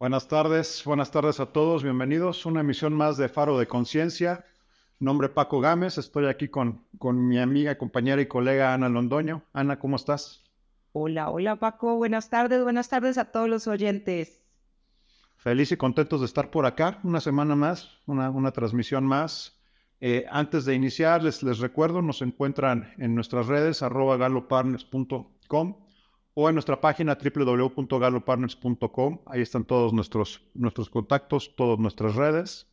Buenas 0.00 0.28
tardes, 0.28 0.82
buenas 0.86 1.10
tardes 1.10 1.40
a 1.40 1.52
todos, 1.52 1.82
bienvenidos. 1.82 2.46
Una 2.46 2.60
emisión 2.60 2.94
más 2.94 3.18
de 3.18 3.28
Faro 3.28 3.58
de 3.58 3.66
Conciencia. 3.66 4.46
Nombre 4.98 5.28
Paco 5.28 5.60
Gámez, 5.60 5.98
estoy 5.98 6.24
aquí 6.24 6.48
con, 6.48 6.86
con 6.98 7.28
mi 7.28 7.38
amiga, 7.38 7.76
compañera 7.76 8.22
y 8.22 8.26
colega 8.26 8.72
Ana 8.72 8.88
Londoño. 8.88 9.42
Ana, 9.52 9.78
¿cómo 9.78 9.96
estás? 9.96 10.42
Hola, 10.92 11.28
hola 11.28 11.56
Paco, 11.56 11.96
buenas 11.96 12.30
tardes, 12.30 12.62
buenas 12.62 12.88
tardes 12.88 13.18
a 13.18 13.26
todos 13.26 13.50
los 13.50 13.68
oyentes. 13.68 14.40
Feliz 15.36 15.70
y 15.70 15.76
contentos 15.76 16.20
de 16.20 16.26
estar 16.26 16.50
por 16.50 16.64
acá, 16.64 16.98
una 17.02 17.20
semana 17.20 17.54
más, 17.54 17.90
una, 18.06 18.30
una 18.30 18.52
transmisión 18.52 19.04
más. 19.04 19.60
Eh, 20.00 20.24
antes 20.30 20.64
de 20.64 20.74
iniciar, 20.74 21.22
les, 21.22 21.42
les 21.42 21.58
recuerdo, 21.58 22.00
nos 22.00 22.22
encuentran 22.22 22.94
en 22.96 23.14
nuestras 23.14 23.48
redes, 23.48 23.82
arroba 23.82 24.16
galopartners.com 24.16 25.89
o 26.34 26.48
en 26.48 26.54
nuestra 26.54 26.80
página 26.80 27.16
www.galopartners.com. 27.16 29.18
Ahí 29.26 29.42
están 29.42 29.64
todos 29.64 29.92
nuestros, 29.92 30.42
nuestros 30.54 30.88
contactos, 30.88 31.54
todas 31.56 31.78
nuestras 31.78 32.14
redes. 32.14 32.68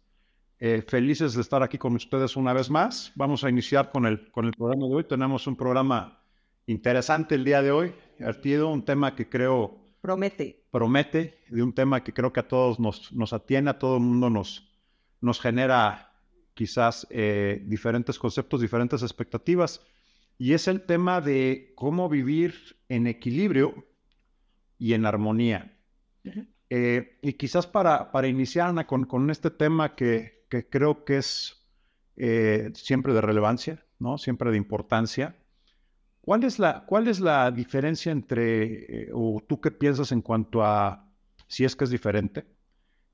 Eh, 0.60 0.84
felices 0.88 1.36
de 1.36 1.42
estar 1.42 1.62
aquí 1.62 1.78
con 1.78 1.96
ustedes 1.96 2.36
una 2.36 2.54
vez 2.54 2.70
más. 2.70 3.12
Vamos 3.16 3.44
a 3.44 3.50
iniciar 3.50 3.92
con 3.92 4.06
el, 4.06 4.32
con 4.32 4.46
el 4.46 4.54
programa 4.54 4.88
de 4.88 4.96
hoy. 4.96 5.04
Tenemos 5.04 5.48
un 5.48 5.56
programa 5.56 6.20
interesante 6.66 7.36
el 7.36 7.44
día 7.44 7.62
de 7.62 7.72
hoy, 7.72 7.94
divertido, 8.18 8.70
un 8.70 8.84
tema 8.84 9.16
que 9.16 9.30
creo... 9.30 9.78
Promete. 10.02 10.64
Promete, 10.72 11.40
de 11.50 11.64
un 11.64 11.74
tema 11.74 12.04
que 12.04 12.14
creo 12.14 12.32
que 12.32 12.40
a 12.40 12.48
todos 12.48 12.80
nos, 12.80 13.12
nos 13.12 13.34
atiene, 13.34 13.72
a 13.72 13.80
todo 13.80 13.98
el 13.98 14.04
mundo 14.04 14.30
nos, 14.30 14.70
nos 15.22 15.40
genera 15.40 16.14
quizás 16.54 17.08
eh, 17.10 17.64
diferentes 17.66 18.20
conceptos, 18.20 18.62
diferentes 18.62 19.02
expectativas 19.02 19.82
y 20.38 20.54
es 20.54 20.68
el 20.68 20.82
tema 20.82 21.22
de 21.22 21.74
cómo 21.76 22.10
vivir 22.10 22.78
en 22.90 23.08
equilibrio 23.08 23.88
y 24.78 24.94
en 24.94 25.06
armonía. 25.06 25.78
Eh, 26.70 27.18
y 27.22 27.34
quizás 27.34 27.66
para, 27.66 28.12
para 28.12 28.28
iniciar, 28.28 28.70
Ana, 28.70 28.86
con, 28.86 29.06
con 29.06 29.30
este 29.30 29.50
tema 29.50 29.96
que, 29.96 30.46
que, 30.50 30.68
creo 30.68 31.06
que 31.06 31.18
es 31.18 31.66
eh, 32.18 32.72
siempre 32.74 33.14
de 33.14 33.22
relevancia, 33.22 33.86
¿no? 34.00 34.18
siempre 34.18 34.52
de 34.52 34.58
importancia, 34.58 35.36
¿cuál 36.22 36.44
es 36.44 36.60
la, 36.60 36.86
cuál 36.86 37.08
es 37.08 37.20
la 37.20 37.50
diferencia 37.52 38.12
entre, 38.12 39.04
eh, 39.04 39.10
o 39.14 39.42
tú 39.48 39.62
qué 39.62 39.72
piensas 39.72 40.12
en 40.12 40.22
cuanto 40.22 40.64
a, 40.64 41.10
si 41.48 41.64
es 41.64 41.76
que 41.76 41.86
es 41.86 41.90
diferente, 41.90 42.46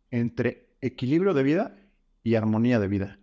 entre 0.09 0.75
equilibrio 0.81 1.33
de 1.33 1.43
vida 1.43 1.77
y 2.23 2.35
armonía 2.35 2.79
de 2.79 2.87
vida? 2.87 3.19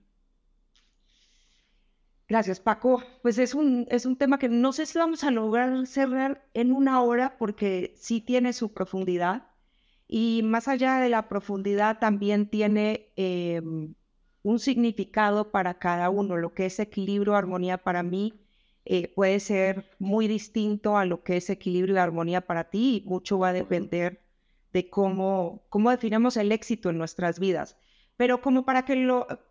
Gracias, 2.31 2.61
Paco. 2.61 3.03
Pues 3.23 3.39
es 3.39 3.57
un, 3.57 3.89
es 3.91 4.07
un 4.07 4.15
tema 4.17 4.39
que 4.39 4.49
no 4.49 4.73
sé 4.73 4.87
si 4.87 4.97
vamos 4.97 5.25
a 5.25 5.33
lograr 5.33 5.85
cerrar 5.89 6.47
en 6.55 6.71
una 6.73 7.03
hora 7.03 7.37
porque 7.39 7.93
sí 7.97 8.21
tiene 8.21 8.53
su 8.53 8.73
profundidad 8.73 9.49
y 10.07 10.43
más 10.45 10.69
allá 10.69 10.99
de 10.99 11.09
la 11.09 11.29
profundidad 11.29 11.99
también 11.99 12.49
tiene 12.49 13.09
em, 13.17 13.95
un 14.45 14.61
significado 14.61 15.51
para 15.51 15.81
cada 15.81 16.09
uno. 16.09 16.37
Lo 16.37 16.55
que 16.55 16.67
es 16.67 16.79
equilibrio, 16.79 17.35
armonía 17.35 17.79
para 17.79 18.05
mí 18.05 18.41
eh, 18.85 19.13
puede 19.13 19.41
ser 19.41 19.91
muy 19.99 20.29
distinto 20.29 20.97
a 20.97 21.07
lo 21.07 21.25
que 21.25 21.37
es 21.37 21.51
equilibrio 21.51 21.97
y 21.97 21.99
armonía 21.99 22.43
para 22.43 22.71
ti 22.71 23.03
y 23.05 23.09
mucho 23.09 23.41
va 23.41 23.49
a 23.49 23.53
depender 23.53 24.23
de 24.73 24.89
cómo, 24.89 25.65
cómo 25.69 25.91
definimos 25.91 26.37
el 26.37 26.53
éxito 26.53 26.91
en 26.91 26.99
nuestras 26.99 27.41
vidas. 27.41 27.77
Pero 28.17 28.41
como 28.41 28.65
para 28.65 28.85
que 28.85 28.95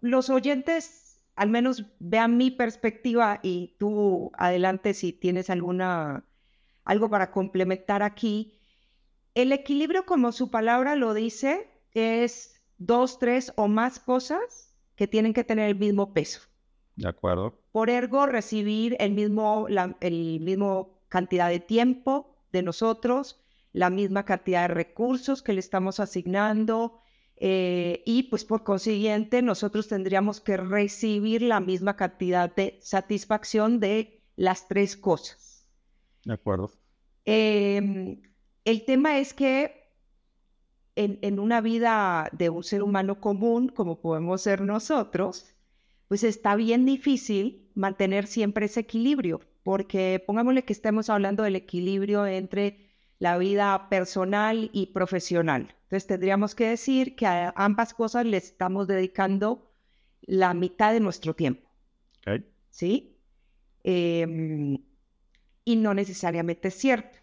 los 0.02 0.30
oyentes 0.30 1.09
al 1.40 1.50
menos 1.50 1.86
vean 2.00 2.36
mi 2.36 2.52
perspectiva 2.52 3.40
y 3.42 3.78
tú 3.80 4.30
adelante 4.38 4.94
si 4.94 5.14
tienes 5.14 5.50
alguna 5.50 6.26
algo 6.84 7.10
para 7.10 7.32
complementar 7.32 8.04
aquí. 8.04 8.60
El 9.36 9.54
equilibrio, 9.54 10.06
como 10.06 10.34
su 10.34 10.52
palabra 10.52 10.98
lo 10.98 11.14
dice, 11.14 11.72
es 11.94 12.62
dos, 12.78 13.20
tres 13.20 13.54
o 13.56 13.70
más 13.70 14.02
cosas 14.02 14.76
que 14.98 15.08
tienen 15.08 15.32
que 15.34 15.46
tener 15.46 15.70
el 15.70 15.78
mismo 15.78 16.14
peso. 16.14 16.42
De 16.98 17.08
acuerdo. 17.08 17.58
Por 17.72 17.90
ergo, 17.90 18.26
recibir 18.26 18.98
el 19.00 19.14
mismo, 19.14 19.66
la 19.70 19.96
el 20.02 20.42
mismo 20.42 21.00
cantidad 21.08 21.48
de 21.48 21.62
tiempo 21.62 22.36
de 22.52 22.64
nosotros, 22.64 23.42
la 23.72 23.90
misma 23.90 24.26
cantidad 24.26 24.68
de 24.68 24.74
recursos 24.74 25.42
que 25.42 25.54
le 25.54 25.62
estamos 25.62 26.02
asignando, 26.02 27.00
eh, 27.42 28.04
y 28.06 28.24
pues 28.24 28.44
por 28.44 28.64
consiguiente 28.64 29.42
nosotros 29.42 29.88
tendríamos 29.88 30.42
que 30.42 30.58
recibir 30.58 31.42
la 31.42 31.62
misma 31.62 31.96
cantidad 31.96 32.54
de 32.54 32.78
satisfacción 32.82 33.80
de 33.80 34.22
las 34.36 34.68
tres 34.68 34.98
cosas. 34.98 35.66
De 36.26 36.34
acuerdo. 36.34 36.70
Em, 37.24 38.22
el 38.66 38.84
tema 38.84 39.20
es 39.20 39.34
que 39.34 39.90
en, 40.96 41.18
en, 41.22 41.40
una 41.40 41.62
vida 41.62 42.30
de 42.34 42.50
un 42.50 42.64
ser 42.64 42.84
humano 42.84 43.22
común, 43.22 43.70
como 43.70 44.02
podemos 44.02 44.42
ser 44.42 44.60
nosotros, 44.62 45.56
pues 46.10 46.26
está 46.26 46.58
bien 46.58 46.86
difícil 46.86 47.72
mantener 47.74 48.28
siempre 48.28 48.66
ese 48.66 48.82
equilibrio, 48.82 49.40
porque 49.64 50.22
pongámosle 50.26 50.66
que 50.66 50.74
estemos 50.74 51.10
hablando 51.10 51.44
del 51.44 51.56
equilibrio 51.56 52.26
entre 52.26 52.90
la 53.18 53.38
vida 53.38 53.88
personal 53.90 54.70
y 54.74 54.88
profesional. 54.88 55.76
Entonces 55.90 56.06
tendríamos 56.06 56.54
que 56.54 56.70
decir 56.70 57.16
que 57.16 57.26
a 57.26 57.52
ambas 57.56 57.96
cosas 57.96 58.24
le 58.24 58.38
estamos 58.38 58.86
dedicando 58.86 59.72
la 60.22 60.54
mitad 60.54 60.94
de 60.94 61.00
nuestro 61.00 61.34
tiempo. 61.34 61.68
¿Sí? 62.70 63.18
Em, 63.84 64.78
y 65.66 65.76
no 65.78 65.96
necesariamente 65.96 66.68
es 66.68 66.76
cierto, 66.76 67.18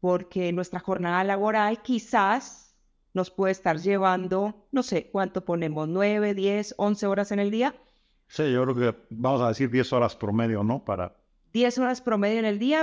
porque 0.00 0.52
nuestra 0.52 0.80
jornada 0.80 1.22
laboral 1.22 1.80
quizás 1.80 2.76
nos 3.14 3.30
puede 3.30 3.52
estar 3.52 3.78
llevando, 3.78 4.66
no 4.72 4.82
sé, 4.82 5.08
¿cuánto 5.12 5.44
ponemos? 5.44 5.88
¿9, 5.88 6.34
10, 6.34 6.74
11 6.76 7.06
horas 7.06 7.30
en 7.30 7.38
el 7.38 7.52
día? 7.52 7.76
Sí, 8.26 8.52
yo 8.52 8.64
creo 8.64 8.74
que 8.74 8.98
vamos 9.10 9.42
a 9.42 9.48
decir 9.48 9.70
10 9.70 9.92
horas 9.92 10.16
promedio, 10.16 10.64
¿no? 10.64 10.84
Para... 10.84 11.16
10 11.52 11.78
horas 11.78 12.00
promedio 12.00 12.40
en 12.40 12.46
el 12.46 12.58
día, 12.58 12.82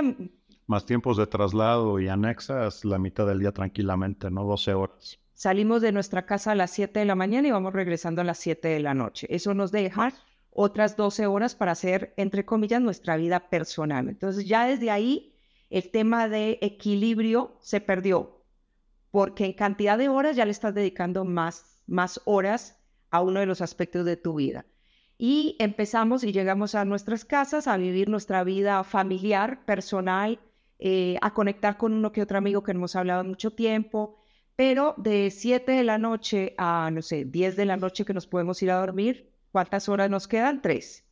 más 0.68 0.84
tiempos 0.84 1.16
de 1.16 1.26
traslado 1.26 1.98
y 1.98 2.08
anexas, 2.08 2.84
la 2.84 2.98
mitad 2.98 3.26
del 3.26 3.40
día 3.40 3.52
tranquilamente, 3.52 4.30
¿no? 4.30 4.44
12 4.44 4.74
horas. 4.74 5.18
Salimos 5.32 5.80
de 5.80 5.92
nuestra 5.92 6.26
casa 6.26 6.52
a 6.52 6.54
las 6.54 6.70
7 6.72 7.00
de 7.00 7.06
la 7.06 7.14
mañana 7.14 7.48
y 7.48 7.50
vamos 7.50 7.72
regresando 7.72 8.20
a 8.20 8.24
las 8.24 8.38
7 8.38 8.68
de 8.68 8.80
la 8.80 8.92
noche. 8.92 9.26
Eso 9.30 9.54
nos 9.54 9.72
deja 9.72 10.12
otras 10.50 10.96
12 10.96 11.26
horas 11.26 11.54
para 11.54 11.72
hacer, 11.72 12.12
entre 12.18 12.44
comillas, 12.44 12.82
nuestra 12.82 13.16
vida 13.16 13.48
personal. 13.48 14.08
Entonces 14.08 14.46
ya 14.46 14.66
desde 14.66 14.90
ahí 14.90 15.32
el 15.70 15.90
tema 15.90 16.28
de 16.28 16.58
equilibrio 16.60 17.56
se 17.60 17.80
perdió, 17.80 18.42
porque 19.10 19.46
en 19.46 19.54
cantidad 19.54 19.96
de 19.96 20.10
horas 20.10 20.36
ya 20.36 20.44
le 20.44 20.50
estás 20.50 20.74
dedicando 20.74 21.24
más, 21.24 21.82
más 21.86 22.20
horas 22.26 22.78
a 23.10 23.22
uno 23.22 23.40
de 23.40 23.46
los 23.46 23.62
aspectos 23.62 24.04
de 24.04 24.18
tu 24.18 24.34
vida. 24.34 24.66
Y 25.16 25.56
empezamos 25.60 26.24
y 26.24 26.32
llegamos 26.32 26.74
a 26.74 26.84
nuestras 26.84 27.24
casas 27.24 27.66
a 27.66 27.78
vivir 27.78 28.10
nuestra 28.10 28.44
vida 28.44 28.84
familiar, 28.84 29.64
personal, 29.64 30.38
eh, 30.78 31.16
a 31.20 31.34
conectar 31.34 31.76
con 31.76 31.92
uno 31.92 32.12
que 32.12 32.22
otro 32.22 32.38
amigo 32.38 32.62
que 32.62 32.72
hemos 32.72 32.94
hablado 32.96 33.24
mucho 33.24 33.50
tiempo, 33.52 34.16
pero 34.56 34.94
de 34.96 35.30
7 35.30 35.72
de 35.72 35.84
la 35.84 35.98
noche 35.98 36.54
a, 36.58 36.90
no 36.92 37.02
sé, 37.02 37.24
10 37.24 37.56
de 37.56 37.64
la 37.64 37.76
noche 37.76 38.04
que 38.04 38.14
nos 38.14 38.26
podemos 38.26 38.62
ir 38.62 38.70
a 38.70 38.78
dormir, 38.78 39.30
¿cuántas 39.52 39.88
horas 39.88 40.10
nos 40.10 40.28
quedan? 40.28 40.62
Tres. 40.62 41.04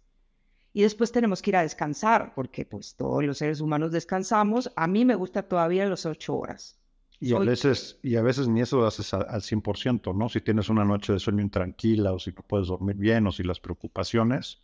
Y 0.72 0.82
después 0.82 1.10
tenemos 1.10 1.40
que 1.40 1.50
ir 1.50 1.56
a 1.56 1.62
descansar, 1.62 2.34
porque 2.34 2.66
pues 2.66 2.96
todos 2.96 3.24
los 3.24 3.38
seres 3.38 3.60
humanos 3.60 3.92
descansamos. 3.92 4.70
A 4.76 4.86
mí 4.86 5.04
me 5.04 5.14
gusta 5.14 5.42
todavía 5.42 5.88
las 5.88 6.04
8 6.04 6.36
horas. 6.36 6.78
Y 7.18 7.32
a, 7.32 7.38
veces, 7.38 7.98
y 8.02 8.16
a 8.16 8.22
veces 8.22 8.46
ni 8.46 8.60
eso 8.60 8.76
lo 8.76 8.86
haces 8.86 9.14
al 9.14 9.40
100%, 9.40 10.14
¿no? 10.14 10.28
Si 10.28 10.42
tienes 10.42 10.68
una 10.68 10.84
noche 10.84 11.14
de 11.14 11.18
sueño 11.18 11.40
intranquila 11.40 12.12
o 12.12 12.18
si 12.18 12.30
no 12.32 12.42
puedes 12.42 12.68
dormir 12.68 12.96
bien 12.96 13.26
o 13.26 13.32
si 13.32 13.42
las 13.42 13.58
preocupaciones, 13.58 14.58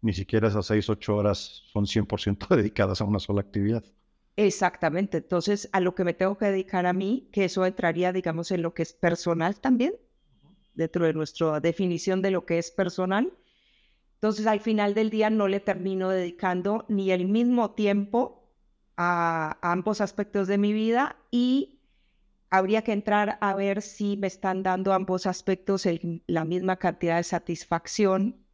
ni 0.00 0.14
siquiera 0.14 0.48
esas 0.48 0.66
6, 0.66 0.88
8 0.88 1.16
horas 1.16 1.64
son 1.70 1.84
100% 1.84 2.48
dedicadas 2.56 3.00
a 3.00 3.04
una 3.04 3.18
sola 3.18 3.42
actividad. 3.42 3.84
Exactamente. 4.38 5.16
Entonces, 5.16 5.68
a 5.72 5.80
lo 5.80 5.96
que 5.96 6.04
me 6.04 6.14
tengo 6.14 6.38
que 6.38 6.46
dedicar 6.46 6.86
a 6.86 6.92
mí, 6.92 7.28
que 7.32 7.46
eso 7.46 7.66
entraría, 7.66 8.12
digamos, 8.12 8.52
en 8.52 8.62
lo 8.62 8.72
que 8.72 8.82
es 8.82 8.92
personal 8.92 9.58
también, 9.58 9.94
dentro 10.74 11.06
de 11.06 11.12
nuestra 11.12 11.58
definición 11.58 12.22
de 12.22 12.30
lo 12.30 12.46
que 12.46 12.58
es 12.58 12.70
personal. 12.70 13.32
Entonces, 14.14 14.46
al 14.46 14.60
final 14.60 14.94
del 14.94 15.10
día 15.10 15.28
no 15.28 15.48
le 15.48 15.58
termino 15.58 16.10
dedicando 16.10 16.86
ni 16.88 17.10
el 17.10 17.26
mismo 17.26 17.72
tiempo 17.72 18.48
a, 18.96 19.58
ambos 19.60 20.00
aspectos 20.00 20.46
de 20.46 20.56
mi 20.56 20.72
vida 20.72 21.16
y 21.32 21.80
habría 22.48 22.82
que 22.82 22.92
entrar 22.92 23.38
a 23.40 23.56
ver 23.56 23.82
si 23.82 24.16
me 24.18 24.28
están 24.28 24.62
dando 24.62 24.92
ambos 24.92 25.26
aspectos 25.26 25.84
la 26.28 26.44
misma 26.44 26.76
cantidad 26.76 27.16
de 27.16 27.24
satisfacción 27.24 28.46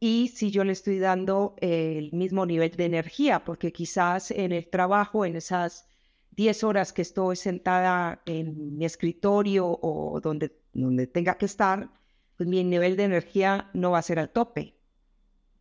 y 0.00 0.28
si 0.28 0.50
yo 0.50 0.64
le 0.64 0.72
estoy 0.72 0.98
dando 0.98 1.56
el 1.58 2.12
mismo 2.12 2.46
nivel 2.46 2.70
de 2.70 2.84
energía, 2.84 3.44
porque 3.44 3.72
quizás 3.72 4.30
en 4.30 4.52
el 4.52 4.68
trabajo, 4.68 5.24
en 5.24 5.36
esas 5.36 5.88
10 6.32 6.64
horas 6.64 6.92
que 6.92 7.02
estoy 7.02 7.34
sentada 7.36 8.22
en 8.24 8.76
mi 8.76 8.84
escritorio 8.84 9.66
o 9.66 10.20
donde, 10.20 10.56
donde 10.72 11.08
tenga 11.08 11.36
que 11.36 11.46
estar, 11.46 11.90
pues 12.36 12.48
mi 12.48 12.62
nivel 12.62 12.96
de 12.96 13.04
energía 13.04 13.70
no 13.74 13.90
va 13.90 13.98
a 13.98 14.02
ser 14.02 14.20
al 14.20 14.30
tope. 14.30 14.76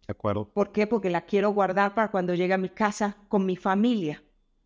De 0.08 0.12
acuerdo. 0.12 0.54
¿Por 0.54 0.72
qué? 0.72 0.86
Porque 0.86 1.10
la 1.10 1.26
quiero 1.26 1.50
guardar 1.50 1.96
para 1.96 2.12
cuando 2.12 2.36
llegue 2.36 2.54
a 2.54 2.60
mi 2.60 2.70
casa 2.70 3.18
con 3.28 3.46
mi 3.46 3.56
familia. 3.56 4.24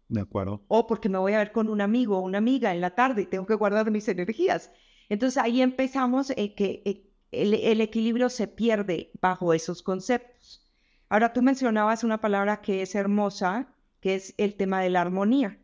De 0.09 0.19
acuerdo. 0.19 0.61
O 0.67 0.85
porque 0.85 1.07
me 1.07 1.17
voy 1.17 1.31
a 1.31 1.37
ver 1.37 1.53
con 1.53 1.69
un 1.69 1.79
amigo 1.79 2.17
o 2.17 2.21
una 2.21 2.39
amiga 2.39 2.73
en 2.73 2.81
la 2.81 2.93
tarde 2.93 3.21
y 3.21 3.25
tengo 3.25 3.45
que 3.45 3.55
guardar 3.55 3.89
mis 3.89 4.07
energías. 4.09 4.69
Entonces 5.07 5.41
ahí 5.41 5.61
empezamos 5.61 6.31
en 6.31 6.53
que 6.53 7.10
el, 7.31 7.53
el 7.53 7.81
equilibrio 7.81 8.29
se 8.29 8.47
pierde 8.47 9.11
bajo 9.21 9.53
esos 9.53 9.81
conceptos. 9.81 10.65
Ahora 11.09 11.33
tú 11.33 11.41
mencionabas 11.41 12.03
una 12.03 12.21
palabra 12.21 12.61
que 12.61 12.81
es 12.81 12.95
hermosa, 12.95 13.73
que 13.99 14.15
es 14.15 14.33
el 14.37 14.55
tema 14.55 14.81
de 14.81 14.89
la 14.89 15.01
armonía. 15.01 15.59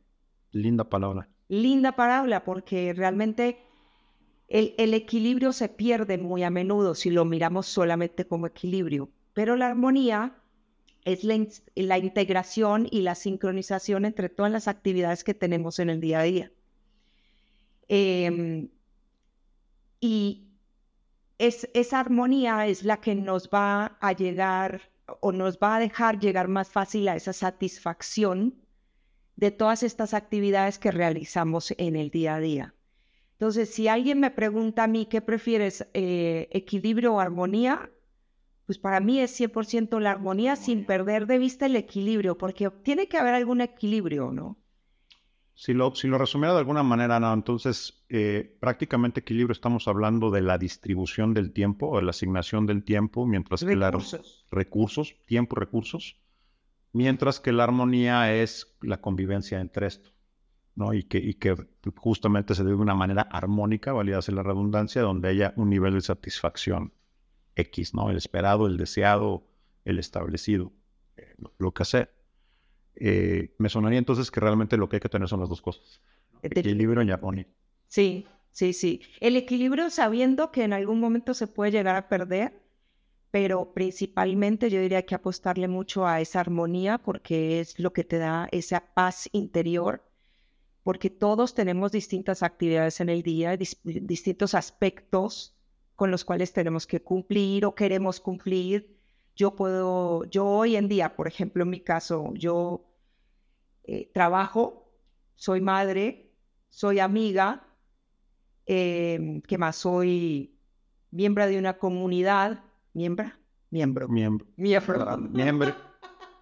Linda 0.52 0.84
palabra. 0.84 1.30
Linda 1.48 1.96
palabra 1.96 2.44
porque 2.44 2.94
realmente 2.94 3.60
el, 4.48 4.76
el, 4.78 4.94
equilibrio 4.94 5.54
se 5.54 5.70
pierde 5.70 6.18
muy 6.18 6.44
a 6.44 6.50
menudo 6.50 6.96
si 6.96 7.10
lo 7.10 7.24
miramos 7.26 7.68
solamente 7.68 8.28
como 8.28 8.48
equilibrio, 8.48 9.10
pero 9.34 9.56
la 9.56 9.68
armonía 9.68 10.36
es 11.06 11.24
la, 11.24 11.46
la, 11.76 11.98
integración 11.98 12.88
y 12.92 13.02
la 13.02 13.16
sincronización 13.16 14.04
entre 14.04 14.28
todas 14.28 14.52
las 14.52 14.68
actividades 14.68 15.24
que 15.24 15.34
tenemos 15.34 15.80
en 15.80 15.90
el 15.90 16.02
día 16.02 16.20
a 16.20 16.24
día. 16.24 16.52
Eh, 17.88 18.68
y 20.02 20.47
es, 21.38 21.70
esa 21.74 22.00
armonía 22.00 22.68
es 22.68 22.84
la 22.84 22.98
que 22.98 23.16
nos 23.16 23.50
va 23.50 23.98
a 24.00 24.12
llegar 24.14 24.82
o 25.22 25.32
nos 25.32 25.58
va 25.58 25.76
a 25.76 25.80
dejar 25.80 26.20
llegar 26.20 26.48
más 26.48 26.70
fácil 26.70 27.08
a 27.08 27.16
esa 27.16 27.34
satisfacción 27.34 28.56
de 29.36 29.52
todas 29.52 29.84
estas 29.84 30.14
actividades 30.14 30.80
que 30.80 30.92
realizamos 30.92 31.74
en 31.78 31.96
el 31.96 32.10
día 32.10 32.36
a 32.36 32.40
día. 32.40 32.74
Entonces, 33.34 33.70
si 33.70 33.88
alguien 33.88 34.20
me 34.20 34.32
pregunta 34.32 34.84
a 34.84 34.88
mí 34.88 35.06
qué 35.06 35.22
prefieres, 35.22 35.88
eh, 35.94 36.50
equilibrio 36.52 37.14
o 37.14 37.20
armonía, 37.20 37.92
pues 38.66 38.80
para 38.80 39.00
mí 39.00 39.20
es 39.20 39.40
100% 39.40 40.00
la 40.00 40.12
armonía 40.12 40.56
sin 40.56 40.86
perder 40.86 41.28
de 41.28 41.38
vista 41.38 41.68
el 41.68 41.76
equilibrio, 41.76 42.38
porque 42.38 42.70
tiene 42.84 43.08
que 43.08 43.18
haber 43.18 43.36
algún 43.36 43.62
equilibrio, 43.62 44.32
¿no? 44.32 44.58
Si 45.60 45.74
lo, 45.74 45.96
si 45.96 46.08
lo 46.08 46.20
resumiera 46.20 46.54
de 46.54 46.60
alguna 46.60 46.84
manera, 46.84 47.20
no, 47.20 47.34
entonces 47.34 48.06
eh, 48.10 48.56
prácticamente 48.60 49.22
equilibrio 49.22 49.54
estamos 49.54 49.88
hablando 49.88 50.30
de 50.30 50.42
la 50.42 50.60
distribución 50.60 51.34
del 51.34 51.52
tiempo 51.52 51.90
o 51.90 51.98
de 51.98 52.04
la 52.04 52.12
asignación 52.12 52.68
del 52.68 52.84
tiempo, 52.84 53.26
mientras 53.26 53.64
que 53.64 53.76
la 53.76 53.92
recursos, 54.52 55.16
tiempo, 55.26 55.56
recursos, 55.56 56.22
mientras 56.94 57.40
que 57.40 57.52
la 57.54 57.64
armonía 57.64 58.36
es 58.36 58.78
la 58.82 59.02
convivencia 59.02 59.60
entre 59.60 59.88
esto. 59.88 60.12
¿no? 60.76 60.94
Y 60.94 61.02
que, 61.02 61.18
y 61.18 61.34
que 61.34 61.56
justamente 61.96 62.54
se 62.54 62.64
dé 62.64 62.70
de 62.70 62.76
una 62.76 62.94
manera 62.94 63.24
armónica, 63.24 63.94
valida 63.94 64.20
la 64.28 64.44
redundancia, 64.44 65.02
donde 65.02 65.30
haya 65.30 65.56
un 65.56 65.72
nivel 65.72 65.96
de 65.96 66.02
satisfacción 66.02 66.94
X, 67.56 67.96
¿no? 67.96 68.12
El 68.12 68.18
esperado, 68.18 68.68
el 68.68 68.78
deseado, 68.78 69.48
el 69.86 69.98
establecido, 69.98 70.72
eh, 71.16 71.34
lo, 71.58 71.74
que 71.74 71.84
sea. 71.84 72.10
Eh, 73.00 73.56
me 73.58 73.70
sonaría 73.70 74.00
entonces 74.00 74.32
que 74.32 74.40
realmente 74.40 74.78
lo 74.78 74.90
que 74.90 74.98
hay 74.98 75.00
que 75.00 75.10
tener 75.10 75.28
son 75.28 75.40
las 75.40 75.50
dos 75.50 75.62
cosas. 75.62 76.02
Equilibrio 76.42 77.02
y 77.04 77.12
armonía. 77.12 77.48
Sí, 77.88 78.28
sí, 78.52 78.74
sí. 78.74 79.02
El 79.20 79.36
equilibrio 79.36 79.90
sabiendo 79.90 80.52
que 80.52 80.64
en 80.64 80.74
algún 80.74 81.00
momento 81.00 81.34
se 81.34 81.48
puede 81.48 81.72
llegar 81.72 81.96
a 81.96 82.10
perder, 82.10 82.62
pero 83.32 83.74
principalmente 83.74 84.70
yo 84.70 84.82
diría 84.82 85.06
que 85.06 85.16
apostarle 85.16 85.68
mucho 85.68 86.06
a 86.06 86.22
esa 86.22 86.40
armonía 86.40 86.98
porque 86.98 87.60
es 87.60 87.78
lo 87.80 87.94
que 87.94 88.04
te 88.04 88.18
da 88.18 88.48
esa 88.52 88.94
paz 88.94 89.30
interior 89.32 90.08
porque 90.88 91.10
todos 91.10 91.54
tenemos 91.54 91.92
distintas 91.92 92.44
actividades 92.44 93.02
en 93.02 93.10
el 93.10 93.22
día, 93.22 93.58
distintos 93.58 94.54
aspectos 94.54 95.54
con 95.98 96.12
los 96.12 96.24
cuales 96.24 96.54
tenemos 96.54 96.88
que 96.88 97.02
cumplir 97.02 97.66
o 97.66 97.76
queremos 97.76 98.22
cumplir. 98.22 98.98
Yo 99.36 99.54
puedo, 99.54 100.24
yo 100.30 100.46
hoy 100.46 100.78
en 100.78 100.88
día, 100.88 101.14
por 101.14 101.28
ejemplo, 101.28 101.64
en 101.64 101.72
mi 101.72 101.82
caso, 101.82 102.32
yo 102.36 102.87
eh, 103.88 104.12
trabajo, 104.14 104.92
soy 105.36 105.62
madre, 105.62 106.32
soy 106.70 107.00
amiga, 107.00 107.68
eh, 108.66 109.42
¿qué 109.48 109.58
más? 109.58 109.78
Soy 109.78 110.60
miembro 111.12 111.48
de 111.48 111.58
una 111.58 111.78
comunidad, 111.78 112.64
miembro, 112.94 113.32
miembro, 113.72 114.08
miembro, 114.08 114.48
miembro, 114.58 115.18
miembro, 115.18 115.76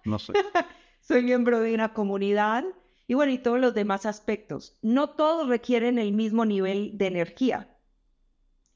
no 0.04 0.18
sé. 0.18 0.32
soy 1.00 1.22
miembro 1.22 1.60
de 1.60 1.72
una 1.72 1.94
comunidad 1.94 2.64
y 3.06 3.14
bueno, 3.14 3.32
y 3.32 3.38
todos 3.38 3.60
los 3.60 3.74
demás 3.74 4.06
aspectos. 4.06 4.76
No 4.82 5.10
todos 5.10 5.48
requieren 5.48 5.98
el 5.98 6.12
mismo 6.12 6.44
nivel 6.44 6.98
de 6.98 7.06
energía. 7.06 7.76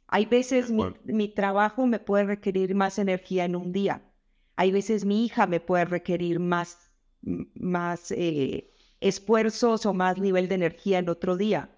Hay 0.07 0.27
veces 0.27 0.73
mi, 1.05 1.29
trabajo 1.29 1.87
me 1.87 1.99
puede 1.99 2.25
requerir 2.25 2.75
más 2.75 2.99
energía 2.99 3.45
en 3.45 3.57
un 3.57 3.73
día. 3.73 4.03
Hay 4.57 4.73
veces 4.73 5.05
mi 5.05 5.25
hija 5.25 5.47
me 5.47 5.61
puede 5.61 5.85
requerir 5.85 6.41
más, 6.41 6.90
más 7.23 8.11
eh, 8.13 8.71
esfuerzos 9.01 9.87
o 9.87 9.95
más 9.95 10.19
nivel 10.19 10.49
de 10.49 10.55
energía 10.55 10.99
en 10.99 11.09
otro 11.09 11.37
día. 11.37 11.71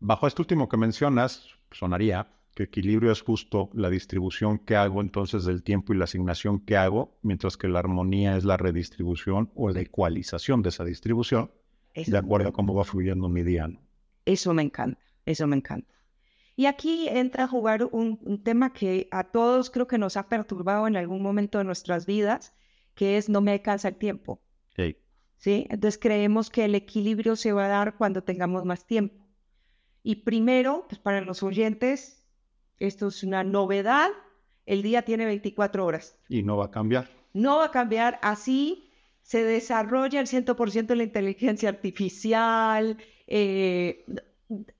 Bajo 0.00 0.26
esto 0.26 0.42
último 0.42 0.68
que 0.68 0.76
mencionas, 0.76 1.48
sonaría 1.70 2.28
que 2.54 2.64
equilibrio 2.64 3.12
es 3.12 3.22
justo 3.22 3.70
la 3.72 3.88
distribución 3.88 4.58
que 4.58 4.74
hago 4.74 5.00
entonces 5.00 5.44
del 5.44 5.62
tiempo 5.62 5.92
y 5.92 5.96
la 5.96 6.04
asignación 6.04 6.58
que 6.58 6.76
hago, 6.76 7.16
mientras 7.22 7.56
que 7.56 7.68
la 7.68 7.78
armonía 7.78 8.36
es 8.36 8.44
la 8.44 8.56
redistribución 8.56 9.52
o 9.54 9.70
la 9.70 9.80
ecualización 9.80 10.62
de 10.62 10.70
esa 10.70 10.84
distribución, 10.84 11.52
de 11.94 12.18
acuerdo 12.18 12.48
a 12.48 12.52
cómo 12.52 12.74
va 12.74 12.82
fluyendo 12.82 13.28
mi 13.28 13.44
día. 13.44 13.70
Eso 14.24 14.54
me 14.54 14.62
encanta, 14.62 15.00
eso 15.24 15.46
me 15.46 15.54
encanta. 15.54 15.94
Y 16.56 16.66
aquí 16.66 17.08
entra 17.08 17.44
a 17.44 17.46
jugar 17.46 17.88
un, 17.92 18.42
tema 18.42 18.72
que 18.72 19.06
a 19.12 19.22
todos 19.22 19.70
creo 19.70 19.86
que 19.86 19.96
nos 19.96 20.16
ha 20.16 20.28
perturbado 20.28 20.88
en 20.88 20.96
algún 20.96 21.22
momento 21.22 21.58
de 21.58 21.64
nuestras 21.64 22.04
vidas, 22.04 22.52
que 22.98 23.16
es 23.16 23.28
no 23.28 23.40
me 23.40 23.52
alcanza 23.52 23.86
el 23.86 23.94
tiempo. 23.94 24.42
Sí. 24.74 24.96
¿Sí? 25.36 25.66
Entonces 25.70 26.00
creemos 26.02 26.50
que 26.50 26.64
el 26.64 26.74
equilibrio 26.74 27.36
se 27.36 27.52
va 27.52 27.66
a 27.66 27.68
dar 27.68 27.96
cuando 27.96 28.24
tengamos 28.24 28.64
más 28.64 28.86
tiempo. 28.86 29.24
Y 30.02 30.16
primero, 30.16 30.84
pues 30.88 30.98
para 30.98 31.20
los 31.20 31.44
oyentes, 31.44 32.26
esto 32.80 33.06
es 33.06 33.22
una 33.22 33.44
novedad. 33.44 34.10
El 34.66 34.82
día 34.82 35.02
tiene 35.02 35.26
24 35.26 35.86
horas. 35.86 36.18
Y 36.28 36.42
no 36.42 36.56
va 36.56 36.64
a 36.64 36.70
cambiar. 36.72 37.08
No 37.34 37.58
va 37.58 37.66
a 37.66 37.70
cambiar. 37.70 38.18
Así 38.20 38.90
se 39.22 39.44
desarrolla 39.44 40.18
el 40.18 40.26
100% 40.26 40.86
de 40.86 40.96
la 40.96 41.04
inteligencia 41.04 41.68
artificial. 41.68 42.96
Eh, 43.28 44.06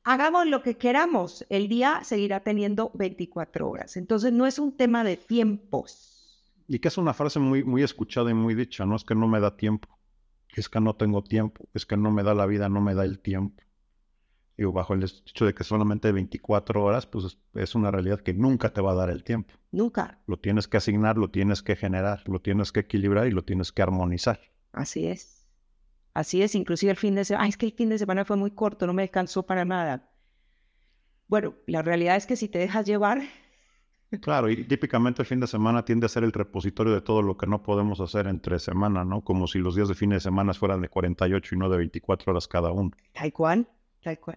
hagamos 0.02 0.48
lo 0.48 0.64
que 0.64 0.76
queramos. 0.76 1.46
El 1.50 1.68
día 1.68 2.00
seguirá 2.02 2.40
teniendo 2.40 2.90
24 2.94 3.70
horas. 3.70 3.96
Entonces 3.96 4.32
no 4.32 4.44
es 4.44 4.58
un 4.58 4.76
tema 4.76 5.04
de 5.04 5.16
tiempos. 5.16 6.17
Y 6.68 6.78
que 6.78 6.88
es 6.88 6.98
una 6.98 7.14
frase 7.14 7.40
muy, 7.40 7.64
muy 7.64 7.82
escuchada 7.82 8.30
y 8.30 8.34
muy 8.34 8.54
dicha, 8.54 8.86
no 8.86 8.94
es 8.94 9.02
que 9.02 9.16
no 9.16 9.26
me 9.26 9.40
da 9.40 9.56
tiempo, 9.56 9.88
es 10.54 10.68
que 10.68 10.80
no 10.80 10.94
tengo 10.94 11.24
tiempo, 11.24 11.68
es 11.74 11.84
que 11.86 11.96
no 11.96 12.12
me 12.12 12.22
da 12.22 12.34
la 12.34 12.46
vida, 12.46 12.68
no 12.68 12.80
me 12.80 12.94
da 12.94 13.04
el 13.04 13.18
tiempo 13.18 13.64
digo, 14.58 14.72
bajo 14.72 14.92
el 14.92 15.04
hecho 15.04 15.46
de 15.46 15.54
que 15.54 15.62
solamente 15.62 16.10
24 16.10 16.84
horas, 16.84 17.06
pues 17.06 17.38
es 17.54 17.74
una 17.76 17.92
realidad 17.92 18.20
que 18.20 18.34
nunca 18.34 18.72
te 18.72 18.80
va 18.80 18.90
a 18.90 18.96
dar 18.96 19.08
el 19.08 19.22
tiempo. 19.22 19.54
Nunca. 19.70 20.18
Lo 20.26 20.38
tienes 20.38 20.66
que 20.66 20.76
asignar, 20.76 21.16
lo 21.16 21.30
tienes 21.30 21.62
que 21.62 21.76
generar, 21.76 22.28
lo 22.28 22.40
tienes 22.40 22.72
que 22.72 22.80
equilibrar 22.80 23.28
y 23.28 23.30
lo 23.30 23.44
tienes 23.44 23.70
que 23.70 23.82
armonizar. 23.82 24.40
Así 24.72 25.06
es. 25.06 25.46
Así 26.12 26.42
es, 26.42 26.56
inclusive 26.56 26.90
el 26.90 26.96
fin 26.96 27.14
de 27.14 27.24
semana, 27.24 27.46
es 27.46 27.56
que 27.56 27.66
el 27.66 27.72
fin 27.72 27.88
de 27.88 27.98
semana 27.98 28.24
fue 28.24 28.36
muy 28.36 28.50
corto, 28.50 28.88
no 28.88 28.92
me 28.92 29.02
descansó 29.02 29.46
para 29.46 29.64
nada. 29.64 30.10
Bueno, 31.28 31.54
la 31.66 31.82
realidad 31.82 32.16
es 32.16 32.26
que 32.26 32.36
si 32.36 32.48
te 32.48 32.58
dejas 32.58 32.84
llevar... 32.84 33.22
Claro, 34.22 34.48
y 34.48 34.64
típicamente 34.64 35.22
el 35.22 35.26
fin 35.26 35.40
de 35.40 35.46
semana 35.46 35.84
tiende 35.84 36.06
a 36.06 36.08
ser 36.08 36.24
el 36.24 36.32
repositorio 36.32 36.94
de 36.94 37.02
todo 37.02 37.20
lo 37.20 37.36
que 37.36 37.46
no 37.46 37.62
podemos 37.62 38.00
hacer 38.00 38.26
entre 38.26 38.58
semana, 38.58 39.04
¿no? 39.04 39.22
Como 39.22 39.46
si 39.46 39.58
los 39.58 39.74
días 39.74 39.88
de 39.88 39.94
fin 39.94 40.10
de 40.10 40.20
semana 40.20 40.54
fueran 40.54 40.80
de 40.80 40.88
48 40.88 41.54
y 41.54 41.58
no 41.58 41.68
de 41.68 41.76
24 41.76 42.30
horas 42.30 42.48
cada 42.48 42.72
uno. 42.72 42.92
Tal 43.12 43.32
cual. 43.32 43.68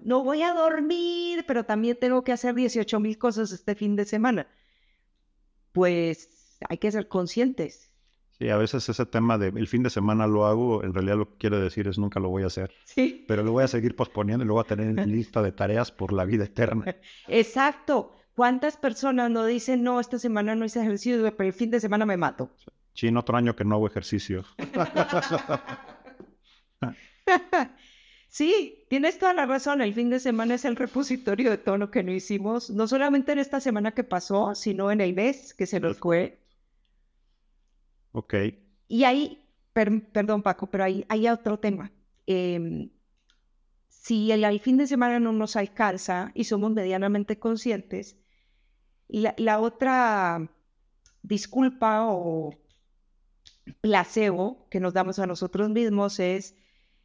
No 0.03 0.23
voy 0.23 0.41
a 0.41 0.53
dormir, 0.53 1.45
pero 1.47 1.63
también 1.63 1.97
tengo 1.99 2.23
que 2.23 2.31
hacer 2.31 2.55
18 2.55 2.99
mil 2.99 3.17
cosas 3.17 3.51
este 3.51 3.75
fin 3.75 3.95
de 3.95 4.05
semana. 4.05 4.47
Pues 5.71 6.57
hay 6.67 6.77
que 6.77 6.91
ser 6.91 7.07
conscientes. 7.07 7.91
Sí, 8.31 8.49
a 8.49 8.57
veces 8.57 8.89
ese 8.89 9.05
tema 9.05 9.37
de 9.37 9.49
el 9.49 9.67
fin 9.67 9.83
de 9.83 9.89
semana 9.89 10.25
lo 10.25 10.45
hago, 10.47 10.83
en 10.83 10.93
realidad 10.93 11.17
lo 11.17 11.29
que 11.29 11.37
quiere 11.37 11.59
decir 11.59 11.87
es 11.87 11.97
nunca 11.97 12.19
lo 12.19 12.29
voy 12.29 12.43
a 12.43 12.47
hacer. 12.47 12.71
Sí. 12.85 13.23
Pero 13.27 13.43
lo 13.43 13.51
voy 13.51 13.63
a 13.63 13.67
seguir 13.67 13.95
posponiendo 13.95 14.43
y 14.43 14.47
lo 14.47 14.55
voy 14.55 14.61
a 14.61 14.67
tener 14.67 14.87
en 14.87 15.11
lista 15.11 15.41
de 15.41 15.51
tareas 15.51 15.91
por 15.91 16.11
la 16.11 16.25
vida 16.25 16.45
eterna. 16.45 16.83
Exacto. 17.27 18.15
¿Cuántas 18.35 18.77
personas 18.77 19.29
no 19.29 19.45
dicen, 19.45 19.83
no, 19.83 19.99
esta 19.99 20.17
semana 20.17 20.55
no 20.55 20.65
hice 20.65 20.81
ejercicio, 20.81 21.21
pero 21.35 21.47
el 21.47 21.53
fin 21.53 21.69
de 21.69 21.79
semana 21.79 22.05
me 22.05 22.17
mato? 22.17 22.49
Sí, 22.93 23.07
en 23.07 23.17
otro 23.17 23.37
año 23.37 23.55
que 23.55 23.65
no 23.65 23.75
hago 23.75 23.87
ejercicio. 23.87 24.45
Sí, 28.31 28.85
tienes 28.87 29.19
toda 29.19 29.33
la 29.33 29.45
razón. 29.45 29.81
El 29.81 29.93
fin 29.93 30.09
de 30.09 30.21
semana 30.21 30.55
es 30.55 30.63
el 30.63 30.77
repositorio 30.77 31.49
de 31.49 31.57
todo 31.57 31.77
lo 31.77 31.91
que 31.91 32.01
no 32.01 32.13
hicimos, 32.13 32.69
no 32.69 32.87
solamente 32.87 33.33
en 33.33 33.39
esta 33.39 33.59
semana 33.59 33.91
que 33.91 34.05
pasó, 34.05 34.55
sino 34.55 34.89
en 34.89 35.01
el 35.01 35.13
mes 35.13 35.53
que 35.53 35.65
se 35.65 35.81
nos 35.81 35.99
fue. 35.99 36.39
Ok. 38.13 38.35
Y 38.87 39.03
ahí, 39.03 39.45
perdón 39.73 40.43
Paco, 40.43 40.71
pero 40.71 40.85
ahí 40.85 41.05
hay 41.09 41.27
otro 41.27 41.59
tema. 41.59 41.91
Em, 42.25 42.89
si 43.89 44.31
el, 44.31 44.61
fin 44.61 44.77
de 44.77 44.87
semana 44.87 45.19
no 45.19 45.33
nos 45.33 45.57
alcanza 45.57 46.31
y 46.33 46.45
somos 46.45 46.71
medianamente 46.71 47.37
conscientes, 47.37 48.15
la, 49.19 49.35
la 49.37 49.59
otra 49.59 50.49
disculpa 51.21 52.05
o 52.05 52.57
placebo 53.81 54.67
que 54.69 54.79
nos 54.79 54.93
damos 54.93 55.19
a 55.19 55.27
nosotros 55.27 55.69
mismos 55.69 56.19
es 56.19 56.55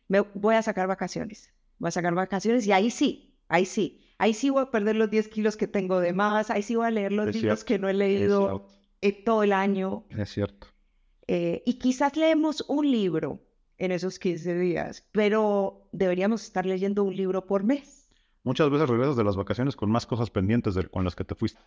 me 0.09 0.21
voy 0.21 0.55
a 0.55 0.63
sacar 0.63 0.87
vacaciones, 0.87 1.53
voy 1.79 1.89
a 1.89 1.93
sacar 1.93 2.15
vacaciones 2.15 2.67
y 2.67 2.73
ahí 2.73 2.91
sí, 2.91 3.37
ahí 3.49 3.67
sí, 3.67 4.07
ahí 4.19 4.35
sí 4.35 4.51
voy 4.51 4.63
a 4.63 4.71
perder 4.71 4.97
los 4.97 5.11
10 5.11 5.29
kilos 5.29 5.57
que 5.57 5.67
tengo 5.67 6.01
de 6.01 6.13
más, 6.13 6.51
ahí 6.51 6.63
sí 6.63 6.77
voy 6.77 6.87
a 6.87 6.91
leer 6.91 7.13
los 7.13 7.35
libros 7.35 7.65
que 7.65 7.79
no 7.79 7.89
he 7.89 7.95
leído 7.95 8.67
todo 9.25 9.43
el 9.43 9.53
año. 9.53 10.05
Es 10.11 10.31
cierto. 10.31 10.69
Eh, 11.29 11.63
y 11.67 11.79
quizás 11.79 12.17
leemos 12.17 12.65
un 12.69 12.91
libro 12.91 13.43
en 13.79 13.93
esos 13.93 14.19
15 14.19 14.59
días, 14.59 15.07
pero 15.13 15.89
deberíamos 15.93 16.45
estar 16.45 16.65
leyendo 16.67 17.05
un 17.05 17.15
libro 17.15 17.47
por 17.47 17.65
mes. 17.65 18.09
Muchas 18.43 18.71
veces 18.71 18.89
regresas 18.89 19.17
de 19.17 19.25
las 19.25 19.37
vacaciones 19.37 19.75
con 19.75 19.91
más 19.91 20.07
cosas 20.07 20.31
pendientes 20.31 20.75
de, 20.75 20.89
con 20.89 21.05
las 21.05 21.17
que 21.17 21.25
te 21.25 21.35
fuiste. 21.35 21.61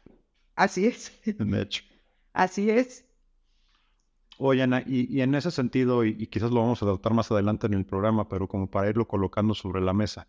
Así 0.59 0.87
es. 0.87 1.17
De 1.23 1.61
hecho. 1.61 1.85
Así 2.33 2.69
es. 2.69 3.05
Oye, 4.37 4.61
Ana, 4.61 4.83
y, 4.85 5.21
en 5.21 5.33
ese 5.33 5.51
sentido, 5.51 6.03
y, 6.03 6.27
quizás 6.27 6.51
lo 6.51 6.59
vamos 6.59 6.83
a 6.83 6.85
tratar 6.85 7.13
más 7.13 7.31
adelante 7.31 7.67
en 7.67 7.75
el 7.75 7.85
programa, 7.85 8.27
pero 8.27 8.45
como 8.49 8.69
para 8.69 8.89
irlo 8.89 9.07
colocando 9.07 9.53
sobre 9.53 9.79
la 9.79 9.93
mesa. 9.93 10.27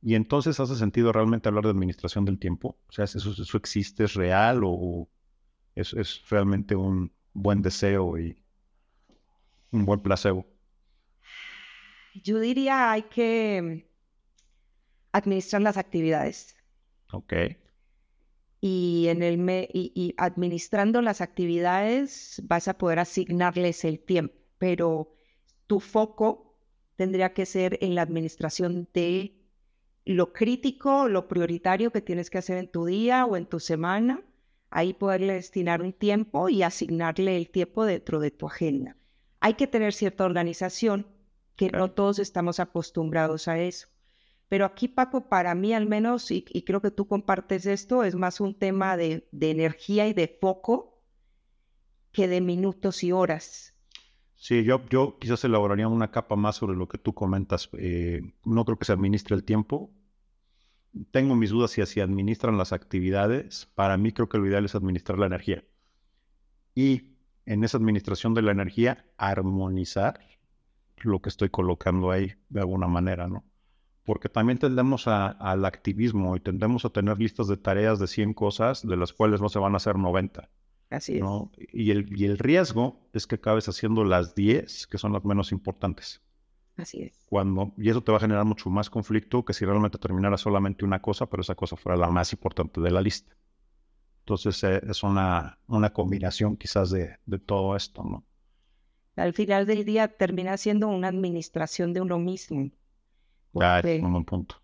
¿Y 0.00 0.14
entonces 0.14 0.60
hace 0.60 0.76
sentido 0.76 1.12
realmente 1.12 1.48
hablar 1.48 1.64
de 1.64 1.70
administración 1.70 2.24
del 2.24 2.38
tiempo? 2.38 2.78
O 2.88 2.92
sea, 2.92 3.06
¿eso, 3.06 3.18
eso 3.18 3.56
existe, 3.56 4.04
es 4.04 4.14
real 4.14 4.60
o 4.64 5.08
es, 5.74 5.92
es 5.94 6.22
realmente 6.28 6.76
un 6.76 7.12
buen 7.32 7.60
deseo 7.60 8.16
y 8.18 8.36
un 9.72 9.84
buen 9.84 9.98
placebo? 9.98 10.46
Yo 12.22 12.38
diría 12.38 12.92
hay 12.92 13.02
que 13.02 13.90
administrar 15.12 15.62
las 15.62 15.76
actividades. 15.76 16.54
Ok 17.10 17.32
y, 18.60 19.06
en 19.08 19.22
el 19.22 19.38
y, 19.72 20.14
administrando 20.16 21.02
las 21.02 21.20
actividades 21.20 22.42
vas 22.44 22.68
a 22.68 22.78
poder 22.78 22.98
asignarles 22.98 23.84
el 23.84 24.00
tiempo, 24.00 24.34
pero 24.58 25.12
tu 25.66 25.80
foco 25.80 26.56
tendría 26.96 27.32
que 27.34 27.46
ser 27.46 27.78
en 27.80 27.94
la 27.94 28.02
administración 28.02 28.88
de 28.94 29.36
lo 30.04 30.32
crítico, 30.32 31.08
lo 31.08 31.28
prioritario 31.28 31.90
que 31.90 32.00
tienes 32.00 32.30
que 32.30 32.38
hacer 32.38 32.58
en 32.58 32.70
tu 32.70 32.86
día 32.86 33.26
o 33.26 33.36
en 33.36 33.46
tu 33.46 33.60
semana, 33.60 34.22
ahí 34.70 34.92
poderle 34.92 35.34
destinar 35.34 35.82
un 35.82 35.92
tiempo 35.92 36.48
y 36.48 36.62
asignarle 36.62 37.36
el 37.36 37.50
tiempo 37.50 37.84
dentro 37.84 38.20
de 38.20 38.30
tu 38.30 38.46
agenda. 38.46 38.96
Hay 39.40 39.54
que 39.54 39.66
tener 39.66 39.92
cierta 39.92 40.24
organización, 40.24 41.06
que 41.56 41.70
no 41.70 41.90
todos 41.90 42.18
estamos 42.18 42.60
acostumbrados 42.60 43.48
a 43.48 43.58
eso. 43.58 43.88
Pero 44.48 44.64
aquí, 44.64 44.86
Paco, 44.88 45.28
para 45.28 45.54
mí 45.54 45.72
al 45.72 45.86
menos, 45.86 46.30
y, 46.30 46.42
creo 46.42 46.80
que 46.80 46.90
tú 46.90 47.08
compartes 47.08 47.66
esto, 47.66 48.04
es 48.04 48.14
más 48.14 48.40
un 48.40 48.54
tema 48.54 48.96
de, 48.96 49.28
energía 49.40 50.06
y 50.06 50.12
de 50.12 50.38
foco 50.40 51.02
que 52.12 52.28
de 52.28 52.40
minutos 52.40 53.02
y 53.02 53.12
horas. 53.12 53.74
Sí, 54.36 54.62
yo, 54.62 54.84
yo 54.88 55.18
quizás 55.18 55.44
elaboraría 55.44 55.88
una 55.88 56.10
capa 56.10 56.36
más 56.36 56.56
sobre 56.56 56.76
lo 56.76 56.86
que 56.88 56.98
tú 56.98 57.12
comentas. 57.14 57.68
Eh, 57.78 58.20
no 58.44 58.64
creo 58.64 58.78
que 58.78 58.84
se 58.84 58.92
administre 58.92 59.34
el 59.34 59.44
tiempo. 59.44 59.90
Tengo 61.10 61.34
mis 61.34 61.50
dudas 61.50 61.72
si 61.72 61.80
así 61.80 62.00
administran 62.00 62.56
las 62.56 62.72
actividades. 62.72 63.66
Para 63.74 63.96
mí 63.96 64.12
creo 64.12 64.28
que 64.28 64.38
lo 64.38 64.46
ideal 64.46 64.64
es 64.64 64.74
administrar 64.74 65.18
la 65.18 65.26
energía. 65.26 65.64
Y 66.74 67.16
en 67.46 67.64
esa 67.64 67.78
administración 67.78 68.34
de 68.34 68.42
la 68.42 68.52
energía, 68.52 69.06
armonizar 69.16 70.20
lo 70.98 71.20
que 71.20 71.30
estoy 71.30 71.48
colocando 71.50 72.10
ahí 72.10 72.34
de 72.48 72.60
alguna 72.60 72.86
manera, 72.86 73.28
¿no? 73.28 73.44
Porque 74.06 74.28
también 74.28 74.58
tendemos 74.58 75.08
al 75.08 75.64
activismo 75.64 76.36
y 76.36 76.40
tendemos 76.40 76.84
a 76.84 76.90
tener 76.90 77.18
listas 77.18 77.48
de 77.48 77.56
tareas 77.56 77.98
de 77.98 78.06
100 78.06 78.34
cosas, 78.34 78.86
de 78.86 78.96
las 78.96 79.12
cuales 79.12 79.40
no 79.40 79.48
se 79.48 79.58
van 79.58 79.74
a 79.74 79.78
hacer 79.78 79.96
90. 79.96 80.48
Así 80.90 81.18
es. 81.18 81.24
Y, 81.72 81.90
el, 81.90 82.16
y 82.16 82.24
el 82.24 82.38
riesgo 82.38 83.00
es 83.12 83.26
que 83.26 83.34
acabes 83.34 83.68
haciendo 83.68 84.04
las 84.04 84.36
10, 84.36 84.86
que 84.86 84.96
son 84.96 85.12
las 85.12 85.24
menos 85.24 85.50
importantes. 85.50 86.22
Así 86.76 87.02
es. 87.02 87.26
Cuando, 87.28 87.74
y 87.76 87.90
eso 87.90 88.00
te 88.00 88.12
va 88.12 88.18
a 88.18 88.20
generar 88.20 88.44
mucho 88.44 88.70
más 88.70 88.88
conflicto 88.88 89.44
que 89.44 89.52
si 89.52 89.64
realmente 89.64 89.98
terminara 89.98 90.36
solamente 90.36 90.84
una 90.84 91.02
cosa, 91.02 91.26
pero 91.26 91.40
esa 91.40 91.56
cosa 91.56 91.76
fuera 91.76 91.98
la 91.98 92.08
más 92.08 92.32
importante 92.32 92.80
de 92.80 92.90
la 92.92 93.00
lista. 93.00 93.34
Entonces 94.20 94.62
eh, 94.62 94.80
es 94.88 95.02
una, 95.02 95.58
una 95.66 95.92
combinación 95.92 96.56
quizás 96.56 96.90
de, 96.90 97.16
de 97.26 97.38
todo 97.40 97.74
esto, 97.74 98.04
¿no? 98.04 98.24
Al 99.16 99.32
final 99.32 99.66
del 99.66 99.84
día 99.84 100.08
termina 100.08 100.56
siendo 100.58 100.86
una 100.88 101.08
administración 101.08 101.92
de 101.92 102.02
uno 102.02 102.18
mismo 102.18 102.70
punto. 104.24 104.56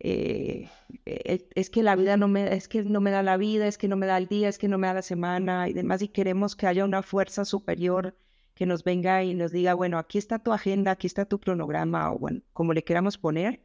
Eh, 0.00 0.68
eh, 1.06 1.48
es 1.54 1.70
que 1.70 1.82
la 1.82 1.96
vida 1.96 2.16
no 2.16 2.28
me, 2.28 2.54
es 2.54 2.68
que 2.68 2.84
no 2.84 3.00
me 3.00 3.10
da 3.10 3.22
la 3.22 3.36
vida, 3.36 3.66
es 3.66 3.78
que 3.78 3.88
no 3.88 3.96
me 3.96 4.06
da 4.06 4.16
el 4.16 4.28
día, 4.28 4.48
es 4.48 4.58
que 4.58 4.68
no 4.68 4.78
me 4.78 4.86
da 4.86 4.94
la 4.94 5.02
semana 5.02 5.68
y 5.68 5.72
demás, 5.72 6.02
y 6.02 6.08
queremos 6.08 6.54
que 6.54 6.66
haya 6.66 6.84
una 6.84 7.02
fuerza 7.02 7.44
superior 7.44 8.16
que 8.54 8.66
nos 8.66 8.84
venga 8.84 9.22
y 9.22 9.34
nos 9.34 9.52
diga, 9.52 9.74
bueno, 9.74 9.98
aquí 9.98 10.18
está 10.18 10.40
tu 10.40 10.52
agenda, 10.52 10.92
aquí 10.92 11.06
está 11.06 11.24
tu 11.24 11.38
cronograma, 11.38 12.12
o 12.12 12.18
bueno, 12.18 12.40
como 12.52 12.72
le 12.72 12.82
queramos 12.82 13.16
poner. 13.16 13.64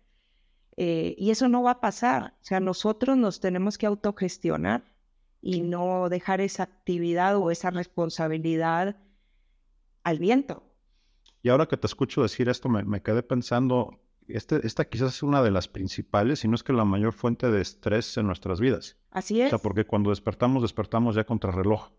Eh, 0.78 1.16
y 1.18 1.32
eso 1.32 1.48
no 1.50 1.64
va 1.64 1.72
a 1.72 1.82
pasar. 1.82 2.36
O 2.42 2.46
sea, 2.46 2.60
nosotros 2.60 3.18
nos 3.18 3.40
tenemos 3.40 3.78
que 3.78 3.86
autogestionar 3.86 4.84
y 5.42 5.62
no 5.62 6.10
dejar 6.10 6.42
esa 6.42 6.64
actividad 6.64 7.38
o 7.38 7.52
esa 7.52 7.70
responsabilidad 7.70 8.98
al 10.04 10.20
viento. 10.20 10.64
Y 11.42 11.50
ahora 11.50 11.68
que 11.68 11.78
te 11.78 11.88
escucho 11.88 12.22
decir 12.22 12.48
esto, 12.48 12.70
me, 12.70 12.84
me 12.84 13.02
quedé 13.02 13.24
pensando, 13.24 14.00
este, 14.28 14.66
esta 14.66 14.86
quizás 14.86 15.16
es 15.16 15.24
una 15.24 15.42
de 15.42 15.52
las 15.52 15.68
principales, 15.68 16.40
si 16.40 16.48
no 16.48 16.56
es 16.56 16.64
que 16.64 16.74
la 16.74 16.86
mayor 16.86 17.14
fuente 17.14 17.50
de 17.52 17.62
estrés 17.62 18.18
en 18.18 18.28
nuestras 18.28 18.60
vidas. 18.60 18.98
Así 19.12 19.42
es. 19.42 19.48
O 19.48 19.58
sea, 19.58 19.60
porque 19.60 19.86
cuando 19.86 20.10
despertamos, 20.10 20.62
despertamos 20.62 21.16
ya 21.16 21.26
contra 21.26 21.52
reloj. 21.52 21.92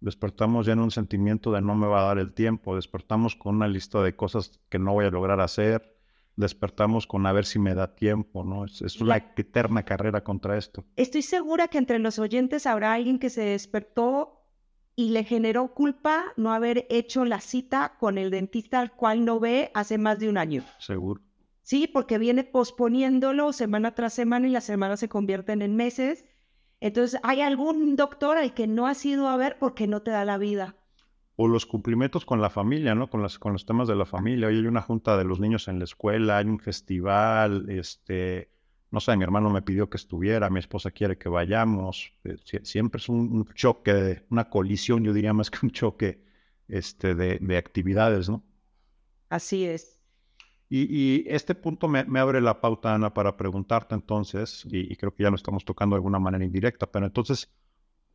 Despertamos 0.00 0.66
ya 0.66 0.74
en 0.74 0.80
un 0.80 0.90
sentimiento 0.90 1.50
de 1.52 1.62
no 1.62 1.74
me 1.74 1.86
va 1.86 2.02
a 2.02 2.06
dar 2.06 2.18
el 2.18 2.34
tiempo. 2.34 2.76
Despertamos 2.76 3.36
con 3.36 3.56
una 3.56 3.68
lista 3.68 4.02
de 4.02 4.14
cosas 4.14 4.60
que 4.68 4.78
no 4.78 4.92
voy 4.92 5.06
a 5.06 5.10
lograr 5.10 5.40
hacer. 5.40 5.96
Despertamos 6.36 7.06
con 7.06 7.26
a 7.26 7.32
ver 7.32 7.46
si 7.46 7.58
me 7.58 7.74
da 7.74 7.94
tiempo, 7.94 8.44
¿no? 8.44 8.64
Es, 8.64 8.82
es 8.82 9.00
una 9.00 9.16
eterna 9.16 9.84
carrera 9.84 10.22
contra 10.22 10.58
esto. 10.58 10.84
Estoy 10.96 11.22
segura 11.22 11.68
que 11.68 11.78
entre 11.78 11.98
los 12.00 12.18
oyentes 12.18 12.66
habrá 12.66 12.92
alguien 12.92 13.18
que 13.18 13.30
se 13.30 13.42
despertó 13.42 14.44
y 14.96 15.10
le 15.10 15.24
generó 15.24 15.74
culpa 15.74 16.24
no 16.36 16.52
haber 16.52 16.86
hecho 16.90 17.24
la 17.24 17.40
cita 17.40 17.96
con 17.98 18.18
el 18.18 18.30
dentista 18.30 18.80
al 18.80 18.92
cual 18.92 19.24
no 19.24 19.40
ve 19.40 19.70
hace 19.74 19.98
más 19.98 20.18
de 20.18 20.28
un 20.28 20.38
año. 20.38 20.64
Seguro. 20.78 21.20
¿Sí? 21.64 21.88
Porque 21.88 22.18
viene 22.18 22.44
posponiéndolo 22.44 23.52
semana 23.52 23.94
tras 23.96 24.12
semana 24.12 24.46
y 24.46 24.50
las 24.50 24.64
semanas 24.64 25.00
se 25.00 25.08
convierten 25.08 25.62
en 25.62 25.74
meses. 25.74 26.24
Entonces, 26.78 27.18
hay 27.24 27.40
algún 27.40 27.96
doctor 27.96 28.36
al 28.36 28.54
que 28.54 28.68
no 28.68 28.86
has 28.86 29.04
ido 29.04 29.28
a 29.28 29.36
ver 29.36 29.56
porque 29.58 29.88
no 29.88 30.02
te 30.02 30.12
da 30.12 30.24
la 30.24 30.38
vida. 30.38 30.76
O 31.36 31.48
los 31.48 31.66
cumplimientos 31.66 32.24
con 32.24 32.40
la 32.40 32.50
familia, 32.50 32.94
¿no? 32.94 33.08
Con, 33.08 33.22
las, 33.22 33.38
con 33.38 33.54
los 33.54 33.66
temas 33.66 33.88
de 33.88 33.96
la 33.96 34.04
familia. 34.04 34.46
Hoy 34.46 34.58
hay 34.58 34.66
una 34.66 34.82
junta 34.82 35.16
de 35.16 35.24
los 35.24 35.40
niños 35.40 35.66
en 35.66 35.78
la 35.78 35.84
escuela, 35.84 36.38
hay 36.38 36.46
un 36.46 36.60
festival, 36.60 37.68
este, 37.70 38.52
no 38.90 39.00
sé, 39.00 39.16
mi 39.16 39.24
hermano 39.24 39.50
me 39.50 39.62
pidió 39.62 39.88
que 39.88 39.96
estuviera, 39.96 40.50
mi 40.50 40.60
esposa 40.60 40.90
quiere 40.90 41.18
que 41.18 41.28
vayamos. 41.30 42.12
Eh, 42.24 42.36
siempre 42.62 43.00
es 43.00 43.08
un, 43.08 43.46
choque, 43.54 44.22
una 44.30 44.48
colisión, 44.50 45.02
yo 45.02 45.12
diría 45.12 45.32
más 45.32 45.50
que 45.50 45.58
un 45.62 45.72
choque 45.72 46.22
este, 46.68 47.14
de, 47.14 47.38
de 47.40 47.56
actividades, 47.56 48.28
¿no? 48.28 48.44
Así 49.30 49.64
es. 49.64 49.93
Y, 50.68 51.24
este 51.28 51.54
punto 51.54 51.88
me, 51.88 52.18
abre 52.18 52.40
la 52.40 52.60
pauta, 52.60 52.94
Ana, 52.94 53.12
para 53.12 53.36
preguntarte 53.36 53.94
entonces, 53.94 54.66
y, 54.70 54.96
creo 54.96 55.14
que 55.14 55.22
ya 55.22 55.30
lo 55.30 55.36
estamos 55.36 55.64
tocando 55.64 55.94
de 55.94 55.98
alguna 55.98 56.18
manera 56.18 56.44
indirecta, 56.44 56.86
pero 56.86 57.06
entonces, 57.06 57.52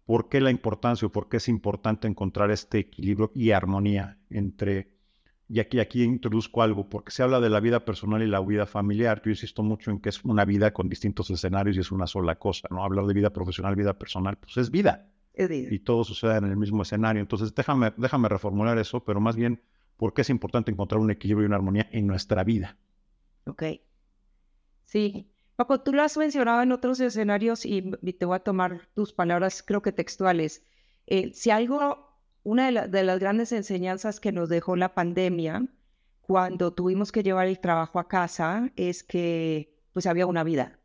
¿por 0.05 0.29
qué 0.29 0.41
la 0.41 0.51
importancia 0.51 1.07
o 1.07 1.11
por 1.11 1.29
qué 1.29 1.37
es 1.37 1.47
importante 1.47 2.07
encontrar 2.07 2.51
este 2.51 2.79
equilibrio 2.79 3.31
y 3.35 3.51
armonía 3.51 4.17
entre, 4.29 4.91
y 5.47 5.59
aquí, 5.59 5.79
aquí 5.79 6.03
introduzco 6.03 6.61
algo, 6.61 6.89
porque 6.89 7.11
se 7.11 7.23
habla 7.23 7.39
de 7.39 7.49
la 7.49 7.59
vida 7.59 7.85
personal 7.85 8.23
y 8.23 8.27
la 8.27 8.41
vida 8.41 8.65
familiar, 8.65 9.21
yo 9.23 9.29
insisto 9.29 9.63
mucho 9.63 9.91
en 9.91 9.99
que 9.99 10.09
es 10.09 10.23
una 10.25 10.43
vida 10.43 10.73
con 10.73 10.89
distintos 10.89 11.29
escenarios 11.29 11.77
y 11.77 11.81
es 11.81 11.91
una 11.91 12.07
sola 12.07 12.35
cosa, 12.35 12.67
¿no? 12.71 12.83
Hablar 12.83 13.05
de 13.05 13.13
vida 13.13 13.29
profesional, 13.29 13.75
vida 13.75 13.97
personal, 13.97 14.37
pues 14.37 14.57
es 14.57 14.71
vida. 14.71 15.07
Es 15.33 15.47
vida. 15.47 15.69
Y 15.71 15.79
todo 15.79 16.03
sucede 16.03 16.37
en 16.37 16.45
el 16.45 16.57
mismo 16.57 16.81
escenario. 16.81 17.21
Entonces, 17.21 17.53
déjame, 17.55 17.93
déjame 17.95 18.27
reformular 18.27 18.77
eso, 18.79 19.03
pero 19.03 19.21
más 19.21 19.35
bien 19.35 19.61
por 19.99 20.13
qué 20.13 20.21
es 20.21 20.29
importante 20.29 20.71
encontrar 20.71 21.01
un 21.01 21.11
equilibrio 21.11 21.43
y 21.43 21.47
una 21.47 21.57
armonía 21.57 21.89
en 21.91 22.07
nuestra 22.07 22.45
vida. 22.45 22.77
Ok. 23.45 23.63
Sí. 24.85 25.29
Paco, 25.57 25.81
tú 25.81 25.91
lo 25.91 26.01
has 26.01 26.15
mencionado 26.15 26.61
en 26.61 26.71
otros 26.71 27.01
escenarios 27.01 27.65
y, 27.65 27.81
te 28.17 28.25
voy 28.25 28.37
a 28.37 28.39
tomar 28.39 28.87
tus 28.95 29.11
palabras, 29.11 29.61
creo 29.61 29.81
que 29.81 29.91
textuales. 29.91 30.63
Eh, 31.05 31.31
si 31.33 31.51
algo, 31.51 32.17
una 32.43 32.71
de, 32.87 33.03
las 33.03 33.19
grandes 33.19 33.51
enseñanzas 33.51 34.21
que 34.21 34.31
nos 34.31 34.47
dejó 34.47 34.77
la 34.77 34.95
pandemia 34.95 35.67
cuando 36.21 36.71
tuvimos 36.71 37.11
que 37.11 37.21
llevar 37.21 37.47
el 37.47 37.59
trabajo 37.59 37.99
a 37.99 38.07
casa 38.07 38.71
es 38.77 39.03
que 39.03 39.75
pues 39.91 40.05
había 40.05 40.27
una 40.27 40.45
vida. 40.45 40.79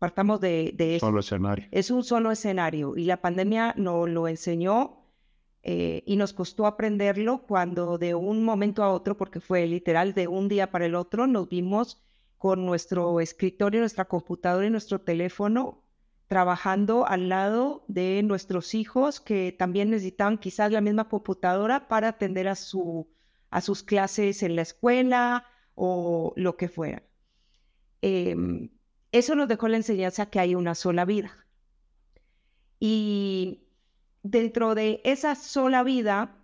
Partamos 0.00 0.40
de, 0.40 0.72
de 0.74 0.96
eso. 0.96 1.06
Solo 1.06 1.20
escenario. 1.20 1.68
Es 1.70 1.92
un 1.92 2.02
solo 2.02 2.32
escenario 2.32 2.96
y 2.96 3.04
la 3.04 3.20
pandemia 3.20 3.74
nos 3.76 4.08
lo 4.08 4.26
enseñó 4.26 4.99
eh, 5.62 6.02
y 6.06 6.16
nos 6.16 6.32
costó 6.32 6.66
aprenderlo 6.66 7.42
cuando 7.46 7.98
de 7.98 8.14
un 8.14 8.44
momento 8.44 8.82
a 8.82 8.92
otro, 8.92 9.16
porque 9.16 9.40
fue 9.40 9.66
literal 9.66 10.14
de 10.14 10.28
un 10.28 10.48
día 10.48 10.70
para 10.70 10.86
el 10.86 10.94
otro, 10.94 11.26
nos 11.26 11.48
vimos 11.48 12.02
con 12.38 12.64
nuestro 12.64 13.20
escritorio, 13.20 13.80
nuestra 13.80 14.06
computadora 14.06 14.66
y 14.66 14.70
nuestro 14.70 15.00
teléfono 15.00 15.84
trabajando 16.30 17.06
al 17.08 17.28
lado 17.28 17.84
de 17.88 18.22
nuestros 18.22 18.74
hijos 18.74 19.20
que 19.20 19.50
también 19.50 19.90
necesitaban 19.90 20.38
quizás 20.38 20.70
la 20.70 20.80
misma 20.80 21.08
computadora 21.08 21.88
para 21.88 22.06
atender 22.06 22.46
a, 22.46 22.54
su, 22.54 23.08
a 23.50 23.60
sus 23.60 23.82
clases 23.82 24.44
en 24.44 24.54
la 24.54 24.62
escuela 24.62 25.44
o 25.74 26.32
lo 26.36 26.56
que 26.56 26.68
fuera. 26.68 27.02
Em, 28.00 28.70
eso 29.10 29.34
nos 29.34 29.48
dejó 29.48 29.66
la 29.66 29.78
enseñanza 29.78 30.30
que 30.30 30.38
hay 30.38 30.54
una 30.54 30.76
sola 30.76 31.04
vida. 31.04 31.46
Y 32.78 33.64
dentro 34.22 34.74
de 34.74 35.00
esa 35.04 35.34
sola 35.34 35.82
vida, 35.82 36.36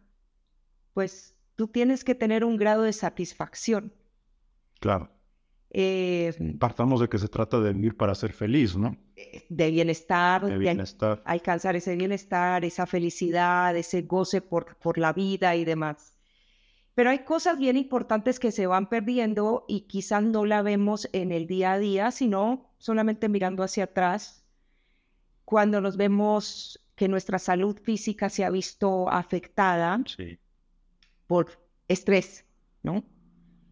pues 0.94 1.34
tú 1.56 1.68
tienes 1.68 2.04
que 2.04 2.14
tener 2.14 2.44
un 2.44 2.56
grado 2.56 2.82
de 2.82 2.92
satisfacción. 2.92 3.92
Claro. 4.80 5.10
Eh, 5.70 6.32
Partamos 6.58 7.00
de 7.00 7.08
que 7.08 7.18
se 7.18 7.28
trata 7.28 7.60
de 7.60 7.72
vivir 7.72 7.96
para 7.96 8.14
ser 8.14 8.32
feliz, 8.32 8.76
¿no? 8.76 8.96
de 9.48 9.70
bienestar, 9.70 10.44
De 10.44 11.20
alcanzar 11.24 11.76
ese 11.76 11.96
bienestar, 11.96 12.64
esa 12.64 12.86
felicidad, 12.86 13.76
ese 13.76 14.02
goce 14.02 14.40
por, 14.40 14.76
por 14.76 14.98
la 14.98 15.12
vida 15.12 15.56
y 15.56 15.64
demás. 15.64 16.16
Pero 16.94 17.10
hay 17.10 17.20
cosas 17.20 17.58
bien 17.58 17.76
importantes 17.76 18.40
que 18.40 18.52
se 18.52 18.66
van 18.66 18.88
perdiendo 18.88 19.64
y 19.68 19.82
quizás 19.82 20.22
no 20.22 20.46
la 20.46 20.62
vemos 20.62 21.08
en 21.12 21.30
el 21.30 21.46
día 21.46 21.72
a 21.72 21.78
día, 21.78 22.10
sino 22.10 22.74
solamente 22.78 23.28
mirando 23.28 23.62
hacia 23.62 23.84
atrás, 23.84 24.46
cuando 25.44 25.80
nos 25.80 25.96
vemos 25.96 26.85
que 26.96 27.08
nuestra 27.08 27.38
salud 27.38 27.78
física 27.80 28.28
se 28.30 28.44
ha 28.44 28.50
visto 28.50 29.08
afectada 29.10 30.02
Sí. 30.06 30.38
por 31.26 31.46
estrés, 31.88 32.46
¿no? 32.82 33.04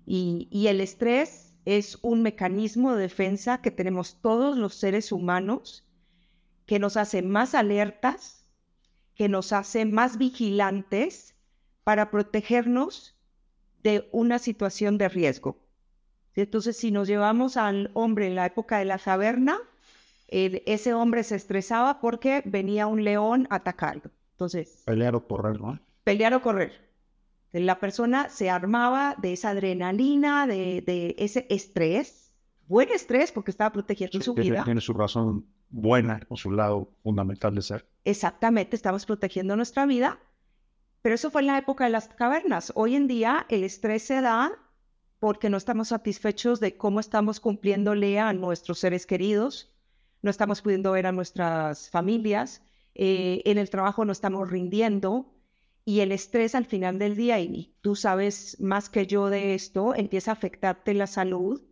Y, 0.06 0.48
y 0.50 0.68
el 0.68 0.80
estrés 0.80 1.56
es 1.64 1.98
un 2.02 2.22
mecanismo 2.22 2.94
de 2.94 3.02
defensa 3.02 3.62
que 3.62 3.70
tenemos 3.70 4.20
todos 4.20 4.56
los 4.58 4.74
seres 4.74 5.10
humanos 5.12 5.88
que 6.66 6.78
nos 6.78 6.96
hace 6.96 7.22
más 7.22 7.54
alertas, 7.54 8.46
que 9.14 9.28
nos 9.28 9.52
hace 9.52 9.84
más 9.86 10.18
vigilantes 10.18 11.34
para 11.84 12.10
protegernos 12.10 13.16
de 13.82 14.08
una 14.12 14.38
situación 14.38 14.98
de 14.98 15.08
riesgo. 15.08 15.58
Entonces, 16.34 16.76
si 16.76 16.90
nos 16.90 17.06
llevamos 17.08 17.56
al 17.56 17.90
hombre 17.94 18.26
en 18.26 18.34
la 18.34 18.46
época 18.46 18.78
de 18.78 18.86
la 18.86 18.98
caverna, 18.98 19.58
el- 20.28 20.62
ese 20.66 20.94
hombre 20.94 21.22
se 21.24 21.36
estresaba 21.36 22.00
porque 22.00 22.42
venía 22.44 22.86
un 22.86 23.04
león 23.04 23.46
a 23.50 23.56
atacarlo. 23.56 24.10
Entonces, 24.32 24.82
Pelear 24.86 25.14
o 25.14 25.26
correr, 25.26 25.60
¿no? 25.60 25.78
pelear 26.04 26.34
o 26.34 26.42
correr. 26.42 26.72
La 27.52 27.78
persona 27.78 28.28
se 28.30 28.50
armaba 28.50 29.14
de 29.22 29.32
esa 29.32 29.50
adrenalina, 29.50 30.46
de, 30.46 30.82
de 30.84 31.14
ese 31.18 31.46
estrés, 31.50 32.32
buen 32.66 32.88
estrés 32.90 33.30
porque 33.30 33.52
estaba 33.52 33.70
protegiendo 33.72 34.20
su 34.20 34.34
Tiene, 34.34 34.50
vida. 34.50 34.64
tiene 34.64 34.80
su 34.80 34.92
razón 34.92 35.46
buena 35.70 36.20
o 36.28 36.36
su 36.36 36.50
lado 36.50 36.88
fundamental 37.02 37.54
de 37.54 37.62
ser. 37.62 37.88
Exactamente, 38.04 38.74
estamos 38.74 39.06
protegiendo 39.06 39.54
nuestra 39.56 39.86
vida, 39.86 40.18
pero 41.00 41.14
eso 41.14 41.30
fue 41.30 41.42
en 41.42 41.46
la 41.48 41.58
época 41.58 41.84
de 41.84 41.90
las 41.90 42.08
cavernas. 42.08 42.72
Hoy 42.74 42.96
en 42.96 43.06
día 43.06 43.46
el 43.48 43.62
estrés 43.62 44.02
se 44.02 44.20
da 44.20 44.50
porque 45.20 45.48
no 45.48 45.56
estamos 45.56 45.88
satisfechos 45.88 46.58
de 46.60 46.76
cómo 46.76 46.98
estamos 47.00 47.38
cumpliéndole 47.40 48.18
a 48.18 48.32
nuestros 48.32 48.78
seres 48.80 49.06
queridos, 49.06 49.73
no 50.24 50.30
estamos 50.30 50.62
pudiendo 50.62 50.92
ver 50.92 51.06
a 51.06 51.12
nuestras 51.12 51.90
familias, 51.90 52.62
eh, 52.94 53.42
en 53.44 53.58
el 53.58 53.70
trabajo 53.70 54.04
no 54.04 54.12
estamos 54.12 54.50
rindiendo 54.50 55.32
y 55.84 56.00
el 56.00 56.12
estrés 56.12 56.54
al 56.54 56.64
final 56.64 56.98
del 56.98 57.14
día, 57.14 57.38
y 57.40 57.74
tú 57.82 57.94
sabes 57.94 58.58
más 58.60 58.88
que 58.88 59.06
yo 59.06 59.28
de 59.28 59.54
esto, 59.54 59.94
empieza 59.94 60.30
a 60.30 60.34
afectarte 60.34 60.94
la 60.94 61.06
salud, 61.06 61.62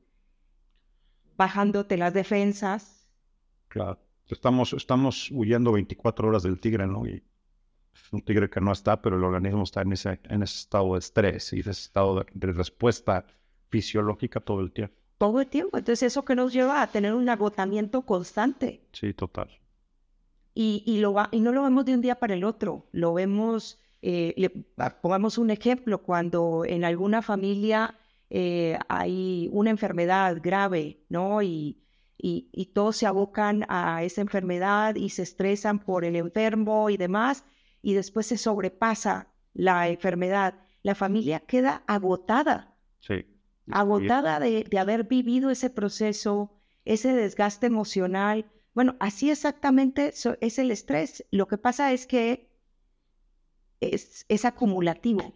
bajándote 1.36 1.96
las 1.96 2.12
defensas, 2.12 3.02
Claro. 3.72 3.98
Estamos, 4.28 4.74
estamos 4.74 5.30
huyendo 5.30 5.72
24 5.72 6.28
horas 6.28 6.42
del 6.42 6.60
tigre, 6.60 6.86
¿no? 6.86 7.06
Y 7.06 7.22
es 7.94 8.12
un 8.12 8.20
tigre 8.20 8.50
que 8.50 8.60
no 8.60 8.70
está, 8.70 9.00
pero 9.00 9.16
el 9.16 9.24
organismo 9.24 9.62
está 9.62 9.80
en 9.80 9.94
ese, 9.94 10.20
en 10.24 10.42
ese 10.42 10.58
estado 10.58 10.92
de 10.92 10.98
estrés 10.98 11.54
y 11.54 11.60
ese 11.60 11.70
estado 11.70 12.16
de, 12.16 12.26
de 12.34 12.52
respuesta 12.52 13.24
fisiológica 13.70 14.40
todo 14.40 14.60
el 14.60 14.72
tiempo. 14.72 15.01
Todo 15.18 15.40
el 15.40 15.46
tiempo. 15.46 15.78
Entonces, 15.78 16.02
eso 16.12 16.24
que 16.24 16.34
nos 16.34 16.52
lleva 16.52 16.82
a 16.82 16.86
tener 16.88 17.14
un 17.14 17.28
agotamiento 17.28 18.02
constante. 18.02 18.82
Sí, 18.92 19.12
total. 19.14 19.48
Y, 20.54 20.82
y, 20.86 20.98
lo 20.98 21.12
va- 21.14 21.28
y 21.32 21.40
no 21.40 21.52
lo 21.52 21.62
vemos 21.62 21.84
de 21.84 21.94
un 21.94 22.00
día 22.02 22.16
para 22.18 22.34
el 22.34 22.44
otro. 22.44 22.86
Lo 22.92 23.14
vemos, 23.14 23.80
eh, 24.02 24.34
le- 24.36 24.66
ah, 24.78 24.98
pongamos 25.00 25.38
un 25.38 25.50
ejemplo, 25.50 26.02
cuando 26.02 26.64
en 26.66 26.84
alguna 26.84 27.22
familia 27.22 27.96
eh, 28.34 28.78
hay 28.88 29.48
una 29.52 29.70
enfermedad 29.70 30.38
grave, 30.42 31.04
¿no? 31.08 31.42
Y, 31.42 31.78
y, 32.18 32.48
y 32.52 32.66
todos 32.66 32.96
se 32.96 33.06
abocan 33.06 33.64
a 33.68 34.02
esa 34.04 34.20
enfermedad 34.20 34.94
y 34.96 35.08
se 35.10 35.22
estresan 35.22 35.78
por 35.78 36.04
el 36.04 36.16
enfermo 36.16 36.88
y 36.90 36.96
demás, 36.96 37.44
y 37.82 37.94
después 37.94 38.26
se 38.26 38.38
sobrepasa 38.38 39.28
la 39.54 39.88
enfermedad. 39.88 40.54
La 40.82 40.94
familia 40.94 41.40
queda 41.40 41.82
agotada 41.86 42.74
Sí. 43.00 43.24
Agotada 43.70 44.40
de, 44.40 44.64
de 44.64 44.78
haber 44.78 45.04
vivido 45.04 45.50
ese 45.50 45.70
proceso, 45.70 46.52
ese 46.84 47.12
desgaste 47.14 47.66
emocional. 47.66 48.50
Bueno, 48.74 48.96
así 49.00 49.30
exactamente 49.30 50.12
es 50.40 50.58
el 50.58 50.70
estrés. 50.70 51.24
Lo 51.30 51.46
que 51.46 51.58
pasa 51.58 51.92
es 51.92 52.06
que 52.06 52.50
es, 53.80 54.24
es 54.28 54.44
acumulativo 54.44 55.34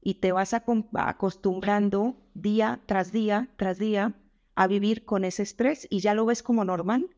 y 0.00 0.14
te 0.14 0.32
vas 0.32 0.54
acostumbrando 0.54 2.16
día 2.34 2.80
tras 2.86 3.12
día, 3.12 3.48
tras 3.56 3.78
día, 3.78 4.14
a 4.54 4.66
vivir 4.66 5.04
con 5.04 5.24
ese 5.24 5.42
estrés 5.42 5.86
y 5.90 6.00
ya 6.00 6.14
lo 6.14 6.26
ves 6.26 6.42
como 6.42 6.64
normal, 6.64 7.10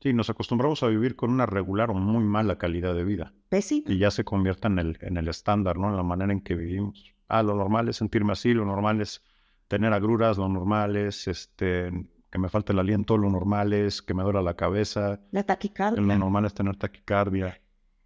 Sí, 0.00 0.12
nos 0.12 0.30
acostumbramos 0.30 0.80
a 0.84 0.86
vivir 0.86 1.16
con 1.16 1.30
una 1.30 1.44
regular 1.44 1.90
o 1.90 1.94
muy 1.94 2.22
mala 2.22 2.56
calidad 2.56 2.94
de 2.94 3.02
vida 3.02 3.34
pésimo. 3.48 3.90
y 3.90 3.98
ya 3.98 4.12
se 4.12 4.22
convierta 4.24 4.68
en 4.68 4.78
el, 4.78 4.98
en 5.00 5.16
el 5.16 5.26
estándar, 5.26 5.76
¿no? 5.76 5.88
En 5.90 5.96
la 5.96 6.04
manera 6.04 6.32
en 6.32 6.40
que 6.40 6.54
vivimos. 6.54 7.14
Ah, 7.26 7.42
lo 7.42 7.56
normal 7.56 7.88
es 7.88 7.96
sentirme 7.96 8.32
así, 8.32 8.54
lo 8.54 8.64
normal 8.64 9.00
es 9.00 9.22
tener 9.68 9.92
agruras, 9.92 10.38
lo 10.38 10.48
normal 10.48 10.96
es 10.96 11.28
este, 11.28 11.90
que 12.30 12.38
me 12.38 12.48
falte 12.48 12.72
el 12.72 12.78
aliento, 12.80 13.16
lo 13.18 13.30
normal 13.30 13.72
es 13.72 14.02
que 14.02 14.14
me 14.14 14.22
duela 14.22 14.42
la 14.42 14.54
cabeza, 14.56 15.20
La 15.30 15.42
taquicardia 15.44 16.00
lo 16.02 16.18
normal 16.18 16.44
es 16.46 16.54
tener 16.54 16.76
taquicardia. 16.76 17.60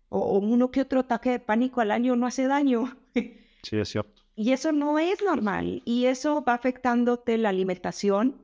o, 0.09 0.19
o 0.21 0.39
uno 0.39 0.71
que 0.71 0.81
otro 0.83 1.01
ataque 1.01 1.31
de 1.31 1.41
pánico 1.41 1.81
al 1.81 1.91
año 1.91 2.17
no 2.17 2.27
hace 2.27 2.47
daño. 2.47 2.97
Sí, 3.63 3.77
es 3.79 3.89
cierto. 3.91 4.23
Y 4.35 4.53
eso 4.53 4.73
no 4.73 4.99
es 4.99 5.23
normal. 5.23 5.83
Y 5.85 6.07
eso 6.07 6.43
va 6.45 6.55
afectándote 6.55 7.39
la 7.39 7.51
alimentación, 7.51 8.43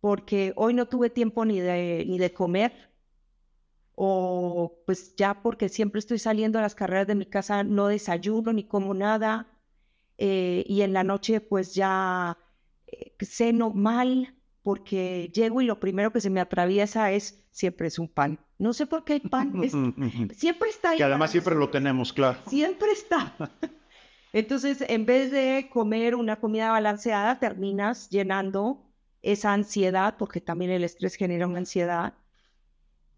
porque 0.00 0.52
hoy 0.56 0.74
no 0.74 0.86
tuve 0.86 1.10
tiempo 1.10 1.44
ni 1.44 1.60
de, 1.60 2.04
ni 2.06 2.18
de 2.18 2.32
comer. 2.32 2.72
O 3.96 4.82
pues 4.86 5.14
ya 5.16 5.40
porque 5.42 5.68
siempre 5.68 6.00
estoy 6.00 6.18
saliendo 6.18 6.58
a 6.58 6.62
las 6.62 6.74
carreras 6.74 7.06
de 7.06 7.14
mi 7.14 7.26
casa, 7.26 7.62
no 7.62 7.86
desayuno 7.88 8.52
ni 8.52 8.64
como 8.64 8.92
nada. 8.94 9.46
Eh, 10.18 10.64
y 10.66 10.82
en 10.82 10.92
la 10.92 11.04
noche 11.04 11.40
pues 11.40 11.74
ya 11.74 12.36
eh, 12.86 13.14
ceno 13.20 13.70
mal, 13.70 14.34
porque 14.62 15.30
llego 15.34 15.60
y 15.60 15.66
lo 15.66 15.78
primero 15.80 16.12
que 16.12 16.20
se 16.20 16.30
me 16.30 16.40
atraviesa 16.40 17.12
es, 17.12 17.44
siempre 17.50 17.88
es 17.88 17.98
un 17.98 18.08
pan. 18.08 18.38
No 18.58 18.72
sé 18.72 18.86
por 18.86 19.04
qué 19.04 19.14
hay 19.14 19.20
pan. 19.20 19.52
es- 19.62 19.72
siempre 20.38 20.70
está 20.70 20.90
ahí. 20.90 20.96
que 20.98 21.04
además 21.04 21.30
siempre 21.30 21.54
lo 21.54 21.68
tenemos, 21.70 22.12
claro. 22.12 22.38
Siempre 22.46 22.90
está. 22.92 23.34
Entonces, 24.32 24.82
en 24.88 25.06
vez 25.06 25.30
de 25.30 25.68
comer 25.72 26.14
una 26.16 26.40
comida 26.40 26.70
balanceada, 26.72 27.38
terminas 27.38 28.10
llenando 28.10 28.82
esa 29.22 29.52
ansiedad, 29.52 30.16
porque 30.18 30.40
también 30.40 30.70
el 30.72 30.82
estrés 30.82 31.14
genera 31.14 31.46
una 31.46 31.58
ansiedad. 31.58 32.14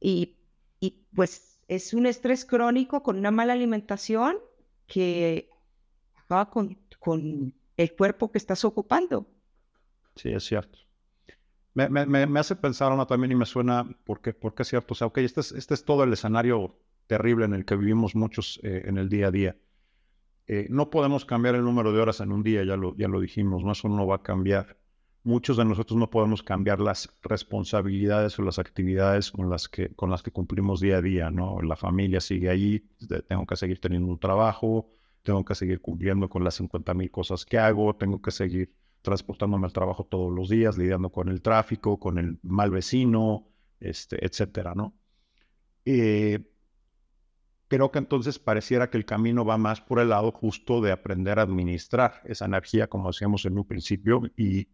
Y, 0.01 0.37
y 0.79 1.07
pues 1.15 1.61
es 1.69 1.95
un 1.95 2.07
estrés 2.07 2.45
crónico 2.45 3.03
con 3.03 3.19
una 3.19 3.31
mala 3.31 3.55
alimentación 3.55 4.37
que 4.87 5.49
acaba 6.27 6.51
con, 6.51 6.79
con 6.99 7.55
el 7.77 7.97
cuerpo 7.97 8.31
que 8.31 8.39
estás 8.39 8.65
ocupando. 8.65 9.27
Sí, 10.17 10.31
es 10.33 10.45
cierto. 10.45 10.79
Me, 11.75 11.89
me- 11.91 12.07
me- 12.27 12.41
hace 12.41 12.57
pensar 12.57 12.91
ahora 12.91 13.07
también 13.07 13.33
y 13.33 13.35
me 13.35 13.45
suena, 13.47 13.85
porque, 14.05 14.33
porque 14.33 14.62
es 14.62 14.69
cierto, 14.69 14.95
o 14.95 14.97
sea, 14.97 15.07
ok, 15.09 15.19
este 15.19 15.41
es, 15.41 15.53
este 15.53 15.75
es 15.75 15.85
todo 15.85 16.05
el 16.05 16.12
escenario 16.12 16.79
terrible 17.07 17.45
en 17.45 17.55
el 17.55 17.65
que 17.65 17.77
vivimos 17.77 18.15
muchos 18.15 18.59
eh, 18.62 18.85
en 18.87 18.97
el 18.99 19.09
día 19.09 19.29
a 19.29 19.31
día. 19.31 19.57
Eh, 20.49 20.67
no 20.71 20.91
podemos 20.91 21.25
cambiar 21.25 21.57
el 21.57 21.65
número 21.65 21.93
de 21.93 22.01
horas 22.01 22.21
en 22.21 22.33
un 22.33 22.43
día, 22.43 22.65
ya 22.65 22.77
lo, 22.77 22.97
ya 22.97 23.09
lo 23.09 23.21
dijimos, 23.21 23.65
¿no? 23.65 23.73
Eso 23.73 23.89
no 23.89 24.07
va 24.07 24.17
a 24.17 24.23
cambiar. 24.23 24.79
Muchos 25.25 25.57
de 25.57 25.65
nosotros 25.65 25.99
no 25.99 26.11
podemos 26.11 26.43
cambiar 26.43 26.81
las 26.81 27.11
responsabilidades 27.23 28.39
o 28.39 28.43
las 28.43 28.59
actividades 28.61 29.33
con 29.33 29.51
las 29.51 29.69
que, 29.69 29.95
con 29.97 30.11
las 30.11 30.23
que 30.23 30.31
cumplimos 30.33 30.81
día 30.81 30.99
a 30.99 31.03
día, 31.03 31.31
¿no? 31.31 31.61
La 31.62 31.77
familia 31.77 32.21
sigue 32.21 32.49
ahí, 32.51 32.81
tengo 33.29 33.47
que 33.47 33.57
seguir 33.57 33.81
teniendo 33.81 34.09
un 34.09 34.21
trabajo, 34.21 34.89
tengo 35.27 35.45
que 35.45 35.57
seguir 35.57 35.83
cumpliendo 35.83 36.31
con 36.31 36.45
las 36.45 36.57
50 36.57 36.95
mil 36.95 37.12
cosas 37.12 37.45
que 37.47 37.59
hago, 37.59 37.97
tengo 37.97 38.23
que 38.23 38.33
seguir 38.33 38.75
transportándome 39.03 39.67
al 39.67 39.75
trabajo 39.75 40.05
todos 40.07 40.33
los 40.35 40.49
días, 40.51 40.79
lidiando 40.79 41.11
con 41.12 41.29
el 41.31 41.43
tráfico, 41.43 42.01
con 42.01 42.19
el 42.19 42.39
mal 42.45 42.71
vecino, 42.73 43.49
este, 43.81 44.25
etcétera, 44.27 44.75
¿no? 44.77 44.95
Eh, 45.87 46.41
creo 47.69 47.91
que 47.91 47.99
entonces 47.99 48.39
pareciera 48.39 48.91
que 48.91 48.97
el 48.99 49.05
camino 49.05 49.45
va 49.45 49.59
más 49.59 49.81
por 49.81 49.99
el 50.01 50.11
lado 50.11 50.33
justo 50.33 50.81
de 50.81 50.93
aprender 50.93 51.39
a 51.39 51.43
administrar 51.43 52.21
esa 52.25 52.45
energía, 52.47 52.89
como 52.89 53.09
decíamos 53.11 53.45
en 53.45 53.59
un 53.59 53.67
principio, 53.67 54.23
y 54.37 54.69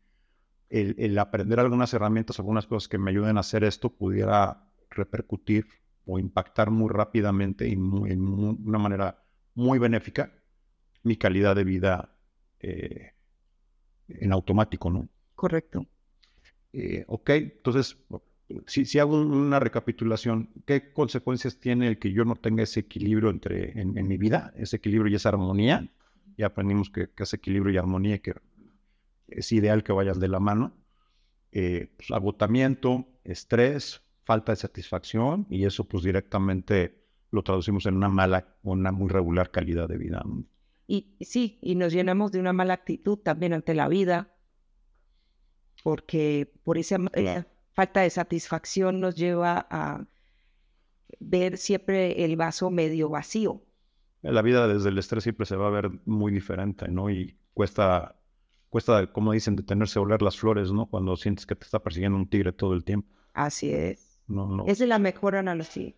el, 0.71 0.97
el 0.99 1.19
aprender 1.19 1.61
algunas 1.61 1.95
herramientas, 1.95 2.41
algunas 2.41 2.67
cosas 2.67 2.89
que 2.89 2.99
me 2.99 3.13
ayuden 3.13 3.37
a 3.39 3.41
hacer 3.41 3.65
esto, 3.65 3.91
pudiera 3.95 4.69
repercutir 4.91 5.67
o 6.07 6.19
impactar 6.21 6.71
muy 6.71 6.91
rápidamente 6.91 7.69
y 7.69 7.77
muy- 7.77 8.13
en 8.13 8.23
una 8.29 8.79
manera 8.79 9.25
muy 9.55 9.79
benéfica 9.81 10.33
mi 11.03 11.17
calidad 11.17 11.57
de 11.57 11.65
vida 11.65 12.15
eh, 12.61 13.13
en 14.09 14.33
automático, 14.33 14.91
¿no? 14.91 15.09
Correcto. 15.35 15.87
Eh, 16.73 17.05
ok, 17.07 17.31
entonces, 17.31 17.97
si, 18.67 18.85
si, 18.85 18.99
hago 18.99 19.21
una 19.21 19.59
recapitulación, 19.61 20.51
¿qué 20.67 20.93
consecuencias 20.93 21.59
tiene 21.59 21.89
el 21.89 21.99
que 21.99 22.13
yo 22.13 22.25
no 22.25 22.37
tenga 22.37 22.63
ese 22.63 22.81
equilibrio 22.81 23.31
entre, 23.31 23.79
en, 23.81 24.07
mi 24.07 24.17
vida, 24.17 24.53
ese 24.57 24.77
equilibrio 24.77 25.13
y 25.13 25.17
esa 25.17 25.31
armonía? 25.31 25.89
Ya 26.39 26.47
aprendimos 26.47 26.91
que, 26.91 27.11
que 27.11 27.25
ese 27.25 27.37
equilibrio 27.37 27.75
y 27.75 27.79
armonía 27.79 28.19
que 28.19 28.35
es 29.29 29.53
ideal 29.53 29.83
que 29.83 29.93
vayan 29.93 30.19
de 30.19 30.29
la 30.29 30.41
mano. 30.41 30.73
Eh, 31.53 31.93
pues, 31.97 32.11
agotamiento, 32.11 33.07
estrés, 33.25 34.03
falta 34.25 34.53
de 34.53 34.57
satisfacción 34.57 35.47
y 35.51 35.65
eso 35.65 35.85
pues 35.85 36.05
directamente 36.05 37.03
lo 37.31 37.43
traducimos 37.43 37.87
en 37.87 37.97
una 37.97 38.09
mala 38.09 38.57
o 38.63 38.73
una 38.73 38.93
muy 38.93 39.09
regular 39.09 39.51
calidad 39.51 39.89
de 39.89 39.99
vida. 39.99 40.23
Y 40.87 41.17
sí, 41.21 41.59
y 41.63 41.75
nos 41.75 41.93
llenamos 41.93 42.33
de 42.33 42.41
una 42.41 42.53
mala 42.53 42.75
actitud 42.75 43.19
también 43.19 43.53
ante 43.53 43.75
la 43.75 43.89
vida, 43.89 44.35
porque 45.83 46.53
por 46.65 46.79
esa 46.79 46.99
eh, 47.15 47.45
falta 47.73 48.01
de 48.01 48.11
satisfacción 48.11 49.01
nos 49.01 49.17
lleva 49.17 49.67
a 49.71 50.07
ver 51.21 51.57
siempre 51.57 52.25
el 52.25 52.37
vaso 52.37 52.71
medio 52.71 53.09
vacío. 53.09 53.63
La 54.23 54.43
vida 54.43 54.69
desde 54.69 54.91
el 54.91 54.99
estrés 54.99 55.25
siempre 55.25 55.47
se 55.47 55.57
va 55.57 55.67
a 55.67 55.71
ver 55.71 55.91
muy 56.05 56.31
diferente, 56.33 56.89
¿no? 56.89 57.11
Y 57.11 57.37
cuesta, 57.55 58.17
cuesta, 58.69 59.13
como 59.13 59.33
dicen, 59.33 59.57
detenerse 59.57 59.99
a 59.99 60.03
oler 60.03 60.23
las 60.23 60.37
flores, 60.37 60.71
¿no? 60.73 60.87
Cuando 60.87 61.17
sientes 61.17 61.45
que 61.45 61.57
te 61.57 61.65
está 61.65 61.81
persiguiendo 61.81 62.17
un 62.19 62.29
tigre 62.29 62.53
todo 62.53 62.75
el 62.75 62.85
tiempo. 62.85 63.09
Así 63.33 63.73
es. 63.73 64.21
No, 64.29 64.47
no. 64.47 64.65
Esa 64.67 64.85
es 64.85 64.89
la 64.89 65.01
mejor 65.01 65.35
analogía. 65.35 65.93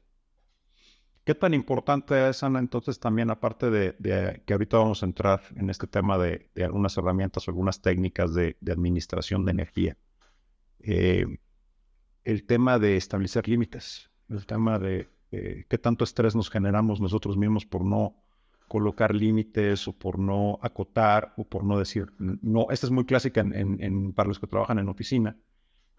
¿Qué 1.25 1.35
tan 1.35 1.55
importante 1.55 2.29
es, 2.29 2.43
Ana, 2.43 2.59
entonces 2.59 3.01
también, 3.01 3.31
aparte 3.31 3.71
de, 3.71 4.43
que 4.45 4.53
ahorita 4.53 4.77
vamos 4.77 5.03
a 5.03 5.07
entrar 5.07 5.41
en 5.57 5.71
este 5.71 5.87
tema 5.87 6.19
de, 6.19 6.51
algunas 6.63 6.97
herramientas 6.99 7.49
o 7.49 7.51
algunas 7.51 7.81
técnicas 7.81 8.35
de, 8.35 8.57
administración 8.71 9.47
de 9.47 9.51
energía, 9.53 9.97
eh, 10.81 11.27
el 12.25 12.45
tema 12.45 12.79
de 12.79 12.99
establecer 12.99 13.49
límites, 13.49 14.11
el 14.29 14.45
tema 14.45 14.79
de 14.79 15.09
eh, 15.33 15.65
qué 15.69 15.79
tanto 15.79 16.05
estrés 16.05 16.37
nos 16.37 16.51
generamos 16.51 17.01
nosotros 17.01 17.39
mismos 17.39 17.65
por 17.65 17.85
no 17.85 18.15
colocar 18.69 19.15
límites 19.15 19.89
o 19.89 19.93
por 19.93 20.19
no 20.19 20.59
acotar 20.61 21.33
o 21.39 21.45
por 21.45 21.65
no 21.65 21.79
decir, 21.79 22.13
no, 22.19 22.67
esta 22.71 22.87
es 22.87 22.91
muy 22.91 23.07
clásica 23.07 23.41
en, 23.41 24.13
para 24.13 24.29
los 24.29 24.39
que 24.39 24.47
trabajan 24.47 24.79
en 24.79 24.89
oficina, 24.89 25.39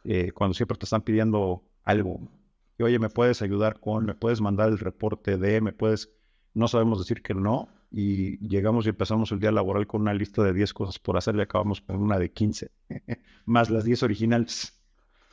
eh, 0.03 0.31
cuando 0.33 0.53
siempre 0.53 0.77
te 0.77 0.85
están 0.85 1.01
pidiendo 1.01 1.63
algo, 1.83 2.19
y 2.77 2.83
oye, 2.83 2.99
¿me 2.99 3.09
puedes 3.09 3.41
ayudar 3.41 3.79
con, 3.79 4.05
me 4.05 4.15
puedes 4.15 4.41
mandar 4.41 4.69
el 4.69 4.79
reporte 4.79 5.37
de, 5.37 5.61
me 5.61 5.73
puedes, 5.73 6.11
no 6.53 6.67
sabemos 6.67 6.99
decir 6.99 7.21
que 7.21 7.33
no, 7.33 7.69
y 7.91 8.37
llegamos 8.45 8.85
y 8.85 8.89
empezamos 8.89 9.31
el 9.31 9.39
día 9.39 9.51
laboral 9.51 9.87
con 9.87 10.01
una 10.01 10.13
lista 10.13 10.43
de 10.43 10.53
10 10.53 10.73
cosas 10.73 10.99
por 10.99 11.17
hacer 11.17 11.35
y 11.35 11.41
acabamos 11.41 11.81
con 11.81 11.97
una 12.01 12.19
de 12.19 12.31
15, 12.31 12.71
más 13.45 13.69
las 13.69 13.85
10 13.85 14.03
originales. 14.03 14.77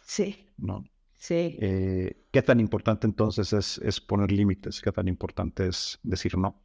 Sí. 0.04 0.46
¿No? 0.56 0.84
Sí. 1.14 1.56
Eh, 1.60 2.26
¿Qué 2.30 2.42
tan 2.42 2.60
importante 2.60 3.06
entonces 3.06 3.52
es, 3.52 3.78
es 3.78 4.00
poner 4.00 4.30
límites? 4.30 4.80
¿Qué 4.80 4.92
tan 4.92 5.08
importante 5.08 5.68
es 5.68 5.98
decir 6.02 6.36
no? 6.36 6.60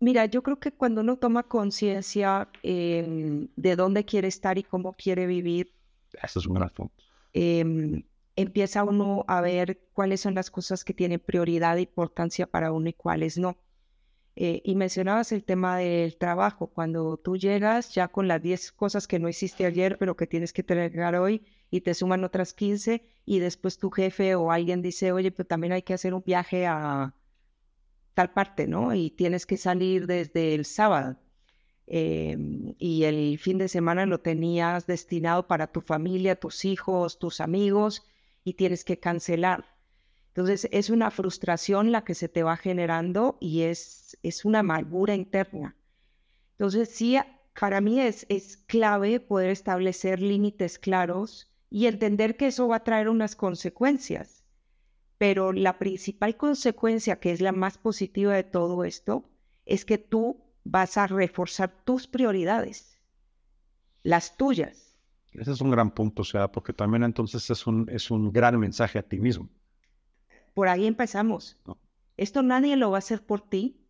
Mira, 0.00 0.26
yo 0.26 0.42
creo 0.42 0.60
que 0.60 0.72
cuando 0.72 1.00
uno 1.00 1.16
toma 1.16 1.42
conciencia 1.42 2.48
em, 2.62 3.48
de 3.56 3.76
dónde 3.76 4.04
quiere 4.04 4.28
estar 4.28 4.56
y 4.56 4.62
cómo 4.62 4.92
quiere 4.92 5.26
vivir, 5.26 5.74
eso 6.22 6.38
es 6.38 6.46
un 6.46 6.54
gran 6.54 6.70
punto. 6.70 6.94
Eh, 7.32 8.04
empieza 8.38 8.84
uno 8.84 9.24
a 9.26 9.40
ver 9.40 9.80
cuáles 9.92 10.20
son 10.20 10.34
las 10.34 10.50
cosas 10.50 10.84
que 10.84 10.94
tienen 10.94 11.18
prioridad 11.18 11.76
e 11.76 11.82
importancia 11.82 12.46
para 12.46 12.72
uno 12.72 12.88
y 12.88 12.92
cuáles 12.92 13.36
no. 13.36 13.58
Eh, 14.36 14.62
y 14.64 14.76
mencionabas 14.76 15.32
el 15.32 15.42
tema 15.42 15.78
del 15.78 16.16
trabajo, 16.16 16.68
cuando 16.68 17.16
tú 17.16 17.36
llegas 17.36 17.92
ya 17.92 18.06
con 18.06 18.28
las 18.28 18.40
10 18.40 18.70
cosas 18.72 19.08
que 19.08 19.18
no 19.18 19.28
hiciste 19.28 19.66
ayer, 19.66 19.98
pero 19.98 20.16
que 20.16 20.28
tienes 20.28 20.52
que 20.52 20.60
entregar 20.60 21.16
hoy, 21.16 21.44
y 21.70 21.80
te 21.80 21.94
suman 21.94 22.22
otras 22.22 22.54
15, 22.54 23.04
y 23.26 23.40
después 23.40 23.78
tu 23.78 23.90
jefe 23.90 24.36
o 24.36 24.52
alguien 24.52 24.82
dice, 24.82 25.10
oye, 25.10 25.32
pero 25.32 25.48
también 25.48 25.72
hay 25.72 25.82
que 25.82 25.94
hacer 25.94 26.14
un 26.14 26.22
viaje 26.24 26.66
a 26.68 27.14
tal 28.14 28.32
parte, 28.32 28.68
¿no? 28.68 28.94
Y 28.94 29.10
tienes 29.10 29.46
que 29.46 29.56
salir 29.56 30.06
desde 30.06 30.54
el 30.54 30.64
sábado. 30.64 31.16
Em, 31.86 32.74
y 32.78 33.04
el 33.04 33.38
fin 33.38 33.58
de 33.58 33.68
semana 33.68 34.06
lo 34.06 34.20
tenías 34.20 34.86
destinado 34.86 35.48
para 35.48 35.66
tu 35.72 35.80
familia, 35.80 36.36
tus 36.36 36.64
hijos, 36.64 37.18
tus 37.18 37.40
amigos, 37.40 38.04
y 38.48 38.54
tienes 38.54 38.84
que 38.84 38.98
cancelar. 38.98 39.76
Entonces 40.28 40.68
es 40.72 40.88
una 40.88 41.10
frustración 41.10 41.92
la 41.92 42.04
que 42.04 42.14
se 42.14 42.28
te 42.28 42.42
va 42.42 42.56
generando 42.56 43.36
y 43.40 43.62
es, 43.62 44.16
es 44.22 44.44
una 44.44 44.60
amargura 44.60 45.14
interna. 45.14 45.76
Entonces 46.52 46.88
sí, 46.88 47.18
para 47.58 47.80
mí 47.80 48.00
es, 48.00 48.24
es 48.28 48.56
clave 48.56 49.20
poder 49.20 49.50
establecer 49.50 50.20
límites 50.20 50.78
claros 50.78 51.52
y 51.68 51.86
entender 51.86 52.36
que 52.36 52.46
eso 52.46 52.68
va 52.68 52.76
a 52.76 52.84
traer 52.84 53.08
unas 53.08 53.36
consecuencias. 53.36 54.44
Pero 55.18 55.52
la 55.52 55.78
principal 55.78 56.36
consecuencia, 56.36 57.20
que 57.20 57.32
es 57.32 57.40
la 57.40 57.52
más 57.52 57.76
positiva 57.76 58.32
de 58.34 58.44
todo 58.44 58.84
esto, 58.84 59.28
es 59.66 59.84
que 59.84 59.98
tú 59.98 60.40
vas 60.64 60.96
a 60.96 61.06
reforzar 61.06 61.84
tus 61.84 62.06
prioridades, 62.06 62.98
las 64.02 64.36
tuyas 64.36 64.87
ese 65.32 65.52
es 65.52 65.60
un 65.60 65.70
gran 65.70 65.90
punto, 65.90 66.22
o 66.22 66.24
sea, 66.24 66.50
porque 66.50 66.72
también 66.72 67.02
entonces 67.02 67.48
es 67.50 67.66
un, 67.66 67.88
es 67.90 68.10
un 68.10 68.32
gran 68.32 68.58
mensaje 68.58 68.98
a 68.98 69.02
ti 69.02 69.18
mismo. 69.18 69.48
Por 70.54 70.68
ahí 70.68 70.86
empezamos. 70.86 71.56
Esto 72.16 72.42
nadie 72.42 72.76
lo 72.76 72.90
va 72.90 72.96
a 72.96 72.98
hacer 72.98 73.24
por 73.24 73.40
ti 73.48 73.80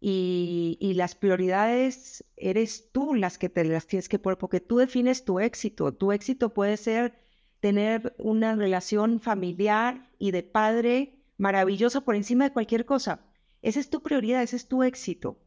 y, 0.00 0.78
y, 0.80 0.94
las 0.94 1.14
prioridades 1.14 2.24
eres 2.36 2.90
tú 2.90 3.14
las 3.14 3.36
que 3.36 3.50
te 3.50 3.64
las 3.64 3.86
tienes 3.86 4.08
que 4.08 4.18
poner, 4.18 4.38
porque 4.38 4.60
tú 4.60 4.78
defines 4.78 5.24
tu 5.24 5.40
éxito. 5.40 5.92
Tu 5.92 6.12
éxito 6.12 6.54
puede 6.54 6.78
ser 6.78 7.18
tener 7.60 8.14
una 8.18 8.56
relación 8.56 9.20
familiar 9.20 10.10
y 10.18 10.30
de 10.30 10.42
padre 10.42 11.20
maravillosa 11.36 12.00
por 12.00 12.16
encima 12.16 12.44
de 12.44 12.52
cualquier 12.52 12.86
cosa. 12.86 13.20
Esa 13.60 13.80
es 13.80 13.90
tu 13.90 14.02
prioridad, 14.02 14.42
ese 14.42 14.56
es 14.56 14.68
tu 14.68 14.82
éxito. 14.82 15.38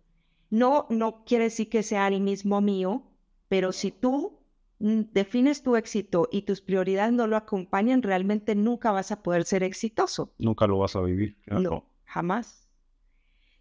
No, 0.51 0.85
no 0.91 1.23
quiere 1.25 1.45
decir 1.45 1.69
que 1.69 1.81
sea 1.81 2.07
el 2.07 2.21
mismo 2.21 2.61
mío, 2.61 3.03
pero 3.47 3.71
si 3.71 3.89
tú 3.91 4.39
defines 4.79 5.63
tu 5.63 5.75
éxito 5.75 6.27
y 6.31 6.43
tus 6.43 6.61
prioridades 6.61 7.13
no 7.13 7.27
lo 7.27 7.37
acompañan, 7.37 8.01
realmente 8.01 8.55
nunca 8.55 8.91
vas 8.91 9.11
a 9.11 9.23
poder 9.23 9.45
ser 9.45 9.63
exitoso. 9.63 10.33
Nunca 10.37 10.67
lo 10.67 10.77
vas 10.79 10.95
a 10.95 11.01
vivir. 11.01 11.37
No, 11.47 11.85
jamás. 12.05 12.67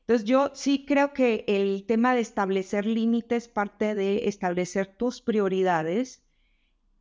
Entonces 0.00 0.26
yo 0.26 0.50
sí 0.54 0.84
creo 0.84 1.12
que 1.12 1.44
el 1.46 1.86
tema 1.86 2.14
de 2.14 2.20
establecer 2.20 2.86
límites 2.86 3.48
parte 3.48 3.94
de 3.94 4.28
establecer 4.28 4.86
tus 4.86 5.20
prioridades 5.20 6.24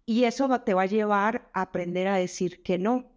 y 0.06 0.26
eso 0.26 0.48
te 0.62 0.74
va 0.74 0.84
a 0.84 0.88
llevar 0.88 1.50
a 1.54 1.62
aprender 1.62 2.08
a 2.08 2.18
decir 2.18 2.62
que 2.62 2.78
no. 2.78 3.12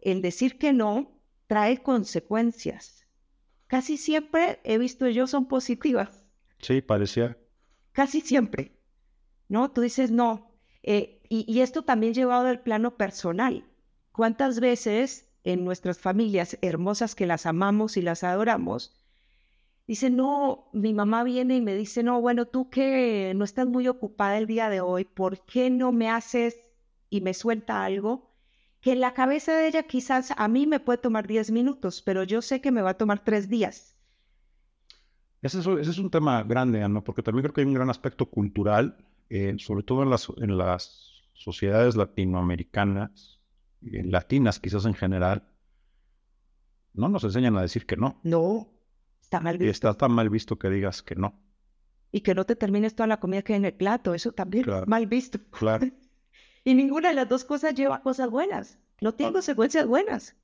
El 0.00 0.20
decir 0.20 0.58
que 0.58 0.72
no 0.72 1.18
trae 1.46 1.82
consecuencias. 1.82 3.06
Casi 3.66 3.96
siempre 3.96 4.60
he 4.64 4.76
visto 4.76 5.08
yo 5.08 5.26
son 5.26 5.48
positivas. 5.48 6.24
Sí, 6.58 6.82
parecía. 6.82 7.38
Casi 7.92 8.20
siempre. 8.20 8.73
¿No? 9.48 9.70
Tú 9.70 9.80
dices, 9.80 10.10
no. 10.10 10.50
Eh, 10.82 11.22
y, 11.28 11.60
esto 11.60 11.82
también 11.82 12.14
llevado 12.14 12.46
al 12.46 12.60
plano 12.60 12.96
personal. 12.96 13.64
¿Cuántas 14.12 14.60
veces 14.60 15.34
en 15.42 15.64
nuestras 15.64 15.98
familias 15.98 16.58
hermosas 16.62 17.14
que 17.14 17.26
las 17.26 17.46
amamos 17.46 17.96
y 17.96 18.02
las 18.02 18.24
adoramos, 18.24 18.94
dicen, 19.86 20.16
no, 20.16 20.70
mi 20.72 20.94
mamá 20.94 21.22
viene 21.24 21.56
y 21.56 21.60
me 21.60 21.74
dice, 21.74 22.02
no, 22.02 22.20
bueno, 22.20 22.46
tú 22.46 22.70
que 22.70 23.32
no 23.36 23.44
estás 23.44 23.66
muy 23.66 23.86
ocupada 23.88 24.38
el 24.38 24.46
día 24.46 24.70
de 24.70 24.80
hoy, 24.80 25.04
¿por 25.04 25.44
qué 25.44 25.70
no 25.70 25.92
me 25.92 26.08
haces 26.08 26.56
y 27.10 27.20
me 27.20 27.34
suelta 27.34 27.84
algo? 27.84 28.30
Que 28.80 28.92
en 28.92 29.00
la 29.00 29.14
cabeza 29.14 29.54
de 29.54 29.68
ella 29.68 29.82
quizás 29.82 30.32
a 30.36 30.48
mí 30.48 30.66
me 30.66 30.80
puede 30.80 30.98
tomar 30.98 31.26
10 31.26 31.50
minutos, 31.50 32.02
pero 32.02 32.22
yo 32.22 32.40
sé 32.40 32.60
que 32.60 32.70
me 32.70 32.82
va 32.82 32.90
a 32.90 32.98
tomar 32.98 33.24
3 33.24 33.48
días. 33.48 33.96
Ese 35.42 35.60
es, 35.60 35.66
ese 35.66 35.90
es 35.90 35.98
un 35.98 36.10
tema 36.10 36.42
grande, 36.42 36.86
¿no? 36.88 37.04
Porque 37.04 37.22
también 37.22 37.42
creo 37.42 37.54
que 37.54 37.60
hay 37.60 37.66
un 37.66 37.74
gran 37.74 37.90
aspecto 37.90 38.26
cultural 38.30 38.96
eh, 39.28 39.54
sobre 39.58 39.82
todo 39.82 40.02
en 40.02 40.10
las, 40.10 40.28
en 40.36 40.56
las 40.58 41.22
sociedades 41.32 41.96
latinoamericanas, 41.96 43.40
en 43.82 44.10
latinas 44.10 44.60
quizás 44.60 44.86
en 44.86 44.94
general, 44.94 45.48
no 46.92 47.08
nos 47.08 47.24
enseñan 47.24 47.56
a 47.56 47.62
decir 47.62 47.86
que 47.86 47.96
no. 47.96 48.20
No, 48.22 48.68
está 49.20 49.40
mal 49.40 49.58
visto. 49.58 49.70
Está 49.70 49.94
tan 49.94 50.12
mal 50.12 50.30
visto 50.30 50.58
que 50.58 50.70
digas 50.70 51.02
que 51.02 51.16
no. 51.16 51.40
Y 52.12 52.20
que 52.20 52.34
no 52.34 52.44
te 52.44 52.54
termines 52.54 52.94
toda 52.94 53.08
la 53.08 53.18
comida 53.18 53.42
que 53.42 53.54
hay 53.54 53.58
en 53.58 53.64
el 53.64 53.74
plato, 53.74 54.14
eso 54.14 54.32
también 54.32 54.68
es 54.70 54.86
mal 54.86 55.06
visto. 55.06 55.40
Claro. 55.50 55.86
y 56.64 56.74
ninguna 56.74 57.08
de 57.08 57.14
las 57.16 57.28
dos 57.28 57.44
cosas 57.44 57.74
lleva 57.74 58.02
cosas 58.02 58.30
buenas, 58.30 58.78
no 59.00 59.14
tiene 59.14 59.32
consecuencias 59.32 59.86
buenas. 59.86 60.36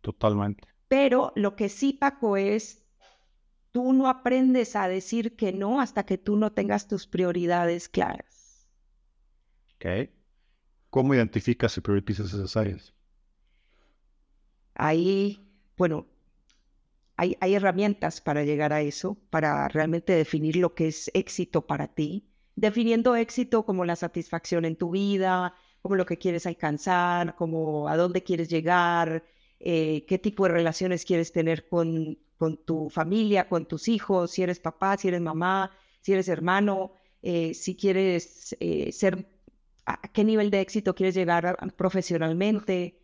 Totalmente. 0.00 0.66
Pero 0.88 1.32
lo 1.36 1.54
que 1.54 1.68
sí, 1.68 1.92
Paco, 1.92 2.36
es 2.36 2.84
Tú 3.72 3.92
no 3.92 4.08
aprendes 4.08 4.74
a 4.74 4.88
decir 4.88 5.36
que 5.36 5.52
no 5.52 5.80
hasta 5.80 6.04
que 6.04 6.18
tú 6.18 6.36
no 6.36 6.52
tengas 6.52 6.88
tus 6.88 7.06
prioridades 7.06 7.88
claras. 7.88 8.68
Ok. 9.76 10.10
¿Cómo 10.90 11.14
identificas 11.14 11.76
y 11.76 11.80
priorizas 11.80 12.32
esas 12.32 12.56
áreas? 12.56 12.92
Ahí, 14.74 15.48
bueno, 15.76 16.06
hay, 17.16 17.36
hay 17.40 17.54
herramientas 17.54 18.20
para 18.20 18.44
llegar 18.44 18.72
a 18.72 18.80
eso, 18.80 19.16
para 19.30 19.68
realmente 19.68 20.12
definir 20.14 20.56
lo 20.56 20.74
que 20.74 20.88
es 20.88 21.10
éxito 21.14 21.66
para 21.66 21.86
ti, 21.86 22.28
definiendo 22.56 23.14
éxito 23.14 23.64
como 23.64 23.84
la 23.84 23.94
satisfacción 23.94 24.64
en 24.64 24.76
tu 24.76 24.90
vida, 24.90 25.54
como 25.82 25.94
lo 25.94 26.06
que 26.06 26.18
quieres 26.18 26.46
alcanzar, 26.46 27.36
como 27.36 27.88
a 27.88 27.96
dónde 27.96 28.22
quieres 28.22 28.48
llegar, 28.48 29.24
eh, 29.60 30.04
qué 30.06 30.18
tipo 30.18 30.44
de 30.44 30.52
relaciones 30.52 31.04
quieres 31.04 31.32
tener 31.32 31.68
con, 31.68 32.18
con 32.40 32.56
tu 32.56 32.88
familia, 32.88 33.50
con 33.50 33.66
tus 33.66 33.86
hijos, 33.86 34.30
si 34.30 34.42
eres 34.42 34.60
papá, 34.60 34.96
si 34.96 35.08
eres 35.08 35.20
mamá, 35.20 35.72
si 36.00 36.14
eres 36.14 36.26
hermano, 36.26 36.94
eh, 37.20 37.52
si 37.52 37.76
quieres 37.76 38.56
eh, 38.60 38.92
ser, 38.92 39.28
a 39.84 40.00
qué 40.10 40.24
nivel 40.24 40.50
de 40.50 40.62
éxito 40.62 40.94
quieres 40.94 41.14
llegar 41.14 41.58
profesionalmente. 41.76 42.98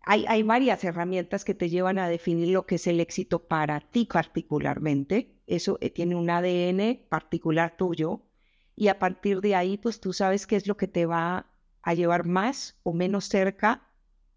Hay, 0.00 0.24
hay 0.26 0.42
varias 0.42 0.82
herramientas 0.82 1.44
que 1.44 1.54
te 1.54 1.68
llevan 1.68 2.00
a 2.00 2.08
definir 2.08 2.48
lo 2.48 2.66
que 2.66 2.74
es 2.74 2.88
el 2.88 2.98
éxito 2.98 3.46
para 3.46 3.78
ti 3.78 4.08
particularmente. 4.12 5.40
Eso 5.46 5.78
tiene 5.94 6.16
un 6.16 6.28
ADN 6.28 7.06
particular 7.08 7.76
tuyo. 7.76 8.26
Y 8.74 8.88
a 8.88 8.98
partir 8.98 9.40
de 9.42 9.54
ahí, 9.54 9.78
pues 9.78 10.00
tú 10.00 10.12
sabes 10.12 10.48
qué 10.48 10.56
es 10.56 10.66
lo 10.66 10.76
que 10.76 10.88
te 10.88 11.06
va 11.06 11.46
a 11.82 11.94
llevar 11.94 12.26
más 12.26 12.80
o 12.82 12.92
menos 12.92 13.26
cerca 13.26 13.86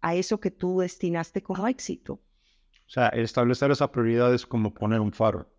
a 0.00 0.14
eso 0.14 0.38
que 0.38 0.52
tú 0.52 0.78
destinaste 0.78 1.42
como 1.42 1.66
éxito. 1.66 2.20
O 2.86 2.90
sea, 2.90 3.08
establecer 3.08 3.70
esa 3.70 3.90
prioridad 3.90 4.32
es 4.34 4.46
como 4.46 4.72
poner 4.74 5.00
un 5.00 5.12
faro. 5.12 5.50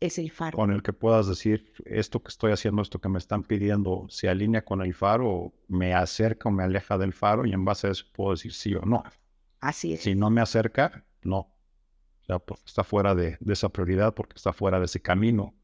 Es 0.00 0.18
el 0.18 0.30
faro. 0.30 0.56
Con 0.56 0.70
el 0.70 0.82
que 0.82 0.92
puedas 0.92 1.26
decir, 1.26 1.72
esto 1.84 2.22
que 2.22 2.28
estoy 2.28 2.52
haciendo, 2.52 2.82
esto 2.82 3.00
que 3.00 3.08
me 3.08 3.18
están 3.18 3.42
pidiendo, 3.42 4.06
se 4.08 4.28
alinea 4.28 4.64
con 4.64 4.80
el 4.80 4.94
faro, 4.94 5.52
me 5.66 5.92
acerca 5.92 6.48
o 6.48 6.52
me 6.52 6.62
aleja 6.62 6.96
del 6.98 7.12
faro, 7.12 7.44
y 7.46 7.52
en 7.52 7.64
base 7.64 7.88
a 7.88 7.90
eso 7.90 8.04
puedo 8.12 8.30
decir 8.30 8.52
sí 8.52 8.74
o 8.74 8.82
no. 8.82 9.02
Así 9.60 9.94
es. 9.94 10.02
Si 10.02 10.14
no 10.14 10.30
me 10.30 10.40
acerca, 10.40 11.04
no. 11.22 11.38
O 11.38 12.24
sea, 12.26 12.38
porque 12.38 12.62
está 12.66 12.84
fuera 12.84 13.14
de, 13.14 13.38
de 13.40 13.52
esa 13.52 13.70
prioridad, 13.70 14.14
porque 14.14 14.36
está 14.36 14.52
fuera 14.52 14.78
de 14.78 14.84
ese 14.84 15.02
camino 15.02 15.54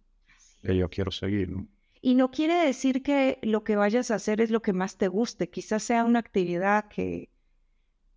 que 0.62 0.76
yo 0.76 0.88
quiero 0.88 1.12
seguir. 1.12 1.50
¿no? 1.50 1.68
Y 2.00 2.16
no 2.16 2.30
quiere 2.30 2.54
decir 2.66 3.02
que 3.02 3.38
lo 3.42 3.64
que 3.64 3.76
vayas 3.76 4.10
a 4.10 4.16
hacer 4.16 4.40
es 4.40 4.50
lo 4.50 4.62
que 4.62 4.72
más 4.72 4.96
te 4.96 5.08
guste. 5.08 5.48
Quizás 5.48 5.82
sea 5.84 6.04
una 6.04 6.18
actividad 6.18 6.88
que 6.88 7.30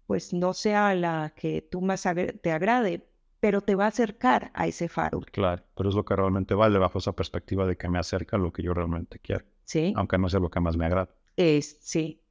pues 0.07 0.33
no 0.33 0.53
sea 0.53 0.95
la 0.95 1.33
que 1.35 1.61
tú 1.61 1.81
más 1.81 2.07
te 2.41 2.51
agrade, 2.51 3.05
pero 3.39 3.61
te 3.61 3.75
va 3.75 3.85
a 3.85 3.89
acercar 3.89 4.51
a 4.53 4.65
ese 4.65 4.87
faro. 4.87 5.19
Claro, 5.31 5.63
pero 5.75 5.89
es 5.89 5.95
lo 5.95 6.05
que 6.05 6.15
realmente 6.15 6.55
vale 6.55 6.79
bajo 6.79 6.97
esa 6.97 7.11
perspectiva 7.11 7.67
de 7.67 7.77
que 7.77 7.89
me 7.89 7.99
acerca 7.99 8.37
a 8.37 8.39
lo 8.39 8.51
que 8.51 8.63
yo 8.63 8.73
realmente 8.73 9.19
quiero. 9.19 9.45
Sí. 9.65 9.93
Aunque 9.95 10.17
no 10.17 10.29
sea 10.29 10.39
lo 10.39 10.49
que 10.49 10.61
más 10.61 10.77
me 10.77 10.85
agrada. 10.85 11.09
Es, 11.35 11.77
sí. 11.81 12.23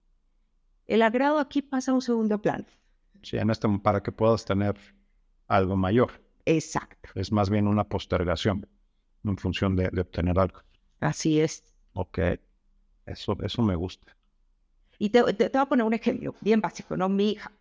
El 0.87 1.03
agrado 1.03 1.39
aquí 1.39 1.63
pasa 1.63 1.93
a 1.93 1.95
un 1.95 2.03
segundo 2.03 2.41
plano. 2.41 2.65
Sí, 3.23 3.37
en 3.37 3.51
este, 3.51 3.69
para 3.83 4.03
que 4.03 4.11
puedas 4.11 4.45
tener 4.45 4.77
algo 5.47 5.77
mayor. 5.77 6.13
Exacto. 6.47 7.11
Es 7.15 7.31
más 7.31 7.51
bien 7.51 7.69
una 7.69 7.85
postergación 7.85 8.67
en 9.23 9.37
función 9.37 9.77
de 9.77 10.01
obtener 10.01 10.39
algo. 10.39 10.61
Así 11.01 11.41
es. 11.41 11.63
Ok, 11.93 12.19
eso, 13.05 13.37
eso 13.43 13.63
me 13.63 13.75
gusta. 13.75 14.17
Y 14.99 15.11
te, 15.11 15.23
te, 15.35 15.49
voy 15.49 15.61
a 15.61 15.67
poner 15.67 15.85
un 15.87 15.95
ejemplo 15.95 16.35
bien 16.41 16.61
básico, 16.61 16.97
¿no? 16.97 17.09
Mi 17.09 17.33
hija, 17.33 17.53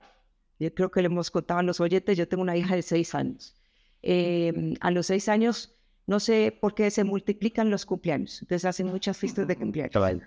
yo 0.60 0.74
creo 0.74 0.92
que 0.92 1.02
le 1.02 1.08
hemos 1.08 1.32
contado 1.32 1.60
a 1.60 1.64
los 1.64 1.80
oyentes, 1.80 2.18
yo 2.18 2.28
tengo 2.28 2.44
una 2.44 2.58
hija 2.58 2.76
de 2.76 2.82
seis 2.82 3.14
años. 3.16 3.56
Eh, 4.02 4.76
a 4.82 4.92
los 4.92 5.08
seis 5.08 5.30
años, 5.30 5.76
no 6.08 6.20
sé 6.20 6.58
por 6.60 6.76
qué 6.76 6.92
se 6.92 7.04
multiplican 7.04 7.70
los 7.70 7.86
cumpleaños, 7.86 8.42
entonces 8.42 8.66
hacen 8.66 8.88
muchas 8.88 9.18
fiestas 9.18 9.48
de 9.48 9.56
cumpleaños. 9.56 10.24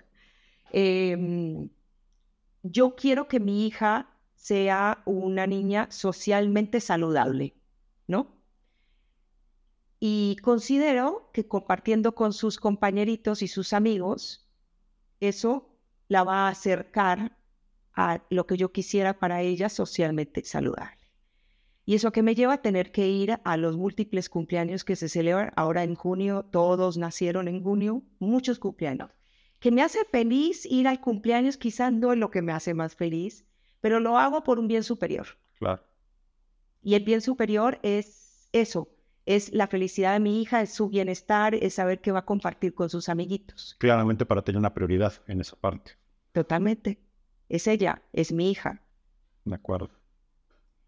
Eh, 0.71 1.69
yo 2.63 2.95
quiero 2.95 3.27
que 3.27 3.39
mi 3.39 3.65
hija 3.65 4.09
sea 4.35 5.01
una 5.05 5.47
niña 5.47 5.87
socialmente 5.91 6.79
saludable, 6.79 7.55
¿no? 8.07 8.39
Y 9.99 10.37
considero 10.41 11.29
que 11.33 11.47
compartiendo 11.47 12.15
con 12.15 12.31
sus 12.31 12.57
compañeritos 12.57 13.41
y 13.41 13.47
sus 13.47 13.73
amigos, 13.73 14.47
eso 15.19 15.77
la 16.07 16.23
va 16.23 16.47
a 16.47 16.49
acercar 16.49 17.37
a 17.99 18.23
lo 18.29 18.47
que 18.47 18.55
yo 18.55 18.71
quisiera 18.71 19.19
para 19.19 19.41
ella 19.41 19.67
socialmente 19.67 20.41
saludable. 20.45 20.97
Y 21.83 21.95
eso 21.95 22.13
que 22.13 22.23
me 22.23 22.33
lleva 22.33 22.53
a 22.53 22.61
tener 22.61 22.93
que 22.93 23.09
ir 23.09 23.39
a 23.43 23.57
los 23.57 23.75
múltiples 23.75 24.29
cumpleaños 24.29 24.85
que 24.85 24.95
se 24.95 25.09
celebran 25.09 25.51
ahora 25.57 25.83
en 25.83 25.95
junio, 25.95 26.45
todos 26.49 26.97
nacieron 26.97 27.49
en 27.49 27.61
junio, 27.61 28.03
muchos 28.19 28.57
cumpleaños. 28.57 29.11
Que 29.59 29.71
me 29.71 29.81
hace 29.81 30.05
feliz 30.05 30.65
ir 30.65 30.87
al 30.87 31.01
cumpleaños, 31.01 31.57
quizás 31.57 31.91
no 31.91 32.13
es 32.13 32.19
lo 32.19 32.31
que 32.31 32.41
me 32.41 32.53
hace 32.53 32.73
más 32.73 32.95
feliz, 32.95 33.45
pero 33.81 33.99
lo 33.99 34.17
hago 34.17 34.43
por 34.43 34.59
un 34.59 34.69
bien 34.69 34.83
superior. 34.83 35.27
Claro. 35.57 35.83
Y 36.81 36.93
el 36.93 37.03
bien 37.03 37.19
superior 37.19 37.79
es 37.83 38.47
eso, 38.53 38.87
es 39.25 39.51
la 39.51 39.67
felicidad 39.67 40.13
de 40.13 40.21
mi 40.21 40.41
hija, 40.41 40.61
es 40.61 40.73
su 40.73 40.87
bienestar, 40.87 41.53
es 41.53 41.73
saber 41.73 41.99
que 41.99 42.13
va 42.13 42.19
a 42.19 42.25
compartir 42.25 42.73
con 42.73 42.89
sus 42.89 43.09
amiguitos. 43.09 43.75
Claramente 43.77 44.25
para 44.25 44.41
tener 44.41 44.57
una 44.57 44.73
prioridad 44.73 45.13
en 45.27 45.41
esa 45.41 45.57
parte. 45.57 45.97
Totalmente. 46.31 47.08
Es 47.49 47.67
ella, 47.67 48.03
es 48.13 48.31
mi 48.31 48.51
hija. 48.51 48.81
De 49.45 49.55
acuerdo. 49.55 49.89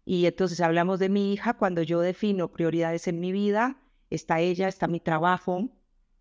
Y 0.04 0.26
entonces 0.26 0.60
hablamos 0.60 0.98
de 0.98 1.08
mi 1.08 1.32
hija 1.32 1.54
cuando 1.54 1.82
yo 1.82 2.00
defino 2.00 2.52
prioridades 2.52 3.06
en 3.08 3.20
mi 3.20 3.32
vida, 3.32 3.78
está 4.10 4.40
ella, 4.40 4.68
está 4.68 4.88
mi 4.88 5.00
trabajo, 5.00 5.70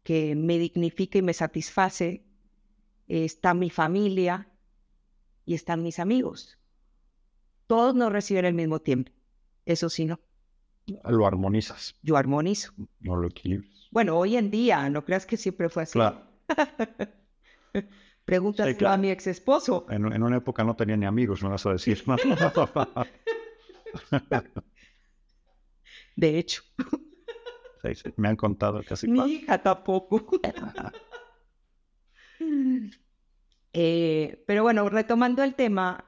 que 0.03 0.35
me 0.35 0.57
dignifica 0.59 1.17
y 1.17 1.21
me 1.21 1.33
satisface, 1.33 2.23
está 3.07 3.53
mi 3.53 3.69
familia 3.69 4.49
y 5.45 5.53
están 5.53 5.83
mis 5.83 5.99
amigos. 5.99 6.57
Todos 7.67 7.95
no 7.95 8.09
reciben 8.09 8.45
el 8.45 8.53
mismo 8.53 8.79
tiempo. 8.79 9.11
Eso 9.65 9.89
sí, 9.89 10.05
no. 10.05 10.19
Lo 11.05 11.25
armonizas. 11.25 11.95
Yo 12.01 12.17
armonizo. 12.17 12.73
No 12.99 13.15
lo 13.15 13.27
equilibras. 13.27 13.87
Bueno, 13.91 14.17
hoy 14.17 14.35
en 14.35 14.51
día, 14.51 14.89
no 14.89 15.05
creas 15.05 15.25
que 15.25 15.37
siempre 15.37 15.69
fue 15.69 15.83
así. 15.83 15.93
Claro. 15.93 16.23
Sí, 18.39 18.75
claro. 18.75 18.93
a 18.95 18.97
mi 18.97 19.11
ex 19.11 19.27
esposo. 19.27 19.85
En, 19.89 20.11
en, 20.11 20.23
una 20.23 20.37
época 20.37 20.63
no 20.63 20.75
tenía 20.75 20.95
ni 20.95 21.05
amigos, 21.05 21.43
me 21.43 21.49
vas 21.49 21.65
a 21.65 21.73
decir. 21.73 22.03
De 26.15 26.37
hecho. 26.37 26.63
Sí, 27.83 27.95
sí, 27.95 28.13
me 28.15 28.29
han 28.29 28.35
contado 28.35 28.81
casi. 28.83 29.07
Mi 29.07 29.23
hija 29.25 29.57
tampoco. 29.57 30.21
eh, 33.73 34.43
pero 34.45 34.63
bueno, 34.63 34.87
retomando 34.87 35.43
el 35.43 35.55
tema, 35.55 36.05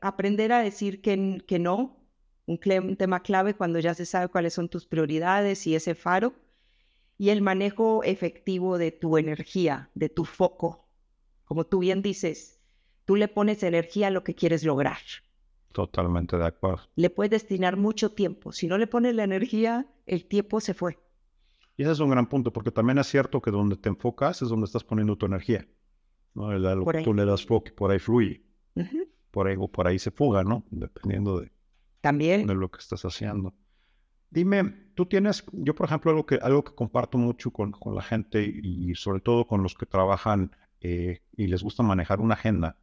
aprender 0.00 0.52
a 0.52 0.60
decir 0.60 1.00
que, 1.00 1.42
que 1.46 1.58
no, 1.58 1.96
un, 2.46 2.60
un, 2.82 2.96
tema 2.96 3.22
clave 3.22 3.54
cuando 3.54 3.78
ya 3.78 3.94
se 3.94 4.04
sabe 4.04 4.28
cuáles 4.28 4.54
son 4.54 4.68
tus 4.68 4.86
prioridades 4.86 5.66
y 5.66 5.74
ese 5.74 5.94
faro, 5.94 6.34
y 7.18 7.30
el 7.30 7.40
manejo 7.40 8.04
efectivo 8.04 8.76
de 8.76 8.92
tu 8.92 9.16
energía, 9.16 9.90
de 9.94 10.10
tu 10.10 10.24
foco. 10.24 10.85
Como 11.46 11.64
tú 11.64 11.78
bien 11.78 12.02
dices, 12.02 12.60
tú 13.04 13.16
le 13.16 13.28
pones 13.28 13.62
energía 13.62 14.08
a 14.08 14.10
lo 14.10 14.24
que 14.24 14.34
quieres 14.34 14.64
lograr. 14.64 14.98
Totalmente 15.72 16.36
de 16.36 16.44
acuerdo. 16.44 16.82
Le 16.96 17.08
puedes 17.08 17.30
destinar 17.30 17.76
mucho 17.76 18.12
tiempo. 18.12 18.50
Si 18.52 18.66
no 18.66 18.76
le 18.78 18.86
pones 18.86 19.14
la 19.14 19.24
energía, 19.24 19.86
el 20.06 20.26
tiempo 20.26 20.60
se 20.60 20.74
fue. 20.74 20.98
Y 21.76 21.82
ese 21.82 21.92
es 21.92 22.00
un 22.00 22.10
gran 22.10 22.28
punto, 22.28 22.52
porque 22.52 22.72
también 22.72 22.98
es 22.98 23.06
cierto 23.06 23.40
que 23.40 23.50
donde 23.50 23.76
te 23.76 23.88
enfocas 23.88 24.42
es 24.42 24.48
donde 24.48 24.64
estás 24.64 24.82
poniendo 24.82 25.16
tu 25.16 25.26
energía. 25.26 25.66
¿no? 26.34 26.52
Lo 26.52 26.84
que 26.84 27.02
tú 27.02 27.14
le 27.14 27.24
das 27.24 27.46
foco, 27.46 27.70
por 27.76 27.92
ahí 27.92 27.98
fluye. 28.00 28.42
Uh 28.74 28.80
-huh. 28.80 29.08
por, 29.30 29.46
ahí, 29.46 29.56
por 29.56 29.86
ahí 29.86 29.98
se 29.98 30.10
fuga, 30.10 30.42
¿no? 30.42 30.64
Dependiendo 30.70 31.40
de, 31.40 31.52
también 32.00 32.46
de 32.46 32.54
lo 32.54 32.70
que 32.70 32.80
estás 32.80 33.04
haciendo. 33.04 33.54
Dime, 34.30 34.90
tú 34.94 35.06
tienes, 35.06 35.44
yo 35.52 35.74
por 35.74 35.86
ejemplo, 35.86 36.10
algo 36.10 36.26
que, 36.26 36.36
algo 36.42 36.64
que 36.64 36.74
comparto 36.74 37.18
mucho 37.18 37.52
con, 37.52 37.70
con 37.70 37.94
la 37.94 38.02
gente 38.02 38.42
y 38.44 38.94
sobre 38.96 39.20
todo 39.20 39.46
con 39.46 39.62
los 39.62 39.74
que 39.74 39.86
trabajan 39.86 40.50
eh, 40.86 41.22
y 41.36 41.48
les 41.48 41.62
gusta 41.62 41.82
manejar 41.82 42.20
una 42.20 42.34
agenda. 42.34 42.78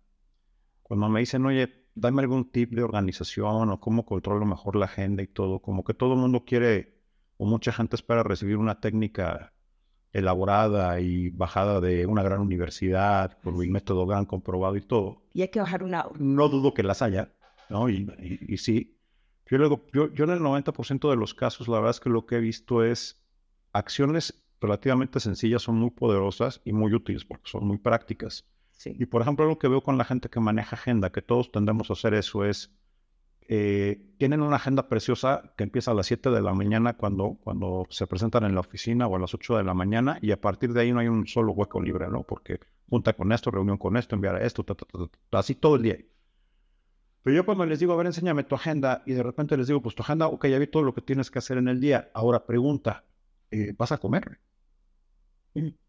Cuando 0.81 1.07
me 1.07 1.21
dicen, 1.21 1.45
oye, 1.45 1.87
dame 1.95 2.21
algún 2.21 2.51
tip 2.51 2.71
de 2.71 2.83
organización 2.83 3.69
o 3.69 3.79
cómo 3.79 4.05
controlo 4.05 4.45
mejor 4.45 4.75
la 4.75 4.85
agenda 4.85 5.23
y 5.23 5.27
todo, 5.27 5.59
como 5.59 5.83
que 5.83 5.93
todo 5.93 6.13
el 6.13 6.19
mundo 6.19 6.43
quiere 6.45 6.97
o 7.37 7.45
mucha 7.45 7.71
gente 7.71 7.95
espera 7.95 8.23
recibir 8.23 8.57
una 8.57 8.79
técnica 8.81 9.53
elaborada 10.11 10.99
y 10.99 11.29
bajada 11.29 11.79
de 11.81 12.05
una 12.05 12.23
gran 12.23 12.41
universidad, 12.41 13.37
por 13.41 13.63
el 13.63 13.71
método 13.71 14.05
GAN 14.05 14.25
comprobado 14.25 14.75
y 14.75 14.81
todo. 14.81 15.23
Y 15.33 15.41
hay 15.41 15.47
que 15.47 15.59
bajar 15.59 15.81
una... 15.81 16.05
No 16.19 16.49
dudo 16.49 16.73
que 16.73 16.83
las 16.83 17.01
haya, 17.01 17.33
¿no? 17.69 17.89
Y, 17.89 18.07
y, 18.19 18.53
y 18.53 18.57
sí. 18.57 18.99
Yo, 19.47 19.57
luego, 19.57 19.85
yo, 19.93 20.13
yo 20.13 20.25
en 20.25 20.31
el 20.31 20.39
90% 20.39 21.09
de 21.09 21.15
los 21.15 21.33
casos, 21.33 21.67
la 21.67 21.77
verdad 21.77 21.91
es 21.91 21.99
que 21.99 22.09
lo 22.09 22.25
que 22.25 22.35
he 22.35 22.39
visto 22.39 22.83
es 22.83 23.23
acciones 23.71 24.42
relativamente 24.63 25.19
sencillas, 25.19 25.61
son 25.61 25.75
muy 25.75 25.91
poderosas 25.91 26.61
y 26.65 26.73
muy 26.73 26.93
útiles 26.93 27.25
porque 27.25 27.49
son 27.49 27.67
muy 27.67 27.77
prácticas. 27.77 28.45
Sí. 28.71 28.95
Y 28.97 29.05
por 29.05 29.21
ejemplo, 29.21 29.45
lo 29.45 29.59
que 29.59 29.67
veo 29.67 29.81
con 29.81 29.97
la 29.97 30.05
gente 30.05 30.29
que 30.29 30.39
maneja 30.39 30.75
agenda, 30.75 31.11
que 31.11 31.21
todos 31.21 31.51
tendemos 31.51 31.89
a 31.89 31.93
hacer 31.93 32.15
eso, 32.15 32.43
es 32.43 32.71
eh, 33.47 34.01
tienen 34.17 34.41
una 34.41 34.55
agenda 34.55 34.87
preciosa 34.87 35.53
que 35.57 35.63
empieza 35.63 35.91
a 35.91 35.93
las 35.93 36.07
7 36.07 36.29
de 36.29 36.41
la 36.41 36.53
mañana 36.53 36.93
cuando, 36.93 37.37
cuando 37.43 37.85
se 37.89 38.07
presentan 38.07 38.45
en 38.45 38.55
la 38.55 38.61
oficina 38.61 39.07
o 39.07 39.15
a 39.15 39.19
las 39.19 39.33
8 39.33 39.57
de 39.57 39.63
la 39.63 39.73
mañana 39.73 40.17
y 40.21 40.31
a 40.31 40.39
partir 40.39 40.71
de 40.71 40.81
ahí 40.81 40.93
no 40.93 40.99
hay 40.99 41.07
un 41.07 41.27
solo 41.27 41.51
hueco 41.51 41.81
libre, 41.81 42.07
¿no? 42.09 42.23
Porque 42.23 42.59
junta 42.89 43.13
con 43.13 43.31
esto, 43.31 43.51
reunión 43.51 43.77
con 43.77 43.97
esto, 43.97 44.15
enviar 44.15 44.41
esto, 44.41 44.63
ta, 44.63 44.75
ta, 44.75 44.85
ta, 45.29 45.39
así 45.39 45.55
todo 45.55 45.75
el 45.75 45.83
día. 45.83 45.97
Pero 47.21 47.35
yo 47.35 47.45
cuando 47.45 47.65
les 47.65 47.79
digo, 47.79 47.93
a 47.93 47.95
ver, 47.95 48.05
enséñame 48.05 48.43
tu 48.43 48.55
agenda, 48.55 49.01
y 49.05 49.13
de 49.13 49.23
repente 49.23 49.55
les 49.57 49.67
digo, 49.67 49.81
pues 49.81 49.95
tu 49.95 50.03
agenda, 50.03 50.27
ok, 50.27 50.45
ya 50.47 50.59
vi 50.59 50.67
todo 50.67 50.83
lo 50.83 50.93
que 50.93 51.01
tienes 51.01 51.31
que 51.31 51.39
hacer 51.39 51.57
en 51.57 51.69
el 51.69 51.79
día. 51.79 52.09
Ahora 52.13 52.45
pregunta, 52.45 53.05
eh, 53.49 53.73
¿vas 53.77 53.91
a 53.93 53.97
comer? 53.97 54.39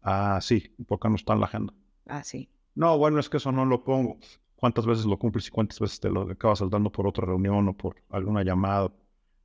Ah, 0.01 0.39
sí, 0.41 0.75
¿por 0.87 0.99
qué 0.99 1.09
no 1.09 1.15
está 1.15 1.33
en 1.33 1.39
la 1.39 1.45
agenda? 1.47 1.73
Ah, 2.07 2.23
sí. 2.23 2.49
No, 2.75 2.97
bueno, 2.97 3.19
es 3.19 3.29
que 3.29 3.37
eso 3.37 3.51
no 3.51 3.65
lo 3.65 3.83
pongo. 3.83 4.17
¿Cuántas 4.55 4.85
veces 4.85 5.05
lo 5.05 5.17
cumples 5.17 5.47
y 5.47 5.51
cuántas 5.51 5.79
veces 5.79 5.99
te 5.99 6.09
lo 6.09 6.21
acabas 6.23 6.59
saltando 6.59 6.91
por 6.91 7.07
otra 7.07 7.25
reunión 7.25 7.67
o 7.67 7.73
por 7.75 7.97
alguna 8.09 8.43
llamada? 8.43 8.91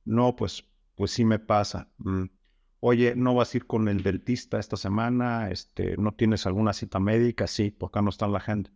No, 0.05 0.35
pues, 0.35 0.65
pues 0.95 1.11
sí 1.11 1.25
me 1.25 1.39
pasa. 1.39 1.89
Mm. 1.97 2.25
Oye, 2.79 3.15
¿no 3.15 3.35
vas 3.35 3.53
a 3.53 3.57
ir 3.57 3.67
con 3.67 3.87
el 3.87 4.01
dentista 4.03 4.59
esta 4.59 4.75
semana? 4.77 5.51
Este, 5.51 5.95
¿No 5.97 6.13
tienes 6.13 6.45
alguna 6.47 6.73
cita 6.73 6.99
médica? 6.99 7.45
Sí, 7.47 7.69
¿por 7.71 7.91
qué 7.91 8.01
no 8.01 8.09
está 8.09 8.25
en 8.25 8.31
la 8.31 8.39
agenda? 8.39 8.71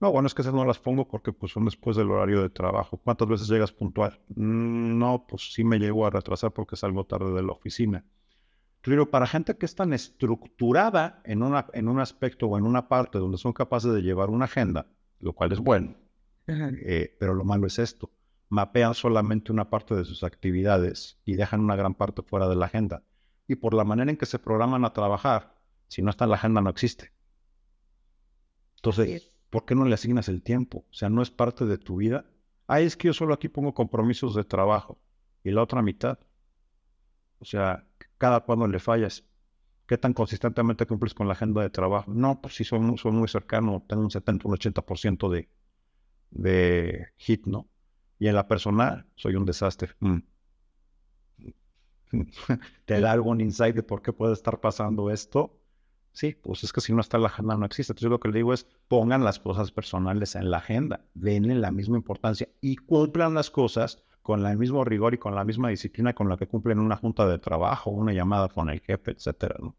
No, 0.00 0.10
bueno, 0.12 0.26
es 0.26 0.34
que 0.34 0.40
esas 0.42 0.54
no 0.54 0.64
las 0.64 0.78
pongo 0.78 1.06
porque 1.06 1.32
pues 1.32 1.52
son 1.52 1.66
después 1.66 1.96
del 1.96 2.10
horario 2.10 2.40
de 2.40 2.48
trabajo. 2.48 2.96
¿Cuántas 2.96 3.28
veces 3.28 3.48
llegas 3.48 3.72
puntual? 3.72 4.18
Mm, 4.28 4.98
no, 4.98 5.26
pues 5.28 5.52
sí 5.52 5.62
me 5.62 5.78
llego 5.78 6.06
a 6.06 6.10
retrasar 6.10 6.52
porque 6.52 6.76
salgo 6.76 7.04
tarde 7.04 7.32
de 7.32 7.42
la 7.42 7.52
oficina. 7.52 8.04
Pero 8.82 9.10
para 9.10 9.26
gente 9.26 9.56
que 9.56 9.66
es 9.66 9.74
tan 9.74 9.92
estructurada 9.92 11.20
en, 11.24 11.42
una, 11.42 11.66
en 11.74 11.88
un 11.88 12.00
aspecto 12.00 12.46
o 12.46 12.56
en 12.56 12.64
una 12.64 12.88
parte 12.88 13.18
donde 13.18 13.36
son 13.36 13.52
capaces 13.52 13.92
de 13.92 14.02
llevar 14.02 14.30
una 14.30 14.46
agenda, 14.46 14.86
lo 15.18 15.34
cual 15.34 15.52
es 15.52 15.58
bueno, 15.58 15.96
eh, 16.46 17.16
pero 17.18 17.34
lo 17.34 17.44
malo 17.44 17.66
es 17.66 17.78
esto. 17.78 18.10
Mapean 18.48 18.94
solamente 18.94 19.52
una 19.52 19.68
parte 19.68 19.94
de 19.94 20.04
sus 20.04 20.24
actividades 20.24 21.20
y 21.24 21.34
dejan 21.34 21.60
una 21.60 21.76
gran 21.76 21.94
parte 21.94 22.22
fuera 22.22 22.48
de 22.48 22.56
la 22.56 22.66
agenda. 22.66 23.04
Y 23.46 23.56
por 23.56 23.74
la 23.74 23.84
manera 23.84 24.10
en 24.10 24.16
que 24.16 24.26
se 24.26 24.38
programan 24.38 24.84
a 24.84 24.92
trabajar, 24.92 25.54
si 25.88 26.02
no 26.02 26.10
está 26.10 26.24
en 26.24 26.30
la 26.30 26.36
agenda 26.36 26.60
no 26.60 26.70
existe. 26.70 27.12
Entonces, 28.76 29.30
¿por 29.50 29.66
qué 29.66 29.74
no 29.74 29.84
le 29.84 29.94
asignas 29.94 30.28
el 30.28 30.42
tiempo? 30.42 30.86
O 30.90 30.94
sea, 30.94 31.10
no 31.10 31.20
es 31.20 31.30
parte 31.30 31.66
de 31.66 31.76
tu 31.76 31.96
vida. 31.96 32.24
Ah, 32.66 32.80
es 32.80 32.96
que 32.96 33.08
yo 33.08 33.12
solo 33.12 33.34
aquí 33.34 33.48
pongo 33.48 33.74
compromisos 33.74 34.34
de 34.34 34.44
trabajo. 34.44 34.98
Y 35.44 35.50
la 35.50 35.62
otra 35.62 35.82
mitad. 35.82 36.18
O 37.40 37.44
sea, 37.44 37.89
cada 38.20 38.40
cuando 38.40 38.68
le 38.68 38.78
fallas. 38.78 39.24
¿Qué 39.86 39.96
tan 39.96 40.12
consistentemente 40.12 40.86
cumples 40.86 41.14
con 41.14 41.26
la 41.26 41.32
agenda 41.32 41.62
de 41.62 41.70
trabajo? 41.70 42.12
No, 42.12 42.40
pues 42.42 42.54
sí, 42.54 42.64
son, 42.64 42.96
muy 43.02 43.28
cercano, 43.28 43.82
tengo 43.88 44.02
un 44.02 44.10
70, 44.10 44.46
un 44.46 44.54
80% 44.54 45.30
de, 45.30 45.48
de 46.30 47.08
hit, 47.16 47.46
¿no? 47.46 47.66
Y 48.18 48.28
en 48.28 48.34
la 48.34 48.46
personal, 48.46 49.06
soy 49.16 49.36
un 49.36 49.46
desastre. 49.46 49.94
Mm. 50.00 50.18
¿Te 52.84 53.00
da 53.00 53.10
algún 53.10 53.40
insight 53.40 53.74
de 53.74 53.82
por 53.82 54.02
qué 54.02 54.12
puede 54.12 54.34
estar 54.34 54.60
pasando 54.60 55.10
esto? 55.10 55.58
Sí, 56.12 56.36
pues 56.40 56.62
es 56.62 56.74
que 56.74 56.82
si 56.82 56.92
no 56.92 57.00
está 57.00 57.16
en 57.16 57.22
la 57.22 57.30
agenda 57.30 57.56
no 57.56 57.64
existe. 57.64 57.92
Entonces 57.92 58.04
yo 58.04 58.10
lo 58.10 58.20
que 58.20 58.28
le 58.28 58.36
digo 58.36 58.52
es 58.52 58.66
pongan 58.86 59.24
las 59.24 59.40
cosas 59.40 59.72
personales 59.72 60.34
en 60.34 60.50
la 60.50 60.58
agenda, 60.58 61.06
denle 61.14 61.54
la 61.54 61.70
misma 61.70 61.96
importancia 61.96 62.48
y 62.60 62.76
cumplan 62.76 63.32
las 63.32 63.50
cosas 63.50 64.04
con 64.30 64.46
el 64.46 64.56
mismo 64.56 64.84
rigor 64.84 65.12
y 65.12 65.18
con 65.18 65.34
la 65.34 65.44
misma 65.44 65.70
disciplina 65.70 66.14
con 66.14 66.28
la 66.28 66.36
que 66.36 66.46
cumplen 66.46 66.78
una 66.78 66.94
junta 66.94 67.26
de 67.26 67.40
trabajo, 67.40 67.90
una 67.90 68.12
llamada 68.12 68.48
con 68.48 68.70
el 68.70 68.78
jefe, 68.80 69.10
etcétera. 69.10 69.56
¿no? 69.58 69.76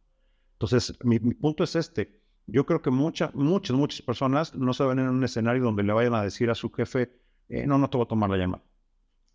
Entonces, 0.56 0.94
mi, 1.06 1.20
punto 1.20 1.64
es 1.64 1.78
este. 1.78 2.22
Yo 2.48 2.66
creo 2.66 2.82
que 2.82 2.92
muchas, 2.92 3.34
muchas, 3.34 3.78
muchas 3.78 4.02
personas 4.02 4.54
no 4.54 4.74
se 4.74 4.84
ven 4.84 5.00
en 5.00 5.08
un 5.08 5.24
escenario 5.24 5.64
donde 5.64 5.84
le 5.84 5.94
vayan 5.94 6.16
a 6.16 6.22
decir 6.22 6.50
a 6.50 6.56
su 6.56 6.70
jefe, 6.70 7.18
eh, 7.48 7.66
no, 7.66 7.78
no 7.78 7.90
te 7.90 7.96
voy 7.96 8.04
a 8.04 8.10
tomar 8.10 8.30
la 8.30 8.36
llamada. 8.36 8.62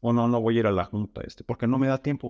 O 0.00 0.12
no, 0.12 0.28
no 0.28 0.38
voy 0.38 0.58
a 0.58 0.60
ir 0.60 0.66
a 0.66 0.70
la 0.70 0.84
junta, 0.84 1.22
este, 1.22 1.44
porque 1.44 1.66
no 1.66 1.78
me 1.78 1.86
da 1.86 1.96
tiempo. 1.96 2.28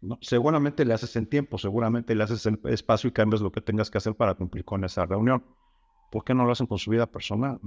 ¿no? 0.00 0.16
Seguramente 0.22 0.86
le 0.86 0.94
haces 0.94 1.14
en 1.16 1.26
tiempo, 1.26 1.58
seguramente 1.58 2.14
le 2.14 2.24
haces 2.24 2.46
en 2.46 2.58
espacio 2.64 3.08
y 3.08 3.12
cambias 3.12 3.42
lo 3.42 3.52
que 3.52 3.60
tengas 3.60 3.90
que 3.90 3.98
hacer 3.98 4.14
para 4.14 4.34
cumplir 4.34 4.64
con 4.64 4.82
esa 4.82 5.04
reunión. 5.04 5.44
¿Por 6.10 6.24
qué 6.24 6.32
no 6.32 6.46
lo 6.46 6.52
hacen 6.52 6.66
con 6.66 6.78
su 6.78 6.90
vida 6.90 7.04
personal? 7.04 7.60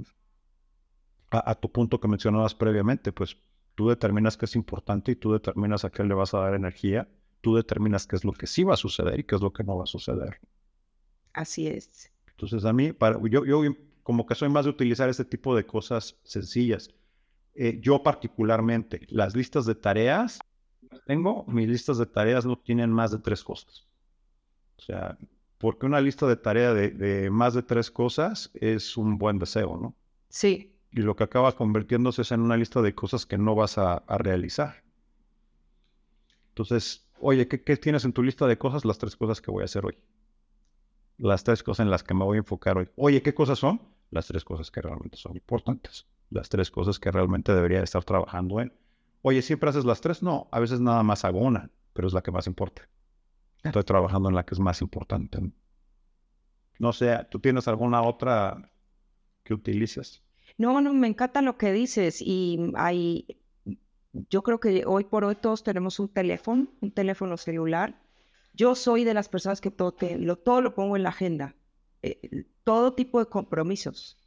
A, 1.29 1.51
a 1.51 1.53
tu 1.53 1.71
punto 1.71 1.99
que 1.99 2.07
mencionabas 2.07 2.55
previamente, 2.55 3.11
pues 3.11 3.37
Tú 3.75 3.89
determinas 3.89 4.37
qué 4.37 4.45
es 4.45 4.55
importante 4.55 5.11
y 5.11 5.15
tú 5.15 5.33
determinas 5.33 5.83
a 5.85 5.89
qué 5.89 6.03
le 6.03 6.13
vas 6.13 6.33
a 6.33 6.39
dar 6.39 6.55
energía. 6.55 7.07
Tú 7.41 7.55
determinas 7.55 8.07
qué 8.07 8.15
es 8.15 8.23
lo 8.23 8.31
que 8.31 8.47
sí 8.47 8.63
va 8.63 8.73
a 8.73 8.77
suceder 8.77 9.19
y 9.19 9.23
qué 9.23 9.35
es 9.35 9.41
lo 9.41 9.51
que 9.51 9.63
no 9.63 9.77
va 9.77 9.83
a 9.83 9.87
suceder. 9.87 10.39
Así 11.33 11.67
es. 11.67 12.11
Entonces, 12.29 12.65
a 12.65 12.73
mí, 12.73 12.93
para, 12.93 13.19
yo, 13.29 13.45
yo 13.45 13.61
como 14.03 14.25
que 14.25 14.35
soy 14.35 14.49
más 14.49 14.65
de 14.65 14.71
utilizar 14.71 15.09
este 15.09 15.25
tipo 15.25 15.55
de 15.55 15.65
cosas 15.65 16.17
sencillas. 16.23 16.89
Eh, 17.53 17.79
yo 17.81 18.03
particularmente, 18.03 19.05
las 19.09 19.35
listas 19.35 19.65
de 19.65 19.75
tareas, 19.75 20.39
tengo, 21.05 21.45
mis 21.47 21.67
listas 21.67 21.97
de 21.97 22.05
tareas 22.05 22.45
no 22.45 22.57
tienen 22.57 22.91
más 22.91 23.11
de 23.11 23.19
tres 23.19 23.43
cosas. 23.43 23.85
O 24.77 24.81
sea, 24.81 25.17
porque 25.57 25.85
una 25.85 26.01
lista 26.01 26.27
de 26.27 26.35
tarea 26.35 26.73
de, 26.73 26.91
de 26.91 27.29
más 27.29 27.53
de 27.53 27.63
tres 27.63 27.89
cosas 27.89 28.51
es 28.53 28.97
un 28.97 29.17
buen 29.17 29.39
deseo, 29.39 29.77
¿no? 29.77 29.95
Sí, 30.29 30.74
y 30.95 31.01
lo 31.01 31.17
que 31.17 31.25
acaba 31.25 31.51
convirtiéndose 31.51 32.21
es 32.21 32.31
en 32.31 32.39
una 32.39 32.55
lista 32.55 32.81
de 32.81 32.95
cosas 32.95 33.25
que 33.25 33.37
no 33.37 33.53
vas 33.53 33.77
a, 33.77 34.03
realizar. 34.07 34.81
Entonces, 36.49 37.05
oye, 37.19 37.49
¿qué, 37.49 37.75
tienes 37.75 38.05
en 38.05 38.13
tu 38.13 38.23
lista 38.23 38.47
de 38.47 38.57
cosas? 38.57 38.85
Las 38.85 38.97
tres 38.97 39.17
cosas 39.17 39.41
que 39.41 39.51
voy 39.51 39.63
a 39.63 39.65
hacer 39.65 39.85
hoy. 39.85 39.97
Las 41.17 41.43
tres 41.43 41.63
cosas 41.63 41.83
en 41.83 41.91
las 41.91 42.01
que 42.01 42.13
me 42.13 42.23
voy 42.23 42.37
a 42.37 42.39
enfocar 42.39 42.77
hoy. 42.77 42.89
Oye, 42.95 43.21
¿qué 43.21 43.33
cosas 43.33 43.59
son? 43.59 43.81
Las 44.09 44.27
tres 44.27 44.45
cosas 44.45 44.71
que 44.71 44.81
realmente 44.81 45.17
son 45.17 45.35
importantes. 45.35 46.07
Las 46.29 46.47
tres 46.47 46.71
cosas 46.71 46.97
que 46.97 47.11
realmente 47.11 47.53
debería 47.53 47.83
estar 47.83 48.05
trabajando 48.05 48.61
en. 48.61 48.71
Oye, 49.21 49.41
¿siempre 49.41 49.69
haces 49.69 49.83
las 49.83 49.99
tres? 49.99 50.23
No, 50.23 50.47
a 50.49 50.61
veces 50.61 50.79
nada 50.79 51.03
más 51.03 51.25
hago 51.25 51.51
pero 51.91 52.07
es 52.07 52.13
la 52.13 52.21
que 52.21 52.31
más 52.31 52.47
importa. 52.47 52.87
Estoy 53.63 53.83
trabajando 53.83 54.29
en 54.29 54.35
la 54.35 54.45
que 54.45 54.55
es 54.55 54.59
más 54.61 54.81
importante. 54.81 55.39
No 56.79 56.93
sé, 56.93 57.27
¿tú 57.29 57.39
tienes 57.39 57.67
alguna 57.67 58.01
otra 58.01 58.71
que 59.43 59.53
utilices? 59.53 60.24
No, 60.57 60.79
no, 60.81 60.93
me 60.93 61.07
encanta 61.07 61.41
lo 61.41 61.57
que 61.57 61.71
dices 61.73 62.21
y 62.21 62.71
hay, 62.75 63.25
yo 64.29 64.41
creo 64.43 64.59
que 64.59 64.85
hoy 64.85 65.03
por 65.03 65.25
hoy 65.25 65.35
todos 65.35 65.63
tenemos 65.63 65.99
un 65.99 66.09
teléfono, 66.09 66.67
un 66.81 66.91
teléfono 66.91 67.37
celular. 67.37 68.01
Yo 68.53 68.75
soy 68.75 69.03
de 69.03 69.13
las 69.13 69.27
personas 69.29 69.59
que 69.61 69.71
todo, 69.71 69.95
lo, 70.17 70.37
todo 70.37 70.61
lo 70.61 70.73
pongo 70.75 70.95
en 70.95 71.03
la 71.03 71.09
agenda, 71.09 71.55
eh, 72.01 72.45
todo 72.63 72.93
tipo 72.95 73.19
de 73.19 73.25
compromisos. 73.27 74.17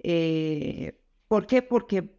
Eh, 0.00 1.00
¿Por 1.28 1.46
qué? 1.46 1.62
Porque 1.62 2.10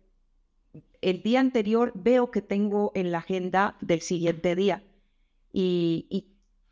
el 1.01 1.21
día 1.21 1.39
anterior 1.41 1.91
veo 1.95 2.31
que 2.31 2.41
tengo 2.41 2.91
en 2.95 3.11
la 3.11 3.19
agenda 3.19 3.77
del 3.81 4.01
siguiente 4.01 4.55
día 4.55 4.83
y, 5.51 6.07
y, 6.09 6.27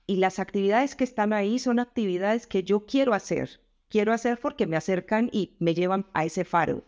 y 0.06 0.17
las 0.17 0.39
actividades 0.39 0.95
que 0.95 1.04
están 1.04 1.34
ahí 1.34 1.60
son 1.60 1.80
actividades 1.80 2.47
que 2.47 2.63
yo 2.63 2.86
quiero 2.86 3.13
hacer 3.13 3.62
quiero 3.89 4.13
hacer 4.13 4.39
porque 4.39 4.67
me 4.67 4.78
acercan 4.78 5.30
y 5.32 5.56
me 5.60 5.73
llevan 5.73 6.06
a 6.13 6.26
ese 6.26 6.45
faro. 6.45 6.84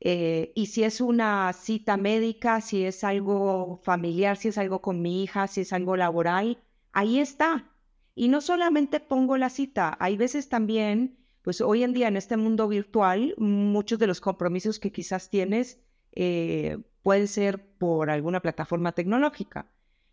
Eh, 0.00 0.52
y 0.54 0.66
si 0.66 0.84
es 0.84 1.00
una 1.00 1.52
cita 1.52 1.96
médica, 1.96 2.60
si 2.60 2.84
es 2.84 3.02
algo 3.02 3.80
familiar, 3.82 4.36
si 4.36 4.48
es 4.48 4.58
algo 4.58 4.82
con 4.82 5.00
mi 5.02 5.22
hija, 5.22 5.46
si 5.46 5.62
es 5.62 5.72
algo 5.72 5.96
laboral, 5.96 6.58
ahí 6.92 7.18
está. 7.18 7.70
Y 8.14 8.28
no 8.28 8.40
solamente 8.40 9.00
pongo 9.00 9.36
la 9.36 9.50
cita, 9.50 9.96
hay 10.00 10.16
veces 10.16 10.48
también, 10.48 11.18
pues 11.42 11.60
hoy 11.60 11.82
en 11.82 11.92
día 11.92 12.08
en 12.08 12.16
este 12.16 12.36
mundo 12.36 12.68
virtual, 12.68 13.34
muchos 13.38 13.98
de 13.98 14.06
los 14.06 14.20
compromisos 14.20 14.78
que 14.78 14.92
quizás 14.92 15.28
tienes 15.28 15.80
eh, 16.12 16.78
pueden 17.02 17.28
ser 17.28 17.66
por 17.78 18.10
alguna 18.10 18.40
plataforma 18.40 18.92
tecnológica, 18.92 19.66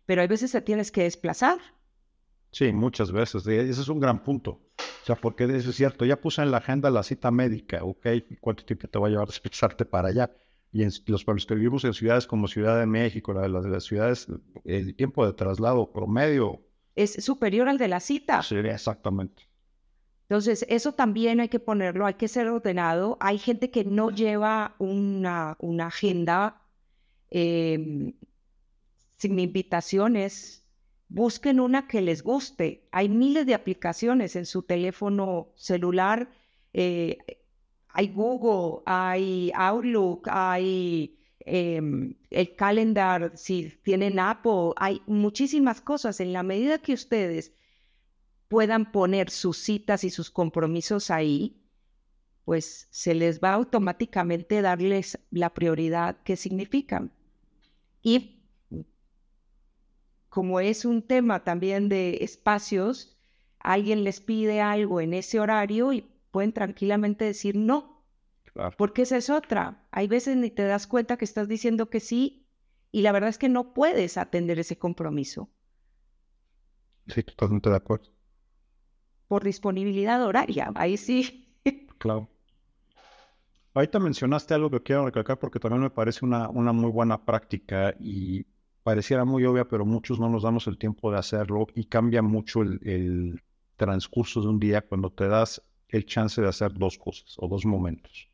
pero 0.06 0.22
hay 0.22 0.28
veces 0.28 0.52
te 0.52 0.60
tienes 0.60 0.92
que 0.92 1.04
desplazar. 1.04 1.58
Sí, 2.54 2.72
muchas 2.72 3.10
veces. 3.10 3.44
Ese 3.48 3.80
es 3.80 3.88
un 3.88 3.98
gran 3.98 4.22
punto. 4.22 4.50
O 4.52 5.04
sea, 5.04 5.16
porque 5.16 5.44
eso 5.44 5.70
es 5.70 5.76
cierto, 5.76 6.04
ya 6.04 6.20
puse 6.20 6.40
en 6.40 6.52
la 6.52 6.58
agenda 6.58 6.88
la 6.88 7.02
cita 7.02 7.32
médica, 7.32 7.82
¿ok? 7.82 8.06
¿Cuánto 8.40 8.64
tiempo 8.64 8.86
te 8.86 8.96
va 8.96 9.08
a 9.08 9.10
llevar 9.10 9.26
desplazarte 9.26 9.84
para 9.84 10.08
allá? 10.08 10.30
Y 10.70 10.84
en 10.84 10.92
los 11.06 11.24
pueblos 11.24 11.46
que 11.46 11.56
vivimos 11.56 11.84
en 11.84 11.94
ciudades 11.94 12.28
como 12.28 12.46
Ciudad 12.46 12.78
de 12.78 12.86
México, 12.86 13.32
las 13.34 13.64
de 13.64 13.70
las 13.70 13.84
ciudades, 13.84 14.28
el 14.64 14.94
tiempo 14.94 15.26
de 15.26 15.32
traslado 15.32 15.92
promedio 15.92 16.60
es 16.94 17.24
superior 17.24 17.68
al 17.68 17.76
de 17.76 17.88
la 17.88 17.98
cita. 17.98 18.42
Sí, 18.42 18.54
exactamente. 18.56 19.42
Entonces, 20.22 20.64
eso 20.68 20.92
también 20.92 21.40
hay 21.40 21.48
que 21.48 21.58
ponerlo, 21.58 22.06
hay 22.06 22.14
que 22.14 22.28
ser 22.28 22.46
ordenado. 22.48 23.16
Hay 23.20 23.38
gente 23.38 23.70
que 23.70 23.84
no 23.84 24.10
lleva 24.10 24.76
una, 24.78 25.56
una 25.58 25.88
agenda 25.88 26.62
em, 27.30 28.14
sin 29.18 29.38
invitaciones 29.38 30.63
busquen 31.14 31.60
una 31.60 31.86
que 31.86 32.00
les 32.00 32.24
guste. 32.24 32.88
Hay 32.90 33.08
miles 33.08 33.46
de 33.46 33.54
aplicaciones 33.54 34.34
en 34.34 34.46
su 34.46 34.62
teléfono 34.62 35.52
celular. 35.54 36.28
Eh, 36.72 37.18
hay 37.88 38.08
Google, 38.08 38.82
hay 38.84 39.52
Outlook, 39.54 40.26
hay 40.28 41.16
em, 41.38 42.16
el 42.30 42.56
calendar, 42.56 43.30
si 43.36 43.78
tienen 43.84 44.18
Apple, 44.18 44.72
hay 44.76 45.02
muchísimas 45.06 45.80
cosas. 45.80 46.18
En 46.18 46.32
la 46.32 46.42
medida 46.42 46.78
que 46.78 46.94
ustedes 46.94 47.52
puedan 48.48 48.90
poner 48.90 49.30
sus 49.30 49.58
citas 49.58 50.02
y 50.02 50.10
sus 50.10 50.32
compromisos 50.32 51.12
ahí, 51.12 51.62
pues 52.44 52.88
se 52.90 53.14
les 53.14 53.38
va 53.38 53.52
automáticamente 53.52 54.62
darles 54.62 55.20
la 55.30 55.54
prioridad 55.54 56.16
que 56.24 56.34
significan. 56.34 57.12
Y 58.02 58.43
como 60.34 60.58
es 60.58 60.84
un 60.84 61.02
tema 61.02 61.44
también 61.44 61.88
de 61.88 62.18
espacios, 62.22 63.16
alguien 63.60 64.02
les 64.02 64.20
pide 64.20 64.60
algo 64.60 65.00
en 65.00 65.14
ese 65.14 65.38
horario 65.38 65.92
y 65.92 66.10
pueden 66.32 66.52
tranquilamente 66.52 67.24
decir 67.24 67.54
no. 67.54 68.04
Porque 68.76 69.02
esa 69.02 69.16
es 69.16 69.30
otra. 69.30 69.86
Hay 69.92 70.08
veces 70.08 70.36
ni 70.36 70.50
te 70.50 70.64
das 70.64 70.88
cuenta 70.88 71.16
que 71.16 71.24
estás 71.24 71.46
diciendo 71.46 71.88
que 71.88 72.00
sí 72.00 72.48
y 72.90 73.02
la 73.02 73.12
verdad 73.12 73.30
es 73.30 73.38
que 73.38 73.48
no 73.48 73.74
puedes 73.74 74.16
atender 74.16 74.58
ese 74.58 74.76
compromiso. 74.76 75.50
Sí, 77.06 77.22
totalmente 77.22 77.70
de 77.70 77.76
acuerdo. 77.76 78.10
Por 79.28 79.44
disponibilidad 79.44 80.20
horaria, 80.24 80.72
ahí 80.74 80.96
sí. 80.96 81.56
Claro. 81.98 82.28
Ahorita 83.72 84.00
mencionaste 84.00 84.52
algo 84.52 84.68
que 84.68 84.82
quiero 84.82 85.04
recalcar 85.04 85.38
porque 85.38 85.60
también 85.60 85.82
me 85.82 85.90
parece 85.90 86.24
una, 86.24 86.48
una 86.48 86.72
muy 86.72 86.90
buena 86.90 87.24
práctica 87.24 87.94
y 88.00 88.44
pareciera 88.84 89.24
muy 89.24 89.44
obvia, 89.44 89.66
pero 89.66 89.84
muchos 89.84 90.20
no 90.20 90.28
nos 90.28 90.44
damos 90.44 90.68
el 90.68 90.78
tiempo 90.78 91.10
de 91.10 91.18
hacerlo 91.18 91.66
y 91.74 91.86
cambia 91.86 92.22
mucho 92.22 92.62
el, 92.62 92.78
el 92.84 93.42
transcurso 93.76 94.40
de 94.40 94.48
un 94.48 94.60
día 94.60 94.82
cuando 94.82 95.10
te 95.10 95.26
das 95.26 95.60
el 95.88 96.06
chance 96.06 96.40
de 96.40 96.48
hacer 96.48 96.74
dos 96.74 96.98
cosas 96.98 97.34
o 97.38 97.48
dos 97.48 97.64
momentos. 97.66 98.28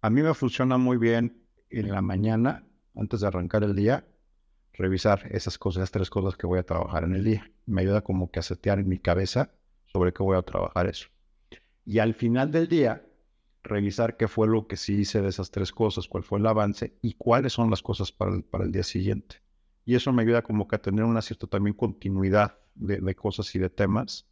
A 0.00 0.10
mí 0.10 0.22
me 0.22 0.34
funciona 0.34 0.78
muy 0.78 0.98
bien 0.98 1.42
en 1.70 1.90
la 1.90 2.02
mañana, 2.02 2.64
antes 2.94 3.20
de 3.20 3.26
arrancar 3.26 3.64
el 3.64 3.74
día, 3.74 4.06
revisar 4.72 5.26
esas 5.30 5.58
cosas, 5.58 5.90
tres 5.90 6.10
cosas 6.10 6.36
que 6.36 6.46
voy 6.46 6.58
a 6.58 6.64
trabajar 6.64 7.04
en 7.04 7.14
el 7.14 7.24
día. 7.24 7.50
Me 7.66 7.82
ayuda 7.82 8.02
como 8.02 8.30
que 8.30 8.40
a 8.40 8.42
setear 8.42 8.78
en 8.78 8.88
mi 8.88 8.98
cabeza 8.98 9.52
sobre 9.86 10.12
qué 10.12 10.22
voy 10.22 10.36
a 10.36 10.42
trabajar 10.42 10.86
eso. 10.86 11.08
Y 11.84 11.98
al 11.98 12.14
final 12.14 12.50
del 12.50 12.68
día, 12.68 13.04
revisar 13.62 14.16
qué 14.16 14.28
fue 14.28 14.48
lo 14.48 14.66
que 14.66 14.76
sí 14.76 14.94
hice 14.94 15.20
de 15.20 15.28
esas 15.28 15.50
tres 15.50 15.72
cosas, 15.72 16.08
cuál 16.08 16.24
fue 16.24 16.38
el 16.38 16.46
avance 16.46 16.96
y 17.02 17.14
cuáles 17.14 17.52
son 17.52 17.70
las 17.70 17.82
cosas 17.82 18.12
para 18.12 18.34
el, 18.34 18.42
para 18.44 18.64
el 18.64 18.72
día 18.72 18.82
siguiente. 18.82 19.41
Y 19.84 19.94
eso 19.94 20.12
me 20.12 20.22
ayuda 20.22 20.42
como 20.42 20.68
que 20.68 20.76
a 20.76 20.82
tener 20.82 21.04
una 21.04 21.22
cierta 21.22 21.46
también 21.46 21.74
continuidad 21.74 22.58
de, 22.74 23.14
cosas 23.14 23.54
y 23.54 23.58
de 23.58 23.70
temas 23.70 24.28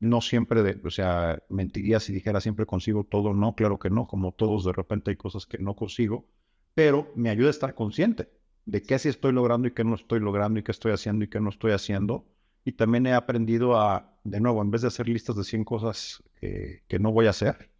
no 0.00 0.20
siempre, 0.20 0.80
o 0.84 0.90
sea, 0.90 1.40
mentiría 1.48 2.00
si 2.00 2.12
dijera 2.12 2.40
siempre 2.40 2.66
consigo 2.66 3.04
todo, 3.04 3.34
no, 3.34 3.54
claro 3.54 3.78
que 3.78 3.88
no, 3.88 4.08
como 4.08 4.32
todos 4.32 4.64
de 4.64 4.72
repente 4.72 5.12
hay 5.12 5.16
cosas 5.16 5.46
que 5.46 5.58
no 5.58 5.76
consigo, 5.76 6.26
pero 6.74 7.12
me 7.14 7.30
ayuda 7.30 7.48
a 7.48 7.50
estar 7.50 7.74
consciente 7.76 8.28
de 8.64 8.82
qué 8.82 8.98
sí 8.98 9.08
estoy 9.08 9.32
logrando 9.32 9.68
y 9.68 9.70
qué 9.72 9.84
no 9.84 9.94
estoy 9.94 10.18
logrando 10.18 10.58
y 10.58 10.64
qué 10.64 10.72
estoy 10.72 10.92
haciendo 10.92 11.24
y 11.24 11.28
qué 11.28 11.40
no 11.40 11.50
estoy 11.50 11.70
haciendo. 11.70 12.26
Y 12.64 12.72
también 12.72 13.06
he 13.06 13.12
aprendido 13.12 13.78
a, 13.78 14.18
de 14.24 14.40
nuevo, 14.40 14.60
en 14.62 14.72
vez 14.72 14.82
de 14.82 14.88
hacer 14.88 15.08
listas 15.08 15.36
de 15.36 15.44
100 15.44 15.64
cosas 15.64 16.22
que 16.40 16.98
no 16.98 17.12
voy 17.12 17.26
a 17.26 17.30
hacer, 17.30 17.70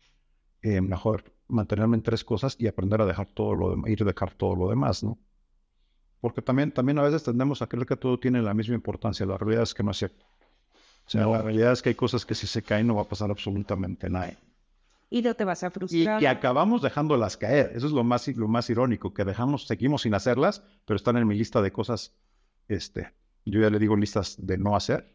eh, 0.62 0.80
mejor 0.80 1.24
mantenerme 1.48 1.96
en 1.96 2.02
tres 2.04 2.24
cosas 2.24 2.56
y 2.58 2.68
aprender 2.68 3.00
a 3.00 3.06
dejar 3.06 3.26
todo 3.26 3.54
lo 3.54 3.88
ir 3.88 4.02
a 4.02 4.06
dejar 4.06 4.32
todo 4.34 4.54
lo 4.54 4.68
demás, 4.68 5.02
¿no? 5.02 5.18
Porque 6.22 6.40
también, 6.40 6.70
también 6.70 7.00
a 7.00 7.02
veces 7.02 7.24
tendemos 7.24 7.62
a 7.62 7.66
creer 7.66 7.84
que 7.84 7.96
todo 7.96 8.16
tiene 8.16 8.40
la 8.40 8.54
misma 8.54 8.76
importancia. 8.76 9.26
La 9.26 9.36
realidad 9.36 9.64
es 9.64 9.74
que 9.74 9.82
no 9.82 9.90
es 9.90 9.96
cierto. 9.96 10.24
O 11.04 11.10
sea, 11.10 11.26
la 11.26 11.42
realidad 11.42 11.72
es 11.72 11.82
que 11.82 11.88
hay 11.88 11.94
cosas 11.96 12.24
que 12.24 12.36
si 12.36 12.46
se 12.46 12.62
caen 12.62 12.86
no 12.86 12.94
va 12.94 13.02
a 13.02 13.08
pasar 13.08 13.28
absolutamente 13.28 14.08
nada. 14.08 14.32
Y 15.10 15.20
no 15.20 15.34
te 15.34 15.44
vas 15.44 15.64
a 15.64 15.72
frustrar. 15.72 16.18
Y 16.18 16.20
que 16.20 16.28
acabamos 16.28 16.80
dejándolas 16.80 17.36
caer. 17.36 17.72
Eso 17.74 17.88
es 17.88 17.92
lo 17.92 18.04
más, 18.04 18.28
lo 18.28 18.46
más 18.46 18.70
irónico, 18.70 19.12
que 19.12 19.24
dejamos, 19.24 19.66
seguimos 19.66 20.02
sin 20.02 20.14
hacerlas, 20.14 20.62
pero 20.84 20.96
están 20.96 21.16
en 21.16 21.26
mi 21.26 21.36
lista 21.36 21.60
de 21.60 21.72
cosas, 21.72 22.14
este, 22.68 23.12
yo 23.44 23.60
ya 23.60 23.68
le 23.68 23.80
digo 23.80 23.96
listas 23.96 24.36
de 24.38 24.58
no 24.58 24.76
hacer. 24.76 25.12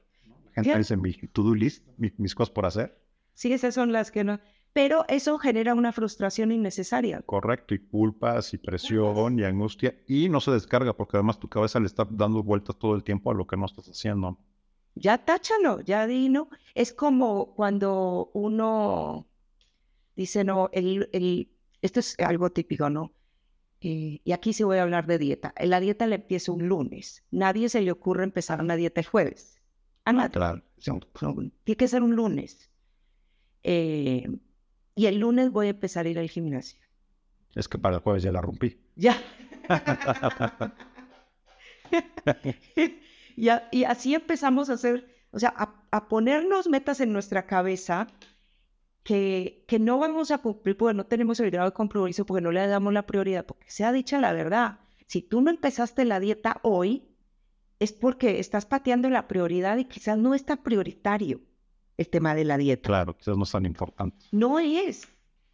La 0.58 0.64
gente 0.64 0.78
dice 0.78 0.98
mi 0.98 1.14
to-do 1.14 1.56
list, 1.56 1.88
mis 1.98 2.36
cosas 2.36 2.52
por 2.52 2.66
hacer. 2.66 3.00
Sí, 3.34 3.54
esas 3.54 3.74
son 3.74 3.94
las 3.94 4.12
que 4.12 4.26
no. 4.26 4.42
Pero 4.78 5.06
eso 5.08 5.40
genera 5.40 5.74
una 5.74 5.92
frustración 5.92 6.52
innecesaria. 6.52 7.24
Correcto, 7.24 7.74
y 7.74 7.80
culpas, 7.80 8.54
y 8.54 8.60
presión, 8.60 9.40
y 9.40 9.44
angustia, 9.44 9.96
y 10.08 10.30
no 10.30 10.40
se 10.40 10.52
descarga, 10.52 10.94
porque 10.96 11.18
además 11.18 11.40
tu 11.40 11.48
cabeza 11.50 11.80
le 11.80 11.88
está 11.88 12.08
dando 12.08 12.44
vueltas 12.44 12.78
todo 12.78 12.94
el 12.94 13.04
tiempo 13.04 13.32
a 13.32 13.34
lo 13.34 13.48
que 13.48 13.58
no 13.58 13.66
estás 13.66 13.90
haciendo 13.90 14.38
ya 15.00 15.18
táchalo, 15.20 15.82
ya 15.82 16.08
di, 16.08 16.30
¿no? 16.30 16.50
Es 16.76 16.94
como 16.94 17.54
cuando 17.56 18.32
uno 18.34 19.28
dice, 20.16 20.44
no, 20.44 20.70
el, 20.74 21.10
el, 21.12 21.52
esto 21.82 22.00
es 22.00 22.16
algo 22.20 22.52
típico, 22.52 22.90
¿no? 22.90 23.14
Eh, 23.82 24.22
y 24.24 24.32
aquí 24.32 24.54
sí 24.54 24.64
voy 24.64 24.78
a 24.78 24.84
hablar 24.84 25.06
de 25.06 25.20
dieta. 25.20 25.54
La 25.60 25.80
dieta 25.80 26.08
le 26.08 26.16
empieza 26.16 26.52
un 26.52 26.68
lunes. 26.68 27.24
Nadie 27.32 27.70
se 27.70 27.82
le 27.82 27.92
ocurre 27.92 28.24
empezar 28.24 28.62
una 28.62 28.76
dieta 28.76 29.02
el 29.02 29.08
jueves. 29.08 29.62
A 30.06 30.14
nadie. 30.14 30.32
Claro. 30.32 30.64
Tiene 31.64 31.78
que 31.78 31.88
ser 31.88 32.02
un 32.02 32.16
lunes. 32.16 32.72
Eh, 33.64 34.28
y 34.98 35.06
el 35.06 35.20
lunes 35.20 35.52
voy 35.52 35.68
a 35.68 35.70
empezar 35.70 36.08
a 36.08 36.10
ir 36.10 36.18
al 36.20 36.30
gimnasio. 36.30 36.80
Es 37.56 37.70
que 37.70 37.78
para 37.78 37.96
el 37.98 38.02
jueves 38.02 38.24
ya 38.24 38.32
la 38.32 38.42
rompí. 38.42 38.78
Ya. 38.96 39.16
Y, 43.40 43.84
así 43.84 44.16
empezamos 44.16 44.72
a 44.72 44.74
hacer, 44.74 45.08
o 45.30 45.38
sea, 45.38 45.54
a, 45.92 46.08
ponernos 46.08 46.68
metas 46.68 47.00
en 47.02 47.14
nuestra 47.14 47.46
cabeza 47.46 48.08
que, 49.04 49.64
que 49.68 49.78
no 49.78 50.00
vamos 50.00 50.32
a 50.32 50.40
cumplir 50.40 50.76
porque 50.76 50.96
no 50.96 51.06
tenemos 51.06 51.40
el 51.40 51.52
grado 51.52 51.70
de 51.70 51.76
compromiso, 51.76 52.26
porque 52.26 52.42
no 52.42 52.52
le 52.52 52.66
damos 52.66 52.92
la 52.94 53.06
prioridad, 53.06 53.46
porque 53.46 53.70
sea 53.70 53.92
dicha 53.92 54.20
la 54.20 54.34
verdad. 54.34 54.80
Si 55.06 55.22
tú 55.22 55.42
no 55.42 55.52
empezaste 55.52 56.04
la 56.04 56.20
dieta 56.20 56.60
hoy, 56.64 57.08
es 57.80 57.94
porque 57.94 58.40
estás 58.40 58.66
pateando 58.66 59.08
la 59.12 59.28
prioridad 59.28 59.78
y 59.78 59.86
quizás 59.86 60.18
no 60.18 60.34
está 60.34 60.64
prioritario 60.64 61.42
el 61.98 62.10
tema 62.10 62.36
de 62.36 62.46
la 62.46 62.58
dieta. 62.58 62.88
Claro, 62.88 63.18
quizás 63.18 63.38
no 63.38 63.44
es 63.44 63.52
tan 63.52 63.66
importante. 63.66 64.26
No 64.32 64.60
es. 64.60 65.08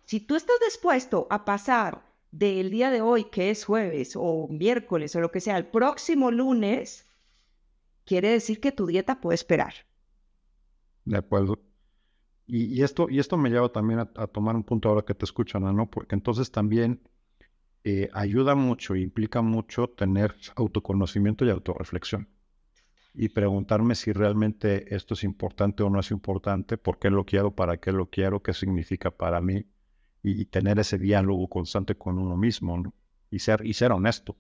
Si 0.05 0.19
tú 0.19 0.35
estás 0.35 0.57
dispuesto 0.65 1.27
a 1.29 1.45
pasar 1.45 2.03
del 2.31 2.69
día 2.69 2.91
de 2.91 3.01
hoy, 3.01 3.25
que 3.25 3.49
es 3.49 3.63
jueves 3.63 4.13
o 4.15 4.47
miércoles 4.49 5.15
o 5.15 5.21
lo 5.21 5.31
que 5.31 5.39
sea, 5.39 5.55
al 5.55 5.67
próximo 5.67 6.31
lunes, 6.31 7.07
quiere 8.05 8.29
decir 8.29 8.59
que 8.59 8.71
tu 8.71 8.85
dieta 8.85 9.21
puede 9.21 9.35
esperar. 9.35 9.73
De 11.05 11.17
acuerdo. 11.17 11.59
Y, 12.45 12.83
esto, 12.83 13.07
y 13.09 13.19
esto 13.19 13.37
me 13.37 13.49
lleva 13.49 13.69
también 13.69 13.99
a, 13.99 14.27
tomar 14.27 14.55
un 14.55 14.63
punto 14.63 14.89
ahora 14.89 15.03
que 15.03 15.15
te 15.15 15.23
escuchan, 15.23 15.63
¿no? 15.75 15.89
Porque 15.89 16.13
entonces 16.13 16.51
también 16.51 17.01
eh, 17.85 18.09
ayuda 18.13 18.53
mucho, 18.53 18.95
implica 18.95 19.41
mucho 19.41 19.87
tener 19.87 20.35
autoconocimiento 20.55 21.45
y 21.45 21.49
autorreflexión. 21.49 22.27
Y 23.13 23.29
preguntarme 23.29 23.95
si 23.95 24.11
realmente 24.11 24.95
esto 24.95 25.13
es 25.13 25.23
importante 25.23 25.83
o 25.83 25.89
no 25.89 25.99
es 25.99 26.09
importante, 26.11 26.77
por 26.77 26.97
qué 26.97 27.09
lo 27.09 27.25
quiero, 27.25 27.55
para 27.55 27.77
qué 27.77 27.91
lo 27.91 28.09
quiero, 28.09 28.41
qué 28.41 28.53
significa 28.53 29.11
para 29.11 29.39
mí. 29.39 29.65
Y, 30.23 30.45
tener 30.45 30.79
ese 30.79 30.97
diálogo 30.97 31.47
constante 31.49 31.95
con 31.95 32.17
uno 32.17 32.37
mismo. 32.37 32.93
Y 33.29 33.39
ser, 33.39 33.65
y 33.65 33.73
ser 33.73 33.91
honesto. 33.91 34.37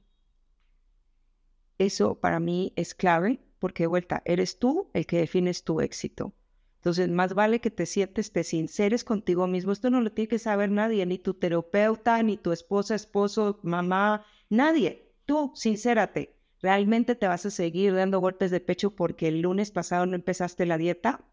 Eso 1.77 2.19
para 2.19 2.39
mí 2.39 2.71
es 2.75 2.95
clave 2.95 3.41
porque 3.63 3.83
de 3.83 3.87
vuelta, 3.87 4.21
eres 4.25 4.59
tú 4.59 4.89
el 4.93 5.05
que 5.05 5.19
defines 5.19 5.63
tu 5.63 5.79
éxito. 5.79 6.33
Entonces, 6.75 7.09
más 7.09 7.33
vale 7.33 7.61
que 7.61 7.71
te 7.71 7.85
sientes, 7.85 8.33
te 8.33 8.43
sinceres 8.43 9.05
contigo 9.05 9.47
mismo. 9.47 9.71
Esto 9.71 9.89
no 9.89 10.01
lo 10.01 10.11
tiene 10.11 10.27
que 10.27 10.37
saber 10.37 10.69
nadie, 10.69 11.05
ni 11.05 11.17
tu 11.17 11.33
terapeuta, 11.33 12.21
ni 12.23 12.35
tu 12.35 12.51
esposa, 12.51 12.93
esposo, 12.93 13.61
mamá, 13.63 14.25
nadie. 14.49 15.13
Tú, 15.25 15.53
sincérate. 15.55 16.32
¿Realmente 16.63 17.15
te 17.15 17.27
vas 17.27 17.45
a 17.45 17.51
seguir 17.51 17.93
dando 17.93 18.21
golpes 18.21 18.49
de 18.49 18.61
pecho 18.61 18.95
porque 18.95 19.27
el 19.27 19.41
lunes 19.41 19.69
pasado 19.69 20.05
no 20.05 20.15
empezaste 20.15 20.65
la 20.65 20.77
dieta? 20.77 21.25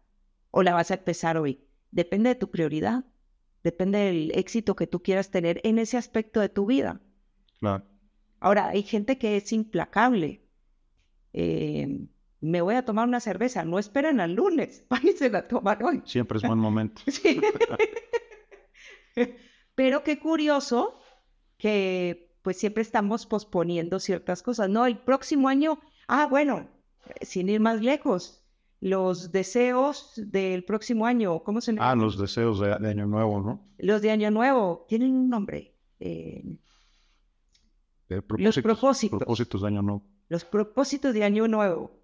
¿O 0.51 0.61
la 0.61 0.73
vas 0.73 0.91
a 0.91 0.95
empezar 0.95 1.37
hoy? 1.37 1.63
Depende 1.89 2.31
de 2.31 2.35
tu 2.35 2.51
prioridad. 2.51 3.05
Depende 3.63 3.99
del 3.99 4.31
éxito 4.35 4.75
que 4.75 4.87
tú 4.87 5.01
quieras 5.01 5.31
tener 5.31 5.61
en 5.63 5.79
ese 5.79 5.95
aspecto 5.95 6.41
de 6.41 6.49
tu 6.49 6.65
vida. 6.65 6.99
Claro. 7.59 7.85
Ahora, 8.41 8.67
hay 8.67 8.83
gente 8.83 9.17
que 9.17 9.37
es 9.37 9.53
implacable. 9.53 10.43
Eh, 11.31 12.09
me 12.41 12.59
voy 12.59 12.75
a 12.75 12.83
tomar 12.83 13.07
una 13.07 13.21
cerveza, 13.21 13.63
no 13.63 13.79
esperen 13.79 14.19
al 14.19 14.33
lunes, 14.33 14.83
váyanse 14.89 15.27
a 15.27 15.47
tomar 15.47 15.81
hoy. 15.81 16.01
Siempre 16.03 16.39
es 16.39 16.43
buen 16.43 16.59
momento. 16.59 17.03
Pero 19.75 20.03
qué 20.03 20.19
curioso 20.19 20.99
que 21.57 22.30
pues 22.41 22.57
siempre 22.57 22.81
estamos 22.81 23.25
posponiendo 23.25 23.99
ciertas 23.99 24.43
cosas. 24.43 24.69
No, 24.69 24.85
el 24.85 24.97
próximo 24.97 25.47
año, 25.49 25.79
ah, 26.07 26.27
bueno, 26.27 26.67
sin 27.21 27.49
ir 27.49 27.59
más 27.59 27.81
lejos, 27.81 28.43
los 28.79 29.31
deseos 29.31 30.13
del 30.15 30.63
próximo 30.63 31.05
año, 31.05 31.43
¿cómo 31.43 31.61
se 31.61 31.73
llama? 31.73 31.91
Ah, 31.91 31.95
los 31.95 32.17
deseos 32.17 32.59
de, 32.59 32.73
Año 32.73 33.05
Nuevo, 33.05 33.41
¿no? 33.41 33.67
Los 33.77 34.01
de 34.01 34.11
Año 34.11 34.31
Nuevo, 34.31 34.85
tienen 34.87 35.13
un 35.13 35.29
nombre. 35.29 35.75
Eh, 35.99 36.57
los 38.09 38.59
propósitos. 38.59 39.19
Propósitos 39.19 39.61
de 39.61 39.67
Año 39.67 39.81
Nuevo. 39.81 40.03
Los 40.29 40.45
propósitos 40.45 41.13
de 41.13 41.23
Año 41.23 41.47
Nuevo 41.47 42.01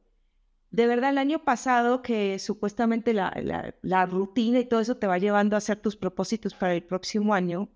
de 0.70 0.88
verdad 0.88 1.12
el 1.12 1.18
año 1.18 1.44
pasado 1.44 2.02
que 2.02 2.40
supuestamente 2.40 3.14
la, 3.14 4.06
rutina 4.06 4.60
y 4.60 4.66
todo 4.66 4.80
eso 4.80 4.98
te 4.98 5.08
va 5.08 5.18
llevando 5.18 5.56
a 5.56 5.60
hacer 5.60 5.80
tus 5.80 5.96
propósitos 5.96 6.54
para 6.54 6.74
el 6.74 6.84
próximo 6.84 7.34
año, 7.34 7.70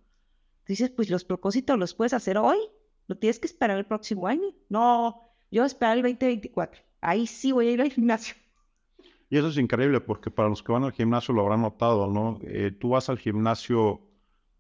dices, 0.68 0.89
pues 0.89 1.09
los 1.09 1.24
propósitos 1.24 1.78
los 1.78 1.93
puedes 1.93 2.14
hacer 2.14 2.38
hoy, 2.38 2.57
no 3.07 3.18
tienes 3.18 3.39
que 3.39 3.47
esperar 3.47 3.78
el 3.78 3.86
próximo 3.86 4.28
año. 4.28 4.47
No, 4.70 5.22
yo 5.51 5.62
voy 5.62 5.64
a 5.64 5.66
esperar 5.66 5.97
el 5.97 6.03
2024. 6.03 6.82
Ahí 7.01 7.28
sí 7.28 7.51
voy 7.51 7.68
a 7.68 7.72
ir 7.72 7.82
al 7.82 7.91
gimnasio. 7.91 8.36
Y 9.30 9.38
eso 9.38 9.47
es 9.47 9.57
increíble 9.57 10.01
porque 10.01 10.30
para 10.30 10.49
los 10.49 10.62
que 10.62 10.72
van 10.72 10.84
al 10.84 10.91
gimnasio 10.91 11.34
lo 11.34 11.41
habrán 11.41 11.62
notado, 11.62 12.07
¿no? 12.07 12.39
Eh, 12.43 12.72
tú 12.72 12.89
vas 12.89 13.09
al 13.09 13.18
gimnasio 13.18 14.01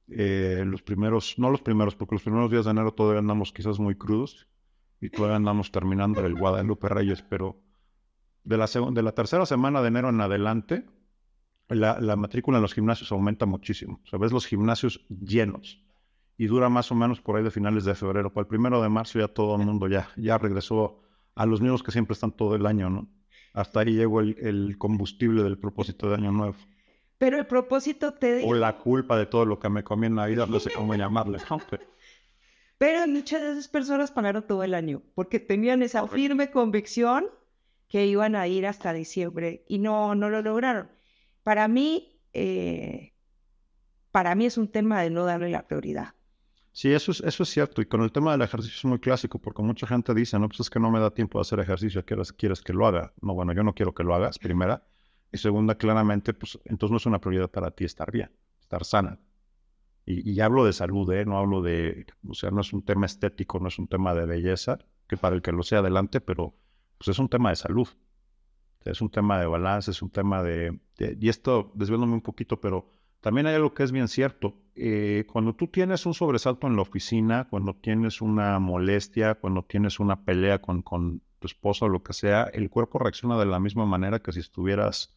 eh, 0.07 0.63
los 0.65 0.81
primeros, 0.81 1.35
no 1.37 1.49
los 1.49 1.61
primeros, 1.61 1.95
porque 1.95 2.15
los 2.15 2.23
primeros 2.23 2.51
días 2.51 2.65
de 2.65 2.71
enero 2.71 2.93
todavía 2.93 3.19
andamos 3.19 3.51
quizás 3.53 3.79
muy 3.79 3.95
crudos 3.95 4.47
y 4.99 5.09
todavía 5.09 5.37
andamos 5.37 5.71
terminando 5.71 6.25
el 6.25 6.35
Guadalupe 6.35 6.89
Reyes, 6.89 7.21
pero 7.21 7.61
de 8.43 8.57
la, 8.57 8.67
de 8.67 9.03
la 9.03 9.11
tercera 9.13 9.45
semana 9.45 9.81
de 9.81 9.87
enero 9.89 10.09
en 10.09 10.21
adelante, 10.21 10.85
la, 11.69 12.15
matrícula 12.15 12.57
en 12.57 12.63
los 12.63 12.73
gimnasios 12.73 13.11
aumenta 13.11 13.45
muchísimo. 13.45 14.01
O 14.03 14.07
sea, 14.07 14.19
ves 14.19 14.31
los 14.31 14.45
gimnasios 14.45 15.05
llenos 15.09 15.81
y 16.37 16.47
dura 16.47 16.69
más 16.69 16.91
o 16.91 16.95
menos 16.95 17.21
por 17.21 17.37
ahí 17.37 17.43
de 17.43 17.51
finales 17.51 17.85
de 17.85 17.95
febrero. 17.95 18.33
Para 18.33 18.43
el 18.43 18.47
primero 18.47 18.81
de 18.81 18.89
marzo 18.89 19.19
ya 19.19 19.27
todo 19.27 19.55
el 19.55 19.65
mundo 19.65 19.87
ya, 19.87 20.09
ya 20.17 20.37
regresó 20.37 21.01
a 21.35 21.45
los 21.45 21.61
mismos 21.61 21.83
que 21.83 21.91
siempre 21.91 22.13
están 22.13 22.31
todo 22.31 22.55
el 22.55 22.65
año, 22.65 22.89
¿no? 22.89 23.07
Hasta 23.53 23.81
ahí 23.81 23.93
llegó 23.93 24.21
el, 24.21 24.75
combustible 24.77 25.43
del 25.43 25.57
propósito 25.57 26.09
de 26.09 26.15
Año 26.15 26.31
Nuevo. 26.31 26.55
Pero 27.17 27.37
el 27.37 27.45
propósito 27.45 28.13
te... 28.13 28.43
O 28.45 28.53
la 28.53 28.77
culpa 28.77 29.17
de 29.17 29.25
todo 29.25 29.45
lo 29.45 29.59
que 29.59 29.69
me 29.69 29.83
comí 29.83 30.07
en 30.07 30.15
la 30.15 30.25
vida, 30.25 30.45
no 30.45 30.59
sé 30.59 30.71
cómo 30.71 30.95
llamarle. 30.95 31.39
Pero 32.77 33.05
muchas 33.07 33.41
de 33.41 33.51
esas 33.51 33.67
personas 33.67 34.09
pagaron 34.09 34.47
todo 34.47 34.63
el 34.63 34.73
año 34.73 35.03
porque 35.13 35.39
tenían 35.39 35.83
esa 35.83 36.07
firme 36.07 36.49
convicción 36.49 37.27
que 37.87 38.07
iban 38.07 38.35
a 38.35 38.47
ir 38.47 38.65
hasta 38.65 38.93
diciembre 38.93 39.65
y 39.67 39.77
no, 39.77 40.15
no 40.15 40.29
lo 40.29 40.41
lograron. 40.41 40.89
Para 41.43 41.67
mí, 41.67 42.21
eh, 42.33 43.13
para 44.11 44.33
mí 44.33 44.45
es 44.45 44.57
un 44.57 44.69
tema 44.69 45.01
de 45.01 45.09
no 45.09 45.25
darle 45.25 45.49
la 45.49 45.67
prioridad. 45.67 46.15
Sí, 46.73 46.93
eso 46.93 47.11
es, 47.11 47.19
eso 47.21 47.43
es 47.43 47.49
cierto. 47.49 47.81
Y 47.81 47.85
con 47.85 48.01
el 48.01 48.11
tema 48.11 48.31
del 48.31 48.41
ejercicio 48.41 48.77
es 48.77 48.85
muy 48.85 48.99
clásico, 48.99 49.39
porque 49.39 49.61
mucha 49.61 49.85
gente 49.87 50.13
dice, 50.13 50.39
no, 50.39 50.47
pues 50.47 50.61
es 50.61 50.69
que 50.69 50.79
no 50.79 50.89
me 50.89 50.99
da 50.99 51.11
tiempo 51.11 51.37
de 51.37 51.41
hacer 51.41 51.59
ejercicio, 51.59 52.03
¿quieres, 52.05 52.31
que 52.61 52.73
lo 52.73 52.87
haga? 52.87 53.13
No, 53.21 53.33
bueno, 53.33 53.53
yo 53.53 53.63
no 53.63 53.73
quiero 53.73 53.93
que 53.93 54.03
lo 54.03 54.15
hagas, 54.15 54.39
primera. 54.39 54.87
Y 55.31 55.37
segunda, 55.37 55.75
claramente, 55.75 56.33
pues 56.33 56.59
entonces 56.65 56.91
no 56.91 56.97
es 56.97 57.05
una 57.05 57.19
prioridad 57.19 57.49
para 57.49 57.71
ti 57.71 57.85
estar 57.85 58.11
bien, 58.11 58.31
estar 58.59 58.85
sana. 58.85 59.19
Y, 60.05 60.29
y, 60.29 60.39
hablo 60.41 60.65
de 60.65 60.73
salud, 60.73 61.11
¿eh? 61.13 61.25
No 61.25 61.37
hablo 61.37 61.61
de, 61.61 62.07
o 62.27 62.33
sea, 62.33 62.51
no 62.51 62.61
es 62.61 62.73
un 62.73 62.83
tema 62.83 63.05
estético, 63.05 63.59
no 63.59 63.67
es 63.67 63.77
un 63.77 63.87
tema 63.87 64.15
de 64.15 64.25
belleza, 64.25 64.79
que 65.07 65.17
para 65.17 65.35
el 65.35 65.41
que 65.41 65.51
lo 65.51 65.63
sea 65.63 65.79
adelante, 65.79 66.21
pero 66.21 66.55
pues 66.97 67.09
es 67.09 67.19
un 67.19 67.29
tema 67.29 67.49
de 67.49 67.55
salud. 67.55 67.87
Es 68.83 69.01
un 69.01 69.09
tema 69.11 69.39
de 69.39 69.45
balance, 69.45 69.91
es 69.91 70.01
un 70.01 70.09
tema 70.09 70.41
de, 70.41 70.79
y 70.97 71.29
esto 71.29 71.71
desviándome 71.75 72.13
un 72.13 72.21
poquito, 72.21 72.59
pero 72.59 72.89
también 73.21 73.47
hay 73.47 73.55
algo 73.55 73.73
que 73.73 73.83
es 73.83 73.91
bien 73.91 74.07
cierto. 74.07 74.55
Eh, 74.75 75.25
cuando 75.31 75.53
tú 75.53 75.67
tienes 75.67 76.05
un 76.05 76.13
sobresalto 76.13 76.67
en 76.67 76.75
la 76.75 76.81
oficina, 76.81 77.47
cuando 77.49 77.75
tienes 77.75 78.21
una 78.21 78.59
molestia, 78.59 79.35
cuando 79.35 79.63
tienes 79.63 79.99
una 79.99 80.25
pelea 80.25 80.59
con, 80.59 80.81
con 80.81 81.21
tu 81.39 81.47
esposa 81.47 81.85
o 81.85 81.89
lo 81.89 82.03
que 82.03 82.13
sea, 82.13 82.43
el 82.43 82.69
cuerpo 82.69 82.99
reacciona 82.99 83.37
de 83.37 83.45
la 83.45 83.59
misma 83.59 83.85
manera 83.85 84.19
que 84.19 84.31
si 84.31 84.39
estuvieras 84.39 85.15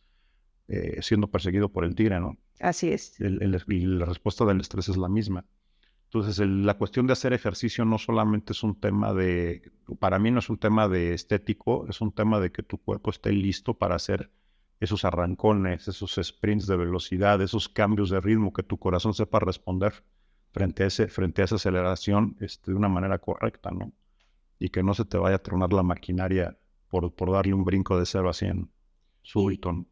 eh, 0.69 1.01
siendo 1.03 1.29
perseguido 1.29 1.71
por 1.71 1.85
el 1.85 1.95
tigre, 1.95 2.21
¿no? 2.21 2.39
Así 2.61 2.91
es. 2.93 3.19
y 3.19 3.81
la 3.87 4.07
respuesta 4.07 4.45
del 4.45 4.61
estrés 4.61 4.89
es 4.89 4.97
la 4.97 5.09
misma. 5.09 5.45
Entonces, 6.05 6.39
la 6.47 6.75
cuestión 6.75 7.07
de 7.07 7.13
hacer 7.13 7.33
ejercicio 7.33 7.85
no 7.85 7.99
solamente 7.99 8.53
es 8.53 8.63
un 8.63 8.79
tema 8.79 9.13
de, 9.13 9.73
para 9.99 10.19
mí 10.21 10.31
no 10.31 10.39
es 10.39 10.49
un 10.49 10.59
tema 10.59 10.89
de 10.89 11.13
estético, 11.13 11.87
es 11.89 12.01
un 12.01 12.13
tema 12.13 12.39
de 12.39 12.53
que 12.53 12.63
tu 12.63 12.79
cuerpo 12.79 13.11
esté 13.11 13.33
listo 13.33 13.75
para 13.75 13.97
hacer 13.97 14.31
esos 14.85 15.05
arrancones, 15.05 15.89
esos 15.89 16.19
sprints 16.23 16.67
de 16.67 16.77
velocidad, 16.77 17.41
esos 17.43 17.69
cambios 17.69 18.11
de 18.11 18.21
ritmo, 18.21 18.53
que 18.53 18.63
tu 18.63 18.79
corazón 18.79 19.15
sepa 19.15 19.41
responder 19.41 19.93
frente 20.53 20.85
a, 20.85 20.87
ese, 20.87 21.09
frente 21.09 21.43
a 21.43 21.47
esa 21.47 21.57
aceleración 21.57 22.37
este, 22.41 22.71
de 22.71 22.77
una 22.77 22.89
manera 22.89 23.19
correcta, 23.19 23.71
¿no? 23.71 23.93
Y 24.59 24.69
que 24.69 24.83
no 24.83 24.95
se 24.95 25.05
te 25.05 25.19
vaya 25.19 25.37
a 25.37 25.43
tronar 25.43 25.73
la 25.73 25.83
maquinaria 25.83 26.57
por, 26.89 27.13
por 27.13 27.33
darle 27.33 27.55
un 27.55 27.65
brinco 27.65 27.99
de 27.99 28.07
0 28.07 28.31
a 28.31 28.33
100 28.33 28.71
súbito. 29.23 29.87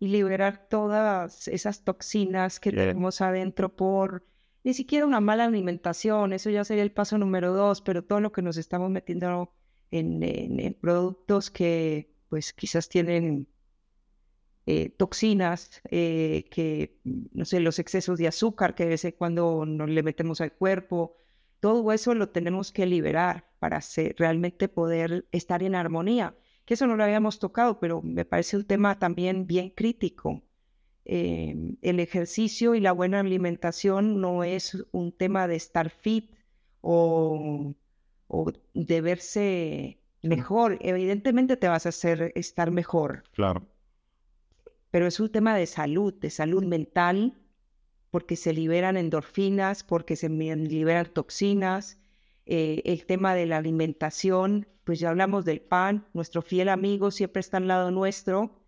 Y, 0.00 0.08
liberar 0.08 0.66
todas 0.68 1.46
esas 1.46 1.84
toxinas 1.84 2.58
que 2.58 2.72
tenemos 2.72 3.20
adentro 3.20 3.76
por 3.76 4.24
ni 4.62 4.74
siquiera 4.74 5.06
una 5.06 5.20
mala 5.20 5.44
alimentación, 5.44 6.32
eso 6.32 6.50
ya 6.50 6.64
sería 6.64 6.82
el 6.82 6.92
paso 6.92 7.16
número 7.18 7.52
dos, 7.52 7.80
pero 7.80 8.04
todo 8.04 8.20
lo 8.20 8.32
que 8.32 8.42
nos 8.42 8.56
estamos 8.56 8.90
metiendo 8.90 9.52
en, 9.90 10.76
productos 10.80 11.50
que 11.50 12.14
pues 12.28 12.52
quizás 12.52 12.88
tienen 12.88 13.48
eh, 14.66 14.90
toxinas, 14.90 15.80
eh, 15.90 16.44
que, 16.50 16.98
no 17.04 17.44
sé, 17.44 17.60
los 17.60 17.78
excesos 17.78 18.18
de 18.18 18.28
azúcar 18.28 18.74
que 18.74 18.84
de 18.84 18.90
vez 18.90 19.04
en 19.04 19.12
cuando 19.12 19.64
nos 19.66 19.88
le 19.88 20.02
metemos 20.02 20.40
al 20.40 20.52
cuerpo, 20.52 21.16
todo 21.60 21.92
eso 21.92 22.14
lo 22.14 22.28
tenemos 22.30 22.72
que 22.72 22.86
liberar 22.86 23.50
para 23.58 23.80
realmente 24.16 24.68
poder 24.68 25.26
estar 25.32 25.62
en 25.62 25.74
armonía, 25.74 26.34
que 26.64 26.74
eso 26.74 26.86
no 26.86 26.96
lo 26.96 27.04
habíamos 27.04 27.38
tocado, 27.38 27.80
pero 27.80 28.02
me 28.02 28.24
parece 28.24 28.56
un 28.56 28.64
tema 28.64 28.98
también 28.98 29.46
bien 29.46 29.70
crítico. 29.70 30.42
Em, 31.04 31.76
el 31.82 31.98
ejercicio 31.98 32.74
y 32.74 32.80
la 32.80 32.92
buena 32.92 33.20
alimentación 33.20 34.20
no 34.20 34.44
es 34.44 34.84
un 34.92 35.12
tema 35.12 35.48
de 35.48 35.56
estar 35.56 35.90
fit 35.90 36.30
o, 36.82 37.74
de 38.74 39.00
verse 39.00 39.98
mejor. 40.22 40.78
Evidentemente 40.80 41.56
te 41.56 41.68
vas 41.68 41.86
a 41.86 41.88
hacer 41.88 42.32
estar 42.34 42.70
mejor. 42.70 43.24
Claro. 43.32 43.66
Pero 44.90 45.06
es 45.06 45.20
un 45.20 45.30
tema 45.30 45.54
de 45.54 45.66
salud, 45.66 46.14
de 46.14 46.30
salud 46.30 46.64
mental, 46.64 47.38
porque 48.10 48.36
se 48.36 48.52
liberan 48.52 48.96
endorfinas, 48.96 49.84
porque 49.84 50.16
se 50.16 50.28
liberan 50.28 51.06
toxinas. 51.06 52.00
Eh, 52.46 52.82
el 52.84 53.06
tema 53.06 53.34
de 53.34 53.46
la 53.46 53.58
alimentación, 53.58 54.66
pues 54.84 54.98
ya 54.98 55.10
hablamos 55.10 55.44
del 55.44 55.60
pan, 55.60 56.06
nuestro 56.14 56.42
fiel 56.42 56.68
amigo 56.68 57.10
siempre 57.10 57.40
está 57.40 57.58
al 57.58 57.68
lado 57.68 57.90
nuestro, 57.92 58.60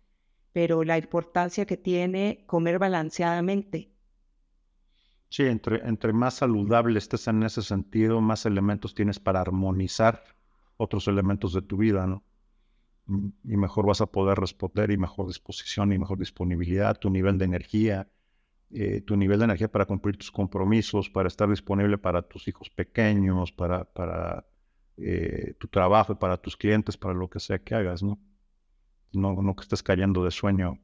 pero 0.53 0.83
la 0.83 0.97
importancia 0.97 1.65
que 1.65 1.75
tiene 1.75 2.45
comer 2.45 2.79
balanceadamente. 2.79 3.91
Sí, 5.27 5.43
entre, 5.43 5.85
entre 5.87 6.13
más 6.13 6.35
saludable 6.35 6.99
estés 6.99 7.27
en 7.27 7.43
ese 7.43 7.63
sentido, 7.63 8.21
más 8.21 8.45
elementos 8.45 8.93
tienes 8.93 9.19
para 9.19 9.41
armonizar 9.41 10.23
otros 10.77 11.07
elementos 11.07 11.53
de 11.53 11.63
tu 11.63 11.75
vida, 11.77 12.05
¿no? 12.05 12.23
Y 13.07 13.57
mejor 13.57 13.85
vas 13.85 14.01
a 14.01 14.05
poder 14.05 14.37
responder 14.37 14.89
y 14.91 14.97
mejor 14.97 15.27
disposición 15.27 15.91
y 15.91 15.99
mejor 15.99 16.17
disponibilidad, 16.17 16.97
tu 16.97 17.09
nivel 17.09 17.37
de 17.37 17.45
energía, 17.45 18.07
eh, 18.71 19.01
tu 19.01 19.17
nivel 19.17 19.37
de 19.39 19.45
energía 19.45 19.67
para 19.67 19.85
cumplir 19.85 20.17
tus 20.17 20.31
compromisos, 20.31 21.09
para 21.09 21.27
estar 21.27 21.49
disponible 21.49 21.97
para 21.97 22.21
tus 22.21 22.47
hijos 22.47 22.69
pequeños, 22.69 23.51
para, 23.51 23.83
para 23.83 24.47
eh, 24.97 25.53
tu 25.59 25.67
trabajo, 25.67 26.17
para 26.17 26.37
tus 26.37 26.57
clientes, 26.57 26.97
para 26.97 27.13
lo 27.13 27.29
que 27.29 27.39
sea 27.39 27.59
que 27.59 27.75
hagas, 27.75 28.01
¿no? 28.01 28.19
no, 29.11 29.39
no 29.41 29.55
que 29.55 29.61
estés 29.61 29.83
cayendo 29.83 30.23
de 30.23 30.31
sueño 30.31 30.79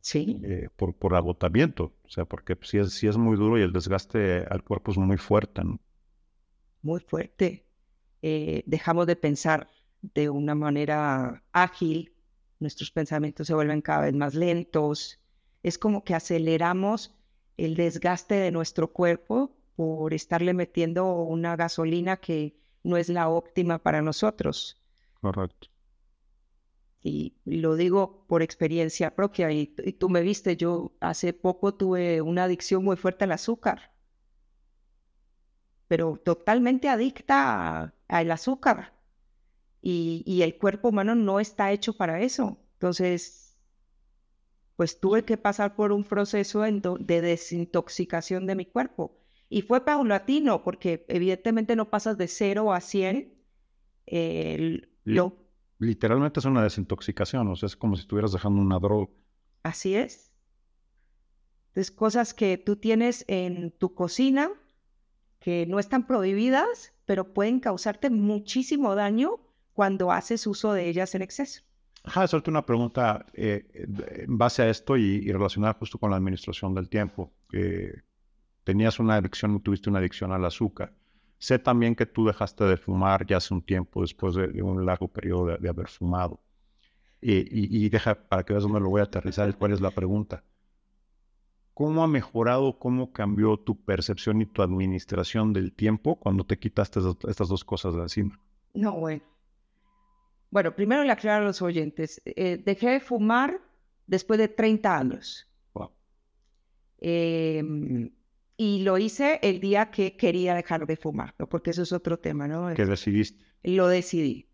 sí. 0.00 0.40
Eh, 0.44 0.68
por, 0.74 0.94
por 0.94 1.14
agotamiento, 1.14 1.92
o 2.02 2.08
sea, 2.08 2.24
porque 2.24 2.56
si 2.62 2.78
es, 2.78 2.94
si 2.94 3.08
es 3.08 3.18
muy 3.18 3.36
duro 3.36 3.58
y 3.58 3.62
el 3.62 3.72
desgaste 3.72 4.46
al 4.48 4.62
cuerpo 4.62 4.92
es 4.92 4.96
muy 4.96 5.18
fuerte. 5.18 5.64
¿no? 5.64 5.80
Muy 6.80 7.00
fuerte. 7.00 7.66
Dejamos 8.22 9.08
de 9.08 9.16
pensar 9.16 9.68
de 10.02 10.28
una 10.28 10.54
manera 10.54 11.42
ágil, 11.52 12.12
nuestros 12.58 12.90
pensamientos 12.90 13.46
se 13.46 13.54
vuelven 13.54 13.80
cada 13.80 14.02
vez 14.02 14.14
más 14.14 14.34
lentos, 14.34 15.20
es 15.62 15.78
como 15.78 16.04
que 16.04 16.14
aceleramos 16.14 17.14
el 17.56 17.76
desgaste 17.76 18.34
de 18.34 18.50
nuestro 18.50 18.92
cuerpo 18.92 19.56
por 19.76 20.12
estarle 20.12 20.54
metiendo 20.54 21.22
una 21.22 21.56
gasolina 21.56 22.18
que 22.18 22.56
no 22.82 22.96
es 22.96 23.08
la 23.08 23.28
óptima 23.28 23.78
para 23.78 24.02
nosotros. 24.02 24.82
Correcto. 25.20 25.68
Y 27.02 27.34
lo 27.44 27.74
digo 27.74 28.24
por 28.28 28.42
experiencia 28.42 29.14
propia, 29.14 29.50
y, 29.50 29.66
tú 29.66 30.08
me 30.08 30.22
viste, 30.22 30.56
yo 30.56 30.92
hace 31.00 31.32
poco 31.32 31.74
tuve 31.74 32.22
una 32.22 32.44
adicción 32.44 32.84
muy 32.84 32.96
fuerte 32.96 33.24
al 33.24 33.32
azúcar, 33.32 33.92
pero 35.88 36.16
totalmente 36.16 36.88
adicta 36.88 37.92
al 38.06 38.30
azúcar, 38.30 38.94
y, 39.82 40.42
el 40.42 40.56
cuerpo 40.58 40.88
humano 40.88 41.16
no 41.16 41.40
está 41.40 41.72
hecho 41.72 41.96
para 41.96 42.20
eso. 42.20 42.58
Entonces, 42.74 43.58
pues 44.76 45.00
tuve 45.00 45.24
que 45.24 45.36
pasar 45.36 45.74
por 45.74 45.90
un 45.90 46.04
proceso 46.04 46.62
de 46.62 47.20
desintoxicación 47.20 48.46
de 48.46 48.54
mi 48.54 48.64
cuerpo. 48.64 49.18
Y 49.48 49.62
fue 49.62 49.84
paulatino, 49.84 50.62
porque 50.62 51.04
evidentemente 51.08 51.74
no 51.74 51.90
pasas 51.90 52.16
de 52.16 52.28
0 52.28 52.72
a 52.72 52.80
100. 52.80 53.34
lo, 55.04 55.36
literalmente 55.78 56.38
es 56.38 56.46
una 56.46 56.62
desintoxicación, 56.62 57.48
o 57.48 57.56
sea, 57.56 57.66
es 57.66 57.76
como 57.76 57.96
si 57.96 58.02
estuvieras 58.02 58.32
dejando 58.32 58.62
una 58.62 58.78
droga. 58.78 59.10
Así 59.64 59.96
es. 59.96 60.32
Es 61.74 61.90
cosas 61.90 62.34
que 62.34 62.56
tú 62.56 62.76
tienes 62.76 63.24
en 63.28 63.72
tu 63.72 63.94
cocina 63.94 64.50
que 65.40 65.66
no 65.66 65.80
están 65.80 66.06
prohibidas, 66.06 66.92
pero 67.04 67.34
pueden 67.34 67.58
causarte 67.58 68.10
muchísimo 68.10 68.94
daño 68.94 69.40
cuando 69.72 70.12
haces 70.12 70.46
uso 70.46 70.72
de 70.72 70.88
ellas 70.88 71.14
en 71.14 71.22
exceso. 71.22 71.62
Ajá, 72.04 72.22
hacerte 72.22 72.50
una 72.50 72.66
pregunta 72.66 73.26
eh, 73.32 73.64
en 73.74 74.36
base 74.36 74.62
a 74.62 74.68
esto 74.68 74.96
y, 74.96 75.30
relacionada 75.30 75.74
justo 75.74 75.98
con 75.98 76.10
la 76.10 76.16
administración 76.16 76.74
del 76.74 76.88
tiempo. 76.88 77.32
tenías 78.64 78.98
una 78.98 79.16
adicción, 79.16 79.60
tuviste 79.60 79.88
una 79.88 80.00
adicción 80.00 80.32
al 80.32 80.44
azúcar. 80.44 80.92
Sé 81.38 81.58
también 81.58 81.96
que 81.96 82.06
tú 82.06 82.24
dejaste 82.26 82.62
de 82.62 82.76
fumar 82.76 83.26
ya 83.26 83.38
hace 83.38 83.52
un 83.52 83.62
tiempo, 83.62 84.02
después 84.02 84.36
de, 84.36 84.62
un 84.62 84.86
largo 84.86 85.08
periodo 85.08 85.56
de, 85.58 85.68
haber 85.68 85.88
fumado. 85.88 86.40
Y, 87.20 87.88
deja 87.88 88.14
para 88.14 88.44
que 88.44 88.52
veas 88.52 88.62
dónde 88.62 88.80
lo 88.80 88.90
voy 88.90 89.00
a 89.00 89.04
aterrizar, 89.04 89.56
cuál 89.56 89.72
es 89.72 89.80
la 89.80 89.90
pregunta. 89.90 90.44
¿Cómo 91.74 92.04
ha 92.04 92.06
mejorado, 92.06 92.78
cómo 92.78 93.12
cambió 93.12 93.56
tu 93.56 93.76
percepción 93.76 94.40
y 94.42 94.46
tu 94.46 94.62
administración 94.62 95.52
del 95.52 95.72
tiempo 95.72 96.16
cuando 96.16 96.44
te 96.44 96.58
quitaste 96.58 97.00
estas 97.28 97.48
dos 97.48 97.64
cosas 97.64 97.94
de 97.94 98.02
encima? 98.02 98.38
No, 98.74 98.92
bueno. 98.92 99.22
Bueno, 100.52 100.76
primero 100.76 101.02
le 101.02 101.10
aclaro 101.10 101.44
a 101.44 101.46
los 101.46 101.62
oyentes. 101.62 102.20
Eh, 102.26 102.62
dejé 102.62 102.90
de 102.90 103.00
fumar 103.00 103.58
después 104.06 104.38
de 104.38 104.48
30 104.48 104.98
años. 104.98 105.48
Em, 107.04 108.12
y 108.56 108.82
lo 108.82 108.96
hice 108.96 109.40
el 109.42 109.58
día 109.58 109.90
que 109.90 110.16
quería 110.16 110.54
dejar 110.54 110.86
de 110.86 110.96
fumar, 110.96 111.34
¿no? 111.36 111.48
porque 111.48 111.70
eso 111.70 111.82
es 111.82 111.92
otro 111.92 112.20
tema, 112.20 112.46
¿no? 112.46 112.72
¿Qué 112.74 112.84
decidiste? 112.84 113.42
Lo 113.64 113.88
decidí. 113.88 114.46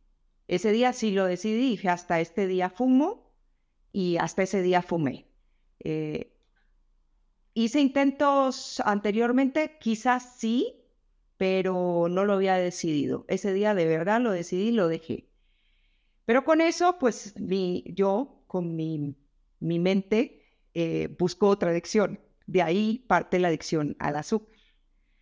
Ese 0.47 0.73
día 0.73 0.95
sí 0.95 1.11
lo 1.11 1.27
decidí, 1.27 1.71
dije, 1.71 1.91
hasta 1.91 2.19
este 2.21 2.47
día 2.47 2.71
fumo 2.71 3.35
y 3.93 4.17
hasta 4.17 4.45
ese 4.45 4.63
día 4.63 4.81
fumé. 4.81 5.27
Eh, 5.81 6.33
hice 7.53 7.81
intentos 7.81 8.81
anteriormente, 8.87 9.77
quizás 9.79 10.39
sí, 10.39 10.81
pero 11.37 12.07
no 12.09 12.25
lo 12.25 12.33
había 12.33 12.55
decidido. 12.55 13.27
Ese 13.29 13.53
día 13.53 13.75
de 13.75 13.87
verdad 13.87 14.23
lo 14.23 14.31
decidí 14.31 14.69
y 14.69 14.73
lo 14.73 14.89
dejé. 14.89 15.28
Pero 16.29 16.45
con 16.45 16.61
eso, 16.61 16.99
pues 16.99 17.41
mi, 17.41 17.83
yo, 17.87 18.45
con 18.49 18.76
mi, 18.76 19.16
mi 19.61 19.79
mente, 19.79 20.43
eh, 20.74 21.09
busco 21.18 21.49
otra 21.49 21.70
adicción. 21.70 22.20
De 22.47 22.61
ahí 22.61 23.03
parte 23.09 23.39
la 23.39 23.49
adicción 23.49 23.97
al 23.99 24.14
azúcar. 24.16 24.55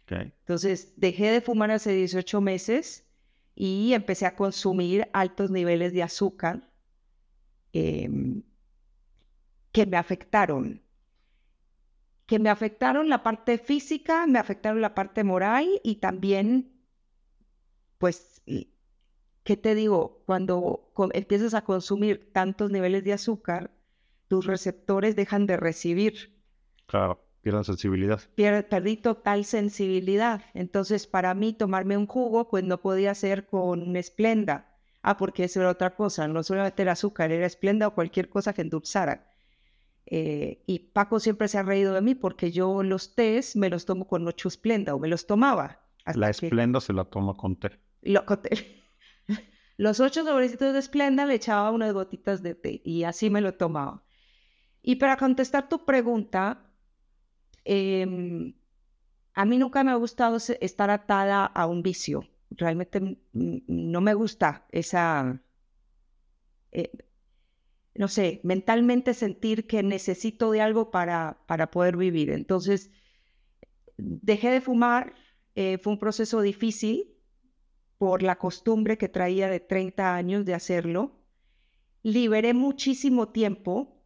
Entonces, 0.08 0.94
dejé 0.96 1.30
de 1.30 1.40
fumar 1.40 1.70
hace 1.70 1.92
18 1.92 2.40
meses 2.40 3.06
y 3.54 3.92
empecé 3.92 4.26
a 4.26 4.34
consumir 4.34 5.08
altos 5.12 5.52
niveles 5.52 5.92
de 5.92 6.02
azúcar 6.02 6.72
em, 7.72 8.42
que 9.70 9.86
me 9.86 9.98
afectaron. 9.98 10.82
Que 12.26 12.40
me 12.40 12.50
afectaron 12.50 13.08
la 13.08 13.22
parte 13.22 13.58
física, 13.58 14.26
me 14.26 14.40
afectaron 14.40 14.80
la 14.80 14.96
parte 14.96 15.22
moral 15.22 15.68
y 15.84 16.00
también, 16.00 16.82
pues, 17.98 18.42
¿qué 19.46 19.56
te 19.56 19.74
digo? 19.74 20.22
Cuando 20.26 20.92
empiezas 21.14 21.54
a 21.54 21.64
consumir 21.64 22.30
tantos 22.32 22.70
niveles 22.70 23.02
de 23.04 23.14
azúcar, 23.14 23.70
tus 24.28 24.44
receptores 24.44 25.16
dejan 25.16 25.46
de 25.46 25.56
recibir. 25.56 26.38
Claro 26.84 27.22
pierdan 27.46 27.62
sensibilidad. 27.62 28.20
perdí 28.34 28.96
total 28.96 29.44
sensibilidad. 29.44 30.42
Entonces, 30.52 31.06
para 31.06 31.32
mí, 31.32 31.52
tomarme 31.52 31.96
un 31.96 32.08
jugo, 32.08 32.48
pues 32.48 32.64
no 32.64 32.80
podía 32.80 33.14
ser 33.14 33.46
con 33.46 33.94
esplenda. 33.94 34.74
Ah, 35.00 35.16
porque 35.16 35.44
eso 35.44 35.60
era 35.60 35.70
otra 35.70 35.94
cosa. 35.94 36.26
No 36.26 36.42
solamente 36.42 36.82
era 36.82 36.92
azúcar, 36.92 37.30
era 37.30 37.46
esplenda 37.46 37.86
o 37.86 37.94
cualquier 37.94 38.28
cosa 38.28 38.52
que 38.52 38.62
endulzara. 38.62 39.30
Eh, 40.06 40.64
y 40.66 40.90
Paco 40.90 41.20
siempre 41.20 41.46
se 41.46 41.58
ha 41.58 41.62
reído 41.62 41.94
de 41.94 42.00
mí 42.00 42.16
porque 42.16 42.50
yo 42.50 42.82
los 42.82 43.14
tés 43.14 43.54
me 43.54 43.70
los 43.70 43.86
tomo 43.86 44.08
con 44.08 44.26
ocho 44.26 44.48
esplenda 44.48 44.96
o 44.96 44.98
me 44.98 45.06
los 45.06 45.28
tomaba. 45.28 45.82
La 46.16 46.30
esplenda 46.30 46.80
se 46.80 46.92
la 46.92 47.04
toma 47.04 47.34
con 47.34 47.54
té. 47.54 47.78
Los 49.76 50.00
ocho 50.00 50.24
sobrecitos 50.24 50.72
de 50.72 50.78
esplenda 50.78 51.26
le 51.26 51.34
echaba 51.34 51.70
unas 51.70 51.92
gotitas 51.92 52.42
de 52.42 52.54
té 52.54 52.80
y 52.84 53.04
así 53.04 53.30
me 53.30 53.40
lo 53.40 53.54
tomaba. 53.54 54.04
Y 54.82 54.96
para 54.96 55.16
contestar 55.16 55.68
tu 55.68 55.84
pregunta, 55.84 56.66
Em, 57.68 58.54
a 59.34 59.44
mí 59.44 59.58
nunca 59.58 59.82
me 59.82 59.90
ha 59.90 59.96
gustado 59.96 60.36
estar 60.36 60.90
atada 60.90 61.44
a 61.44 61.66
un 61.66 61.82
vicio. 61.82 62.28
Realmente 62.50 63.18
no 63.32 64.00
me 64.00 64.14
gusta 64.14 64.66
esa, 64.70 65.42
eh, 66.70 66.92
no 67.96 68.06
sé, 68.06 68.40
mentalmente 68.44 69.14
sentir 69.14 69.66
que 69.66 69.82
necesito 69.82 70.52
de 70.52 70.60
algo 70.60 70.92
para, 70.92 71.42
para 71.48 71.72
poder 71.72 71.96
vivir. 71.96 72.30
Entonces, 72.30 72.92
dejé 73.96 74.50
de 74.50 74.60
fumar. 74.60 75.14
Eh, 75.56 75.78
fue 75.78 75.94
un 75.94 75.98
proceso 75.98 76.40
difícil 76.40 77.15
por 77.98 78.22
la 78.22 78.36
costumbre 78.36 78.98
que 78.98 79.08
traía 79.08 79.48
de 79.48 79.60
30 79.60 80.14
años 80.14 80.44
de 80.44 80.54
hacerlo. 80.54 81.12
Liberé 82.02 82.54
muchísimo 82.54 83.28
tiempo 83.28 83.96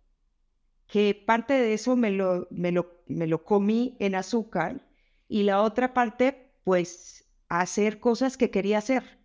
que 0.86 1.14
parte 1.14 1.54
de 1.54 1.74
eso 1.74 1.96
me 1.96 2.10
lo, 2.10 2.48
me 2.50 2.72
lo, 2.72 3.02
me 3.06 3.26
lo 3.26 3.44
comí 3.44 3.96
en 4.00 4.14
azúcar 4.14 4.86
y 5.28 5.44
la 5.44 5.62
otra 5.62 5.94
parte, 5.94 6.52
pues, 6.64 7.28
hacer 7.48 8.00
cosas 8.00 8.36
que 8.36 8.50
quería 8.50 8.78
hacer. 8.78 9.20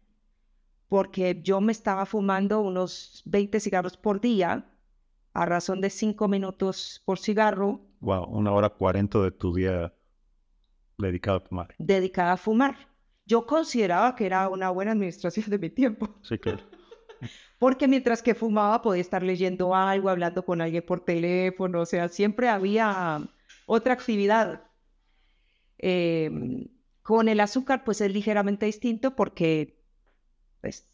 Porque 0.87 1.41
yo 1.43 1.61
me 1.61 1.71
estaba 1.71 2.05
fumando 2.05 2.61
unos 2.61 3.23
20 3.25 3.59
cigarros 3.59 3.97
por 3.97 4.21
día, 4.21 4.69
a 5.33 5.45
razón 5.45 5.81
de 5.81 5.89
5 5.89 6.27
minutos 6.27 7.01
por 7.05 7.17
cigarro. 7.17 7.81
Wow, 8.01 8.25
una 8.29 8.51
hora 8.51 8.69
40 8.69 9.19
de 9.23 9.31
tu 9.31 9.55
día 9.55 9.93
dedicado 10.97 11.37
a 11.37 11.41
fumar. 11.41 11.75
Dedicada 11.79 12.33
a 12.33 12.37
fumar. 12.37 12.94
Yo 13.25 13.45
consideraba 13.45 14.15
que 14.15 14.25
era 14.25 14.49
una 14.49 14.69
buena 14.69 14.91
administración 14.91 15.49
de 15.49 15.57
mi 15.57 15.69
tiempo. 15.69 16.15
Sí, 16.21 16.37
claro 16.37 16.63
porque 17.59 17.87
mientras 17.87 18.21
que 18.21 18.35
fumaba 18.35 18.81
podía 18.81 19.01
estar 19.01 19.23
leyendo 19.23 19.75
algo, 19.75 20.09
hablando 20.09 20.45
con 20.45 20.61
alguien 20.61 20.85
por 20.85 21.03
teléfono, 21.03 21.81
o 21.81 21.85
sea, 21.85 22.09
siempre 22.09 22.49
había 22.49 23.21
otra 23.65 23.93
actividad. 23.93 24.63
Em, 25.77 26.67
con 27.03 27.29
el 27.29 27.39
azúcar, 27.39 27.83
pues 27.83 28.01
es 28.01 28.11
ligeramente 28.11 28.65
distinto 28.65 29.15
porque, 29.15 29.79
pues, 30.61 30.87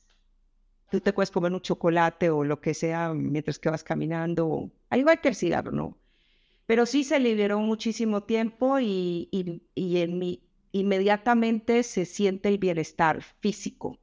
tú 0.90 1.00
te 1.02 1.14
puedes 1.14 1.32
comer 1.32 1.54
un 1.54 1.62
chocolate 1.62 2.30
o 2.30 2.44
lo 2.44 2.60
que 2.62 2.74
sea 2.74 3.14
mientras 3.14 3.60
que 3.60 3.70
vas 3.70 3.84
caminando, 3.84 4.72
al 4.90 5.00
igual 5.00 5.22
que 5.22 5.30
el 5.30 5.36
cigarro, 5.36 5.72
¿no? 5.72 5.98
Pero 6.66 6.86
sí 6.86 7.04
se 7.04 7.20
liberó 7.20 7.60
muchísimo 7.60 8.24
tiempo 8.24 8.80
y, 8.80 9.30
y 9.76 9.98
en 9.98 10.20
mi, 10.20 10.44
inmediatamente 10.72 11.84
se 11.84 12.06
siente 12.06 12.50
el 12.50 12.58
bienestar 12.58 13.22
físico 13.22 14.00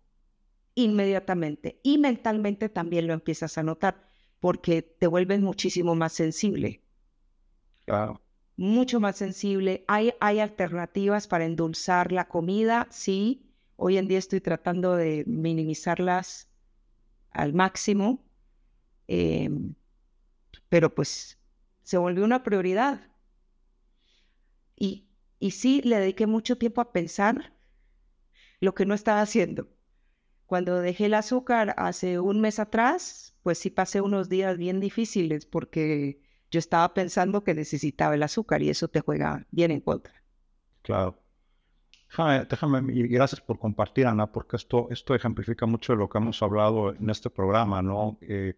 inmediatamente. 0.75 1.81
Y 1.83 1.99
mentalmente 1.99 2.69
también 2.69 3.07
lo 3.07 3.13
empiezas 3.13 3.59
a 3.59 3.63
notar 3.63 4.09
porque 4.39 4.83
te 4.83 5.07
vuelves 5.07 5.41
muchísimo 5.41 5.95
más 5.95 6.13
sensible. 6.13 6.83
Claro. 7.85 8.23
Mucho 8.57 9.01
más 9.01 9.17
sensible. 9.17 9.85
Hay, 9.89 10.13
hay 10.21 10.39
alternativas 10.41 11.27
para 11.27 11.45
endulzar 11.45 12.13
la 12.13 12.29
comida, 12.29 12.87
sí. 12.91 13.51
Hoy 13.77 13.99
en 13.99 14.09
día 14.09 14.19
estoy 14.19 14.41
tratando 14.41 14.95
de 14.95 15.25
minimizarlas 15.27 16.49
al 17.31 17.55
máximo. 17.55 18.25
Em, 19.09 19.75
pero 20.69 20.95
pues 20.95 21.39
se 21.83 21.99
volvió 21.99 22.25
una 22.25 22.43
prioridad. 22.43 23.01
Y, 24.77 25.08
y 25.39 25.53
sí, 25.53 25.81
le 25.85 25.99
dediqué 25.99 26.27
mucho 26.27 26.59
tiempo 26.59 26.81
a 26.81 26.93
pensar 26.93 27.53
lo 28.61 28.75
que 28.75 28.87
no 28.87 28.95
estaba 28.95 29.21
haciendo. 29.21 29.69
Cuando 30.47 30.81
dejé 30.81 31.07
el 31.07 31.15
azúcar 31.15 31.75
hace 31.77 32.19
un 32.19 32.41
mes 32.41 32.59
atrás, 32.59 33.37
pues 33.43 33.59
sí 33.59 33.71
pasé 33.71 34.01
unos 34.01 34.29
días 34.29 34.57
bien 34.57 34.81
difíciles 34.81 35.47
porque 35.47 36.21
yo 36.51 36.59
estaba 36.59 36.95
pensando 36.95 37.45
que 37.45 37.55
necesitaba 37.55 38.15
el 38.15 38.23
azúcar 38.23 38.63
y 38.63 38.71
eso 38.71 38.89
te 38.89 39.01
juega 39.01 39.47
bien 39.51 39.71
en 39.71 39.81
contra. 39.81 40.15
Claro. 40.83 41.23
Déjame, 42.49 42.93
y 42.95 43.07
gracias 43.07 43.43
por 43.43 43.59
compartir, 43.59 44.07
Ana, 44.07 44.33
porque 44.33 44.57
esto, 44.57 44.89
esto 44.91 45.15
ejemplifica 45.15 45.67
mucho 45.67 45.93
de 45.93 45.99
lo 45.99 46.09
que 46.09 46.17
hemos 46.17 46.43
hablado 46.43 46.95
en 46.95 47.11
este 47.11 47.29
programa, 47.29 47.83
¿no? 47.83 48.17
Eh, 48.23 48.55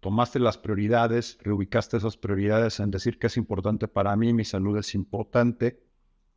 tomaste 0.00 0.38
las 0.38 0.58
prioridades, 0.58 1.38
reubicaste 1.42 1.98
esas 1.98 2.16
prioridades 2.16 2.80
en 2.80 2.90
decir 2.90 3.18
que 3.18 3.28
es 3.28 3.36
importante 3.36 3.86
para 3.86 4.16
mí, 4.16 4.32
mi 4.32 4.44
salud 4.44 4.76
es 4.78 4.94
importante, 4.94 5.82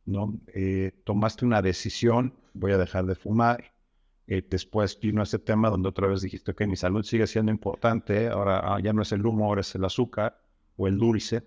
¿no? 0.04 0.38
Eh, 0.48 0.92
tomaste 1.04 1.44
una 1.44 1.62
decisión, 1.62 2.34
voy 2.52 2.72
a 2.72 2.78
dejar 2.78 3.06
de 3.06 3.14
fumar, 3.14 3.72
eh, 4.26 4.46
después 4.48 4.98
vino 5.00 5.22
ese 5.22 5.38
tema 5.38 5.70
donde 5.70 5.88
otra 5.88 6.06
vez 6.06 6.22
dijiste 6.22 6.54
que 6.54 6.66
mi 6.66 6.76
salud 6.76 7.02
sigue 7.02 7.26
siendo 7.26 7.52
importante, 7.52 8.28
ahora 8.28 8.60
ah, 8.74 8.80
ya 8.80 8.92
no 8.92 9.02
es 9.02 9.12
el 9.12 9.24
humo, 9.24 9.46
ahora 9.46 9.62
es 9.62 9.74
el 9.74 9.84
azúcar 9.84 10.40
o 10.76 10.86
el 10.86 10.98
dulce, 10.98 11.46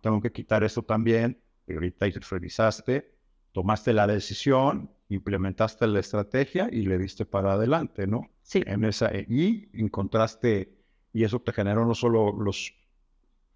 tengo 0.00 0.20
que 0.20 0.32
quitar 0.32 0.64
esto 0.64 0.82
también, 0.82 1.40
y 1.66 1.74
ahorita 1.74 2.06
revisaste, 2.28 3.14
tomaste 3.52 3.92
la 3.92 4.06
decisión, 4.06 4.90
implementaste 5.08 5.86
la 5.86 6.00
estrategia 6.00 6.68
y 6.70 6.82
le 6.82 6.98
diste 6.98 7.24
para 7.24 7.52
adelante, 7.52 8.06
¿no? 8.06 8.30
Sí. 8.42 8.62
En 8.66 8.84
esa, 8.84 9.14
y 9.14 9.68
encontraste, 9.74 10.81
y 11.12 11.24
eso 11.24 11.40
te 11.40 11.52
generó 11.52 11.84
no 11.86 11.94
solo 11.94 12.32
los, 12.32 12.74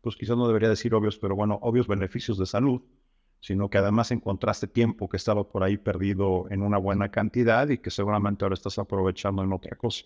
pues 0.01 0.17
quizás 0.17 0.37
no 0.37 0.47
debería 0.47 0.69
decir 0.69 0.95
obvios, 0.95 1.19
pero 1.19 1.35
bueno, 1.35 1.59
obvios 1.63 1.87
beneficios 1.87 2.39
de 2.39 2.47
salud, 2.47 2.83
sino 3.41 3.71
que 3.71 3.79
además 3.79 4.11
encontraste 4.11 4.67
tiempo 4.67 5.09
que 5.09 5.17
estaba 5.17 5.49
por 5.49 5.63
ahí 5.63 5.77
perdido 5.79 6.47
en 6.51 6.63
una 6.63 6.79
buena 6.79 7.11
cantidad 7.11 7.69
y 7.69 7.79
que 7.79 7.91
seguramente 7.91 8.45
ahora 8.45 8.55
estás 8.55 8.79
aprovechando 8.79 9.43
en 9.43 9.53
otra 9.53 9.77
cosa. 9.77 10.05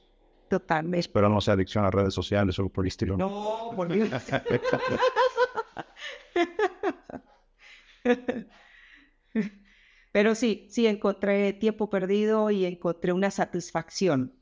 Totalmente. 0.48 0.98
Espero 1.00 1.28
no 1.28 1.40
sea 1.40 1.54
adicción 1.54 1.84
a 1.84 1.90
redes 1.90 2.12
sociales 2.12 2.58
o 2.58 2.68
por 2.68 2.84
el 2.84 2.88
estilo. 2.88 3.16
No, 3.16 3.70
por. 3.76 3.88
Pero 10.12 10.34
sí, 10.34 10.66
sí 10.70 10.88
encontré 10.88 11.52
tiempo 11.52 11.88
perdido 11.88 12.50
y 12.50 12.64
encontré 12.64 13.12
una 13.12 13.30
satisfacción 13.30 14.39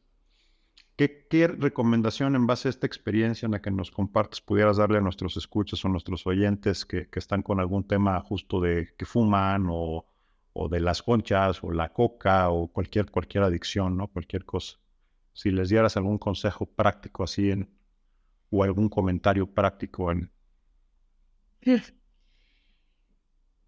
¿Qué, 0.99 1.46
recomendación 1.46 2.34
en 2.34 2.49
base 2.49 2.66
a 2.66 2.70
esta 2.70 2.84
experiencia 2.88 3.46
en 3.46 3.53
la 3.53 3.62
que 3.62 3.70
nos 3.70 3.92
compartes 3.92 4.40
pudieras 4.40 4.78
darle 4.78 4.99
a 4.99 5.01
nuestros 5.01 5.36
escuchas 5.36 5.84
o 5.84 5.88
nuestros 5.88 6.26
oyentes 6.26 6.84
que, 6.84 7.09
están 7.14 7.42
con 7.42 7.61
algún 7.61 7.86
tema 7.86 8.20
justo 8.20 8.61
de 8.61 8.88
que 8.99 9.07
fuman 9.07 9.68
o, 9.70 10.07
de 10.68 10.80
las 10.80 11.05
conchas 11.05 11.62
o 11.62 11.70
la 11.70 11.92
coca 11.92 12.51
o 12.51 12.66
cualquier, 12.66 13.12
cualquier 13.12 13.44
adicción, 13.44 13.96
¿no? 13.96 14.09
Cualquier 14.09 14.44
cosa. 14.44 14.80
Si 15.34 15.53
les 15.53 15.68
dieras 15.68 15.96
algún 15.96 16.18
consejo 16.18 16.66
práctico 16.66 17.22
así 17.22 17.53
en, 17.53 17.70
o 18.51 18.64
algún 18.64 18.88
comentario 18.88 19.46
práctico 19.46 20.11
en... 20.11 20.32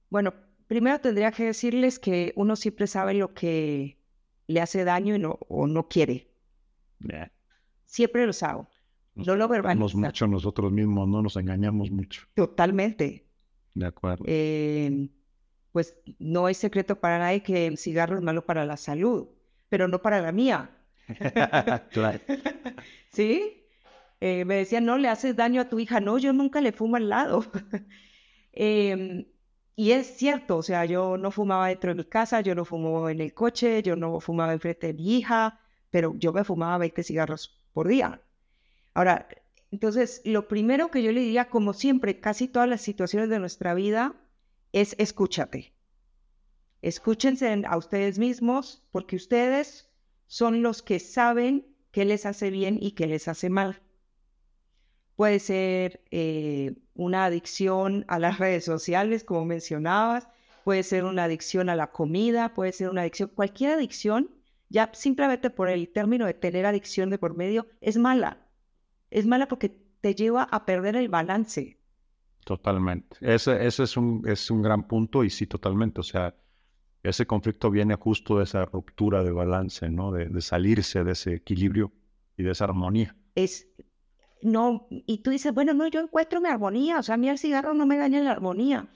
Bueno, 0.08 0.34
primero 0.66 0.98
tendría 0.98 1.30
que 1.30 1.44
decirles 1.44 2.00
que 2.00 2.32
uno 2.34 2.56
siempre 2.56 2.88
sabe 2.88 3.14
lo 3.14 3.34
que 3.34 4.00
le 4.48 4.60
hace 4.60 4.82
daño 4.82 5.14
y 5.14 5.20
no, 5.20 5.38
o 5.48 5.68
no 5.68 5.86
quiere. 5.86 6.29
Siempre 7.84 8.26
lo 8.26 8.32
sabe. 8.32 8.66
No 9.14 9.34
lo 9.34 9.48
verbalizamos 9.48 9.94
mucho 9.94 10.26
nosotros 10.26 10.72
mismos, 10.72 11.08
no 11.08 11.22
nos 11.22 11.36
engañamos 11.36 11.90
mucho. 11.90 12.22
Totalmente. 12.34 13.26
De 13.74 13.86
acuerdo. 13.86 14.24
Eh, 14.26 15.08
pues 15.72 15.96
no 16.18 16.48
es 16.48 16.56
secreto 16.56 17.00
para 17.00 17.18
nadie 17.18 17.42
que 17.42 17.66
el 17.66 17.78
cigarro 17.78 18.16
es 18.16 18.22
malo 18.22 18.44
para 18.44 18.64
la 18.64 18.76
salud, 18.76 19.28
pero 19.68 19.88
no 19.88 20.00
para 20.02 20.20
la 20.20 20.32
mía. 20.32 20.70
claro. 21.90 22.20
¿Sí? 23.12 23.60
Eh, 24.20 24.44
me 24.44 24.56
decían, 24.56 24.84
no 24.84 24.98
le 24.98 25.08
haces 25.08 25.34
daño 25.36 25.62
a 25.62 25.68
tu 25.68 25.78
hija. 25.78 26.00
No, 26.00 26.18
yo 26.18 26.32
nunca 26.32 26.60
le 26.60 26.72
fumo 26.72 26.96
al 26.96 27.08
lado. 27.08 27.44
Em, 28.52 29.26
y 29.76 29.92
es 29.92 30.16
cierto, 30.16 30.56
o 30.56 30.62
sea, 30.62 30.84
yo 30.84 31.16
no 31.16 31.30
fumaba 31.30 31.68
dentro 31.68 31.94
de 31.94 32.02
mi 32.02 32.04
casa, 32.04 32.40
yo 32.40 32.56
no 32.56 32.64
fumo 32.64 33.08
en 33.08 33.20
el 33.20 33.32
coche, 33.32 33.80
yo 33.82 33.94
no 33.94 34.18
fumaba 34.18 34.52
enfrente 34.52 34.88
de 34.88 34.94
mi 34.94 35.18
hija, 35.18 35.60
pero 35.90 36.14
yo 36.16 36.32
me 36.32 36.44
fumaba 36.44 36.78
20 36.78 37.02
cigarros 37.02 37.58
por 37.72 37.88
día. 37.88 38.20
Ahora, 38.94 39.28
entonces, 39.70 40.20
lo 40.24 40.48
primero 40.48 40.90
que 40.90 41.02
yo 41.02 41.12
le 41.12 41.20
diría, 41.20 41.48
como 41.48 41.72
siempre, 41.72 42.20
casi 42.20 42.48
todas 42.48 42.68
las 42.68 42.80
situaciones 42.80 43.28
de 43.28 43.38
nuestra 43.38 43.74
vida, 43.74 44.14
es 44.72 44.96
escúchate. 44.98 45.72
Escúchense 46.82 47.62
a 47.66 47.76
ustedes 47.76 48.18
mismos 48.18 48.82
porque 48.90 49.16
ustedes 49.16 49.90
son 50.26 50.62
los 50.62 50.82
que 50.82 50.98
saben 50.98 51.66
qué 51.92 52.04
les 52.04 52.24
hace 52.26 52.50
bien 52.50 52.78
y 52.80 52.92
qué 52.92 53.06
les 53.06 53.28
hace 53.28 53.50
mal. 53.50 53.82
Puede 55.16 55.38
ser 55.38 56.02
eh, 56.10 56.76
una 56.94 57.26
adicción 57.26 58.04
a 58.08 58.18
las 58.18 58.38
redes 58.40 58.64
sociales, 58.64 59.24
como 59.24 59.44
mencionabas, 59.44 60.28
puede 60.64 60.82
ser 60.82 61.04
una 61.04 61.24
adicción 61.24 61.68
a 61.68 61.76
la 61.76 61.90
comida, 61.90 62.54
puede 62.54 62.72
ser 62.72 62.90
una 62.90 63.02
adicción, 63.02 63.30
cualquier 63.34 63.72
adicción, 63.72 64.30
ya 64.70 64.90
simplemente 64.94 65.50
por 65.50 65.68
el 65.68 65.88
término 65.92 66.24
de 66.24 66.34
tener 66.34 66.64
adicción 66.64 67.10
de 67.10 67.18
por 67.18 67.36
medio, 67.36 67.66
es 67.80 67.98
mala. 67.98 68.46
Es 69.10 69.26
mala 69.26 69.48
porque 69.48 69.68
te 70.00 70.14
lleva 70.14 70.44
a 70.44 70.64
perder 70.64 70.96
el 70.96 71.08
balance. 71.08 71.78
Totalmente. 72.44 73.16
Ese, 73.20 73.66
ese 73.66 73.82
es, 73.82 73.96
un, 73.96 74.22
es 74.26 74.50
un 74.50 74.62
gran 74.62 74.86
punto 74.86 75.24
y 75.24 75.30
sí, 75.30 75.46
totalmente. 75.46 76.00
O 76.00 76.04
sea, 76.04 76.34
ese 77.02 77.26
conflicto 77.26 77.70
viene 77.70 77.96
justo 77.96 78.38
de 78.38 78.44
esa 78.44 78.64
ruptura 78.64 79.22
de 79.22 79.32
balance, 79.32 79.90
¿no? 79.90 80.12
De, 80.12 80.26
de, 80.26 80.40
salirse 80.40 81.04
de 81.04 81.12
ese 81.12 81.34
equilibrio 81.34 81.92
y 82.36 82.44
de 82.44 82.52
esa 82.52 82.64
armonía. 82.64 83.16
Es, 83.34 83.68
no, 84.42 84.86
y 84.90 85.18
tú 85.18 85.30
dices, 85.30 85.52
bueno, 85.52 85.74
no, 85.74 85.86
yo 85.88 86.00
encuentro 86.00 86.40
mi 86.40 86.48
armonía, 86.48 86.98
o 86.98 87.02
sea, 87.02 87.16
a 87.16 87.18
mí 87.18 87.28
el 87.28 87.38
cigarro 87.38 87.74
no 87.74 87.86
me 87.86 87.96
daña 87.96 88.20
la 88.20 88.32
armonía. 88.32 88.88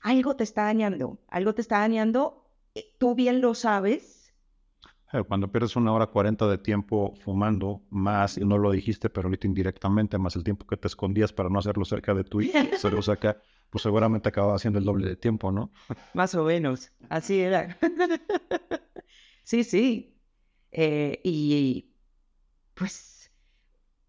Algo 0.00 0.36
te 0.36 0.44
está 0.44 0.64
dañando, 0.64 1.18
algo 1.28 1.54
te 1.54 1.62
está 1.62 1.78
dañando, 1.78 2.44
eh, 2.74 2.94
tú 2.98 3.14
bien 3.14 3.40
lo 3.40 3.54
sabes, 3.54 4.13
cuando 5.22 5.50
pierdes 5.50 5.76
una 5.76 5.92
hora 5.92 6.06
cuarenta 6.08 6.48
de 6.48 6.58
tiempo 6.58 7.14
fumando, 7.24 7.82
más, 7.90 8.36
y 8.36 8.44
no 8.44 8.58
lo 8.58 8.72
dijiste, 8.72 9.08
pero 9.08 9.28
ahorita 9.28 9.46
indirectamente, 9.46 10.18
más 10.18 10.34
el 10.34 10.42
tiempo 10.42 10.66
que 10.66 10.76
te 10.76 10.88
escondías 10.88 11.32
para 11.32 11.48
no 11.48 11.58
hacerlo 11.58 11.84
cerca 11.84 12.14
de 12.14 12.24
tu 12.24 12.40
hijo, 12.40 12.58
hacerlo 12.74 13.00
pues 13.70 13.82
seguramente 13.82 14.28
acababa 14.28 14.54
haciendo 14.54 14.78
el 14.78 14.84
doble 14.84 15.08
de 15.08 15.16
tiempo, 15.16 15.50
¿no? 15.50 15.72
Más 16.14 16.34
o 16.34 16.44
menos, 16.44 16.92
así 17.08 17.40
era. 17.40 17.76
sí, 19.44 19.64
sí. 19.64 20.16
Eh, 20.70 21.20
y 21.24 21.92
pues 22.74 23.32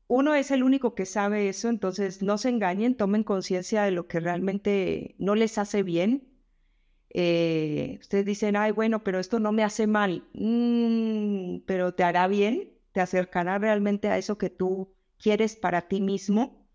uno 0.07 0.35
es 0.35 0.51
el 0.51 0.63
único 0.63 0.93
que 0.93 1.05
sabe 1.05 1.49
eso, 1.49 1.69
entonces 1.69 2.21
no 2.21 2.37
se 2.37 2.49
engañen, 2.49 2.95
tomen 2.95 3.23
conciencia 3.23 3.83
de 3.83 3.91
lo 3.91 4.07
que 4.07 4.19
realmente 4.19 5.15
no 5.17 5.35
les 5.35 5.57
hace 5.57 5.83
bien 5.83 6.34
eh, 7.17 7.97
ustedes 8.01 8.25
dicen, 8.25 8.57
ay, 8.57 8.73
bueno, 8.73 9.01
pero 9.01 9.19
esto 9.19 9.39
no 9.39 9.53
me 9.53 9.63
hace 9.63 9.87
mal, 9.87 10.27
mm, 10.33 11.59
pero 11.65 11.93
te 11.93 12.03
hará 12.03 12.27
bien, 12.27 12.73
te 12.91 12.99
acercará 12.99 13.57
realmente 13.57 14.09
a 14.09 14.17
eso 14.17 14.37
que 14.37 14.49
tú 14.49 14.93
quieres 15.17 15.55
para 15.55 15.87
ti 15.87 16.01
mismo, 16.01 16.67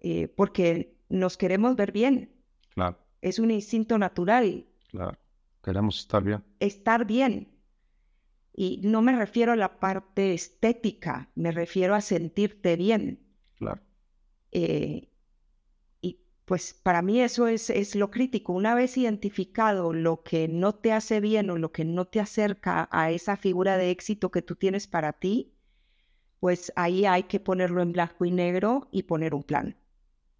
eh, 0.00 0.28
porque 0.28 0.98
nos 1.08 1.38
queremos 1.38 1.76
ver 1.76 1.92
bien. 1.92 2.30
Claro. 2.74 2.98
Es 3.22 3.38
un 3.38 3.50
instinto 3.50 3.96
natural. 3.96 4.66
Claro. 4.90 5.16
Queremos 5.64 5.98
estar 5.98 6.22
bien. 6.22 6.44
Estar 6.60 7.06
bien. 7.06 7.48
Y 8.54 8.82
no 8.84 9.00
me 9.00 9.16
refiero 9.16 9.52
a 9.52 9.56
la 9.56 9.80
parte 9.80 10.34
estética, 10.34 11.30
me 11.34 11.52
refiero 11.52 11.94
a 11.94 12.02
sentirte 12.02 12.76
bien. 12.76 13.26
Claro. 13.56 13.80
Eh, 14.52 15.08
pues 16.48 16.72
para 16.82 17.02
mí 17.02 17.20
eso 17.20 17.46
es, 17.46 17.68
es, 17.68 17.94
lo 17.94 18.10
crítico. 18.10 18.54
Una 18.54 18.74
vez 18.74 18.96
identificado 18.96 19.92
lo 19.92 20.22
que 20.22 20.48
no 20.48 20.74
te 20.74 20.92
hace 20.92 21.20
bien 21.20 21.50
o 21.50 21.58
lo 21.58 21.72
que 21.72 21.84
no 21.84 22.06
te 22.06 22.20
acerca 22.20 22.88
a 22.90 23.10
esa 23.10 23.36
figura 23.36 23.76
de 23.76 23.90
éxito 23.90 24.30
que 24.30 24.40
tú 24.40 24.56
tienes 24.56 24.86
para 24.86 25.12
ti, 25.12 25.52
pues 26.40 26.72
ahí 26.74 27.04
hay 27.04 27.24
que 27.24 27.38
ponerlo 27.38 27.82
en 27.82 27.92
blanco 27.92 28.24
y 28.24 28.30
negro 28.30 28.88
y 28.90 29.02
poner 29.02 29.34
un 29.34 29.42
plan. 29.42 29.76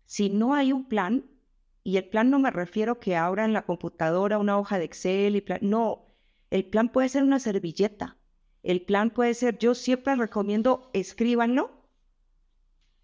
Si 0.07 0.31
no 0.31 0.55
hay 0.55 0.73
un 0.73 0.89
plan, 0.89 1.27
y 1.85 1.99
el 1.99 2.09
plan 2.09 2.31
no 2.31 2.39
me 2.39 2.51
refiero 2.51 3.01
que 3.01 3.15
ahora 3.15 3.45
en 3.45 3.53
la 3.53 3.67
computadora 3.67 4.39
una 4.39 4.59
hoja 4.59 4.79
de 4.79 4.87
Excel 4.87 5.37
y 5.37 5.43
plan, 5.43 5.59
no, 5.61 6.07
el 6.49 6.65
plan 6.65 6.89
puede 6.89 7.11
ser 7.11 7.23
una 7.23 7.39
servilleta. 7.39 8.17
El 8.63 8.81
plan 8.81 9.11
puede 9.11 9.35
ser, 9.35 9.59
yo 9.59 9.75
siempre 9.75 10.17
recomiendo 10.17 10.89
escríbanlo 10.95 11.71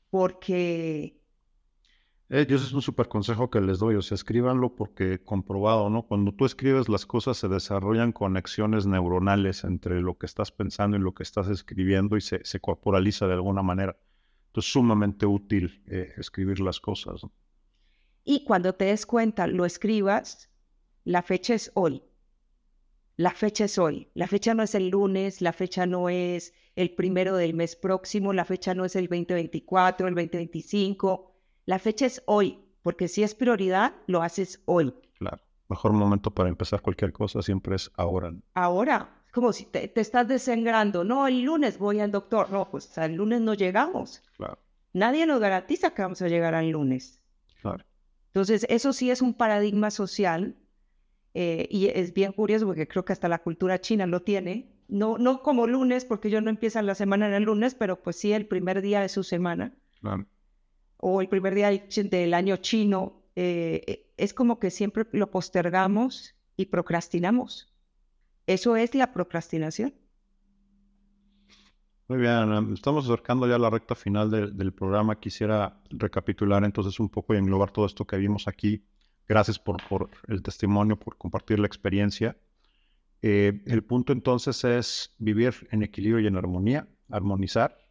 porque 0.08 1.20
eh, 2.34 2.46
ese 2.48 2.56
es 2.56 2.72
un 2.72 2.82
súper 2.82 3.06
consejo 3.06 3.48
que 3.48 3.60
les 3.60 3.78
doy, 3.78 3.94
o 3.94 4.02
sea, 4.02 4.16
escríbanlo 4.16 4.74
porque 4.74 5.20
comprobado, 5.22 5.88
¿no? 5.88 6.02
Cuando 6.02 6.32
tú 6.32 6.46
escribes 6.46 6.88
las 6.88 7.06
cosas 7.06 7.36
se 7.36 7.46
desarrollan 7.46 8.10
conexiones 8.10 8.86
neuronales 8.86 9.62
entre 9.62 10.00
lo 10.00 10.18
que 10.18 10.26
estás 10.26 10.50
pensando 10.50 10.96
y 10.96 11.00
lo 11.00 11.14
que 11.14 11.22
estás 11.22 11.48
escribiendo 11.48 12.16
y 12.16 12.20
se, 12.20 12.42
corporaliza 12.60 13.28
de 13.28 13.34
alguna 13.34 13.62
manera. 13.62 13.96
Entonces, 14.48 14.72
sumamente 14.72 15.26
útil 15.26 15.84
eh, 15.86 16.12
escribir 16.16 16.58
las 16.58 16.80
cosas. 16.80 17.20
Y 18.24 18.42
cuando 18.42 18.74
te 18.74 18.86
des 18.86 19.06
cuenta, 19.06 19.46
lo 19.46 19.64
escribas, 19.64 20.50
la 21.04 21.22
fecha 21.22 21.54
es 21.54 21.70
hoy. 21.74 22.02
La 23.16 23.30
fecha 23.30 23.66
es 23.66 23.78
hoy. 23.78 24.08
La 24.14 24.26
fecha 24.26 24.54
no 24.54 24.64
es 24.64 24.74
el 24.74 24.88
lunes, 24.88 25.40
la 25.40 25.52
fecha 25.52 25.86
no 25.86 26.08
es 26.08 26.52
el 26.74 26.96
primero 26.96 27.36
del 27.36 27.54
mes 27.54 27.76
próximo, 27.76 28.32
la 28.32 28.44
fecha 28.44 28.74
no 28.74 28.84
es 28.84 28.96
el 28.96 29.06
2024, 29.06 30.08
el 30.08 30.14
2025 30.16 31.33
la 31.66 31.78
fecha 31.78 32.06
es 32.06 32.22
hoy, 32.26 32.58
porque 32.82 33.08
si 33.08 33.22
es 33.22 33.34
prioridad, 33.34 33.94
lo 34.06 34.22
haces 34.22 34.62
hoy. 34.66 34.94
Claro. 35.18 35.42
Mejor 35.68 35.92
momento 35.92 36.30
para 36.30 36.50
empezar 36.50 36.82
cualquier 36.82 37.12
cosa 37.12 37.40
siempre 37.40 37.76
es 37.76 37.90
ahora. 37.96 38.32
Ahora, 38.52 39.22
como 39.32 39.52
si 39.52 39.64
te, 39.64 39.90
estás 39.98 40.28
desangrando. 40.28 41.04
No, 41.04 41.26
el 41.26 41.42
lunes 41.42 41.78
voy 41.78 42.00
al 42.00 42.10
doctor. 42.10 42.50
No, 42.50 42.70
pues 42.70 42.96
al 42.98 43.14
lunes 43.14 43.40
no 43.40 43.54
llegamos. 43.54 44.22
Claro. 44.36 44.58
Nadie 44.92 45.26
nos 45.26 45.40
garantiza 45.40 45.94
que 45.94 46.02
vamos 46.02 46.20
a 46.20 46.28
llegar 46.28 46.54
al 46.54 46.68
lunes. 46.68 47.22
Claro. 47.62 47.84
Entonces, 48.26 48.66
eso 48.68 48.92
sí 48.92 49.10
es 49.10 49.22
un 49.22 49.34
paradigma 49.34 49.90
social 49.90 50.56
eh, 51.32 51.66
y 51.70 51.86
es 51.86 52.12
bien 52.12 52.32
curioso 52.32 52.66
porque 52.66 52.86
creo 52.86 53.04
que 53.04 53.14
hasta 53.14 53.28
la 53.28 53.42
cultura 53.42 53.80
china 53.80 54.06
lo 54.06 54.22
tiene. 54.22 54.70
No, 54.86 55.16
no 55.16 55.42
como 55.42 55.66
lunes, 55.66 56.04
porque 56.04 56.28
ellos 56.28 56.42
no 56.42 56.50
empiezan 56.50 56.84
la 56.84 56.94
semana 56.94 57.26
en 57.26 57.32
el 57.32 57.44
lunes, 57.44 57.74
pero 57.74 58.02
pues 58.02 58.16
sí 58.16 58.32
el 58.32 58.46
primer 58.46 58.82
día 58.82 59.00
de 59.00 59.08
su 59.08 59.24
semana. 59.24 59.72
Claro 60.00 60.26
o 60.98 61.20
el 61.20 61.28
primer 61.28 61.54
día 61.54 61.70
del 61.70 62.34
año 62.34 62.56
chino, 62.58 63.24
eh, 63.36 64.12
es 64.16 64.32
como 64.32 64.58
que 64.58 64.70
siempre 64.70 65.06
lo 65.12 65.30
postergamos 65.30 66.34
y 66.56 66.66
procrastinamos. 66.66 67.72
Eso 68.46 68.76
es 68.76 68.94
la 68.94 69.12
procrastinación. 69.12 69.94
Muy 72.06 72.18
bien, 72.18 72.72
estamos 72.74 73.06
acercando 73.06 73.48
ya 73.48 73.54
a 73.54 73.58
la 73.58 73.70
recta 73.70 73.94
final 73.94 74.30
del 74.30 74.72
programa. 74.74 75.18
Quisiera 75.18 75.80
recapitular 75.88 76.62
entonces 76.62 77.00
un 77.00 77.08
poco 77.08 77.34
y 77.34 77.38
englobar 77.38 77.70
todo 77.70 77.86
esto 77.86 78.06
que 78.06 78.18
vimos 78.18 78.46
aquí. 78.46 78.84
Gracias 79.26 79.58
por, 79.58 79.82
por 79.88 80.10
el 80.28 80.42
testimonio, 80.42 80.98
por 80.98 81.16
compartir 81.16 81.58
la 81.58 81.66
experiencia. 81.66 82.36
Eh, 83.22 83.62
el 83.64 83.82
punto 83.82 84.12
entonces 84.12 84.62
es 84.64 85.14
vivir 85.16 85.54
en 85.70 85.82
equilibrio 85.82 86.20
y 86.20 86.26
en 86.26 86.36
armonía, 86.36 86.86
armonizar 87.08 87.83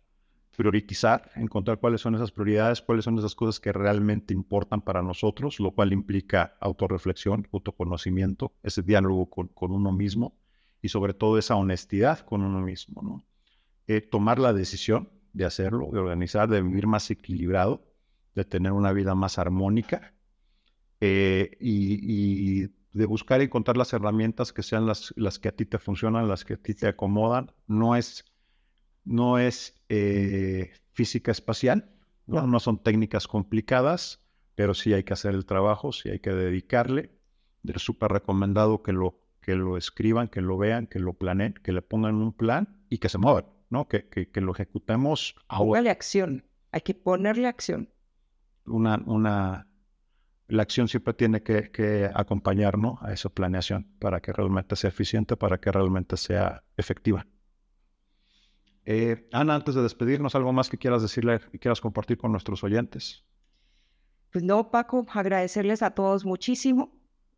priorizar, 0.56 1.32
encontrar 1.36 1.80
cuáles 1.80 2.02
son 2.02 2.16
esas 2.16 2.32
prioridades, 2.32 2.82
cuáles 2.82 3.06
son 3.06 3.18
esas 3.18 3.36
cosas 3.36 3.60
que 3.60 3.72
realmente 3.72 4.34
importan 4.34 4.82
para 4.82 5.02
nosotros, 5.02 5.60
lo 5.60 5.72
cual 5.72 5.94
implica 5.94 6.56
autorreflexión, 6.60 7.48
autoconocimiento, 7.52 8.54
ese 8.62 8.82
diálogo 8.82 9.30
con, 9.30 9.50
uno 9.72 9.92
mismo 9.92 10.38
y 10.82 10.90
sobre 10.90 11.14
todo 11.14 11.38
esa 11.38 11.56
honestidad 11.56 12.20
con 12.20 12.44
uno 12.44 12.62
mismo, 12.62 13.02
¿no? 13.02 13.26
Eh, 13.88 14.02
tomar 14.02 14.40
la 14.40 14.54
decisión 14.54 15.10
de 15.34 15.46
hacerlo, 15.46 15.90
de 15.92 16.00
organizar, 16.00 16.48
de 16.48 16.62
vivir 16.62 16.88
más 16.88 17.10
equilibrado, 17.10 17.84
de 18.36 18.46
tener 18.46 18.72
una 18.72 18.94
vida 18.94 19.16
más 19.16 19.38
armónica 19.40 20.14
eh, 21.02 21.58
y, 21.60 22.68
de 22.94 23.06
buscar 23.08 23.42
y 23.42 23.46
encontrar 23.46 23.76
las 23.76 23.92
herramientas 23.92 24.54
que 24.54 24.62
sean 24.62 24.86
las, 24.86 25.14
las 25.18 25.40
que 25.40 25.50
a 25.50 25.52
ti 25.52 25.66
te 25.66 25.80
funcionan, 25.80 26.28
las 26.28 26.46
que 26.46 26.54
a 26.54 26.58
ti 26.58 26.76
te 26.76 26.88
acomodan. 26.88 27.52
No 27.66 27.96
es 27.96 28.24
no 29.06 29.40
es 29.40 29.76
eh, 29.90 30.72
física 30.92 31.32
espacial, 31.32 31.92
¿no? 32.26 32.60
son 32.60 32.82
técnicas 32.82 33.28
complicadas, 33.28 34.22
pero 34.56 34.74
sí 34.74 34.94
hay 34.94 35.04
que 35.04 35.14
hacer 35.14 35.34
el 35.34 35.46
trabajo, 35.46 35.92
sí 35.92 36.10
hay 36.10 36.20
que 36.20 36.32
dedicarle. 36.32 37.12
Es 37.66 37.82
súper 37.82 38.12
recomendado 38.12 38.84
que 38.84 38.94
lo, 38.94 39.20
que 39.42 39.56
lo 39.56 39.78
escriban, 39.78 40.28
que 40.28 40.42
lo 40.42 40.58
vean, 40.58 40.88
que 40.88 41.00
lo 41.00 41.14
planeen, 41.14 41.54
que 41.54 41.72
le 41.72 41.82
pongan 41.82 42.16
un 42.16 42.34
plan 42.34 42.86
y 42.90 43.00
que 43.00 43.10
se 43.10 43.18
muevan, 43.18 43.46
¿no? 43.70 43.88
Que, 43.88 44.08
que, 44.08 44.42
lo 44.42 44.52
ejecutemos 44.52 45.36
ahora. 45.48 45.90
acción, 45.92 46.46
hay 46.72 46.82
que 46.82 46.94
ponerle 46.94 47.48
acción. 47.48 47.90
Una, 48.66 49.02
una, 49.06 49.68
la 50.48 50.64
acción 50.64 50.88
siempre 50.88 51.14
tiene 51.14 51.44
que, 51.44 51.72
que 51.72 52.10
acompañar 52.14 52.78
¿no? 52.78 53.00
a 53.02 53.12
esa 53.12 53.30
planeación 53.30 53.88
para 54.00 54.22
que 54.22 54.32
realmente 54.32 54.76
sea 54.76 54.90
eficiente, 54.90 55.36
para 55.36 55.60
que 55.60 55.72
realmente 55.72 56.16
sea 56.16 56.64
efectiva. 56.78 57.26
Eh, 58.86 59.28
Ana, 59.32 59.56
antes 59.56 59.76
de 59.76 59.82
despedirnos, 59.82 60.36
¿algo 60.36 60.52
más 60.52 60.70
que 60.70 60.78
quieras 60.78 61.02
decirle 61.02 61.40
y 61.52 61.60
quieras 61.60 61.82
compartir 61.82 62.18
con 62.18 62.32
nuestros 62.32 62.64
oyentes? 62.64 63.24
Pues 64.32 64.44
no, 64.44 64.72
Paco, 64.72 65.06
agradecerles 65.14 65.84
a 65.84 65.92
todos 65.92 66.26
muchísimo. 66.26 66.92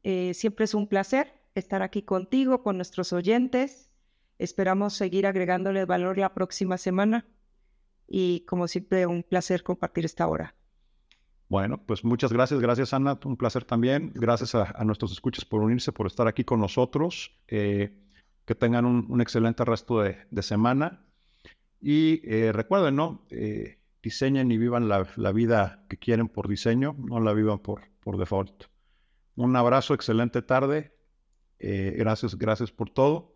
Eh, 0.03 0.33
siempre 0.33 0.65
es 0.65 0.73
un 0.73 0.87
placer 0.87 1.33
estar 1.55 1.81
aquí 1.81 2.03
contigo, 2.03 2.63
con 2.63 2.77
nuestros 2.77 3.13
oyentes. 3.13 3.89
Esperamos 4.37 4.93
seguir 4.93 5.25
agregándoles 5.25 5.87
valor 5.87 6.17
la 6.17 6.33
próxima 6.33 6.77
semana 6.77 7.25
y 8.07 8.41
como 8.41 8.67
siempre 8.67 9.05
un 9.07 9.23
placer 9.23 9.63
compartir 9.63 10.05
esta 10.05 10.27
hora. 10.27 10.55
Bueno, 11.47 11.81
pues 11.85 12.03
muchas 12.03 12.33
gracias, 12.33 12.59
gracias 12.59 12.93
Ana, 12.93 13.19
un 13.23 13.37
placer 13.37 13.63
también. 13.63 14.11
Gracias 14.15 14.55
a, 14.55 14.83
nuestros 14.83 15.11
escuchas 15.11 15.45
por 15.45 15.61
unirse, 15.61 15.91
por 15.91 16.07
estar 16.07 16.27
aquí 16.27 16.43
con 16.43 16.59
nosotros. 16.59 17.31
Eh, 17.47 18.01
que 18.45 18.55
tengan 18.55 18.85
un, 18.85 19.21
excelente 19.21 19.65
resto 19.65 20.01
de, 20.01 20.41
semana. 20.41 21.04
Y 21.81 22.21
eh, 22.23 22.51
recuerden, 22.51 22.95
¿no? 22.95 23.25
Eh, 23.29 23.79
diseñen 24.01 24.51
y 24.51 24.57
vivan 24.57 24.87
la, 24.87 25.31
vida 25.31 25.85
que 25.89 25.97
quieren 25.97 26.27
por 26.27 26.47
diseño, 26.47 26.95
no 26.97 27.19
la 27.19 27.33
vivan 27.33 27.59
por, 27.59 27.81
por 27.99 28.17
default. 28.17 28.65
Un 29.35 29.55
abrazo, 29.55 29.93
excelente 29.93 30.41
tarde. 30.41 30.93
gracias, 31.59 32.37
gracias 32.37 32.71
por 32.71 32.89
todo 32.89 33.34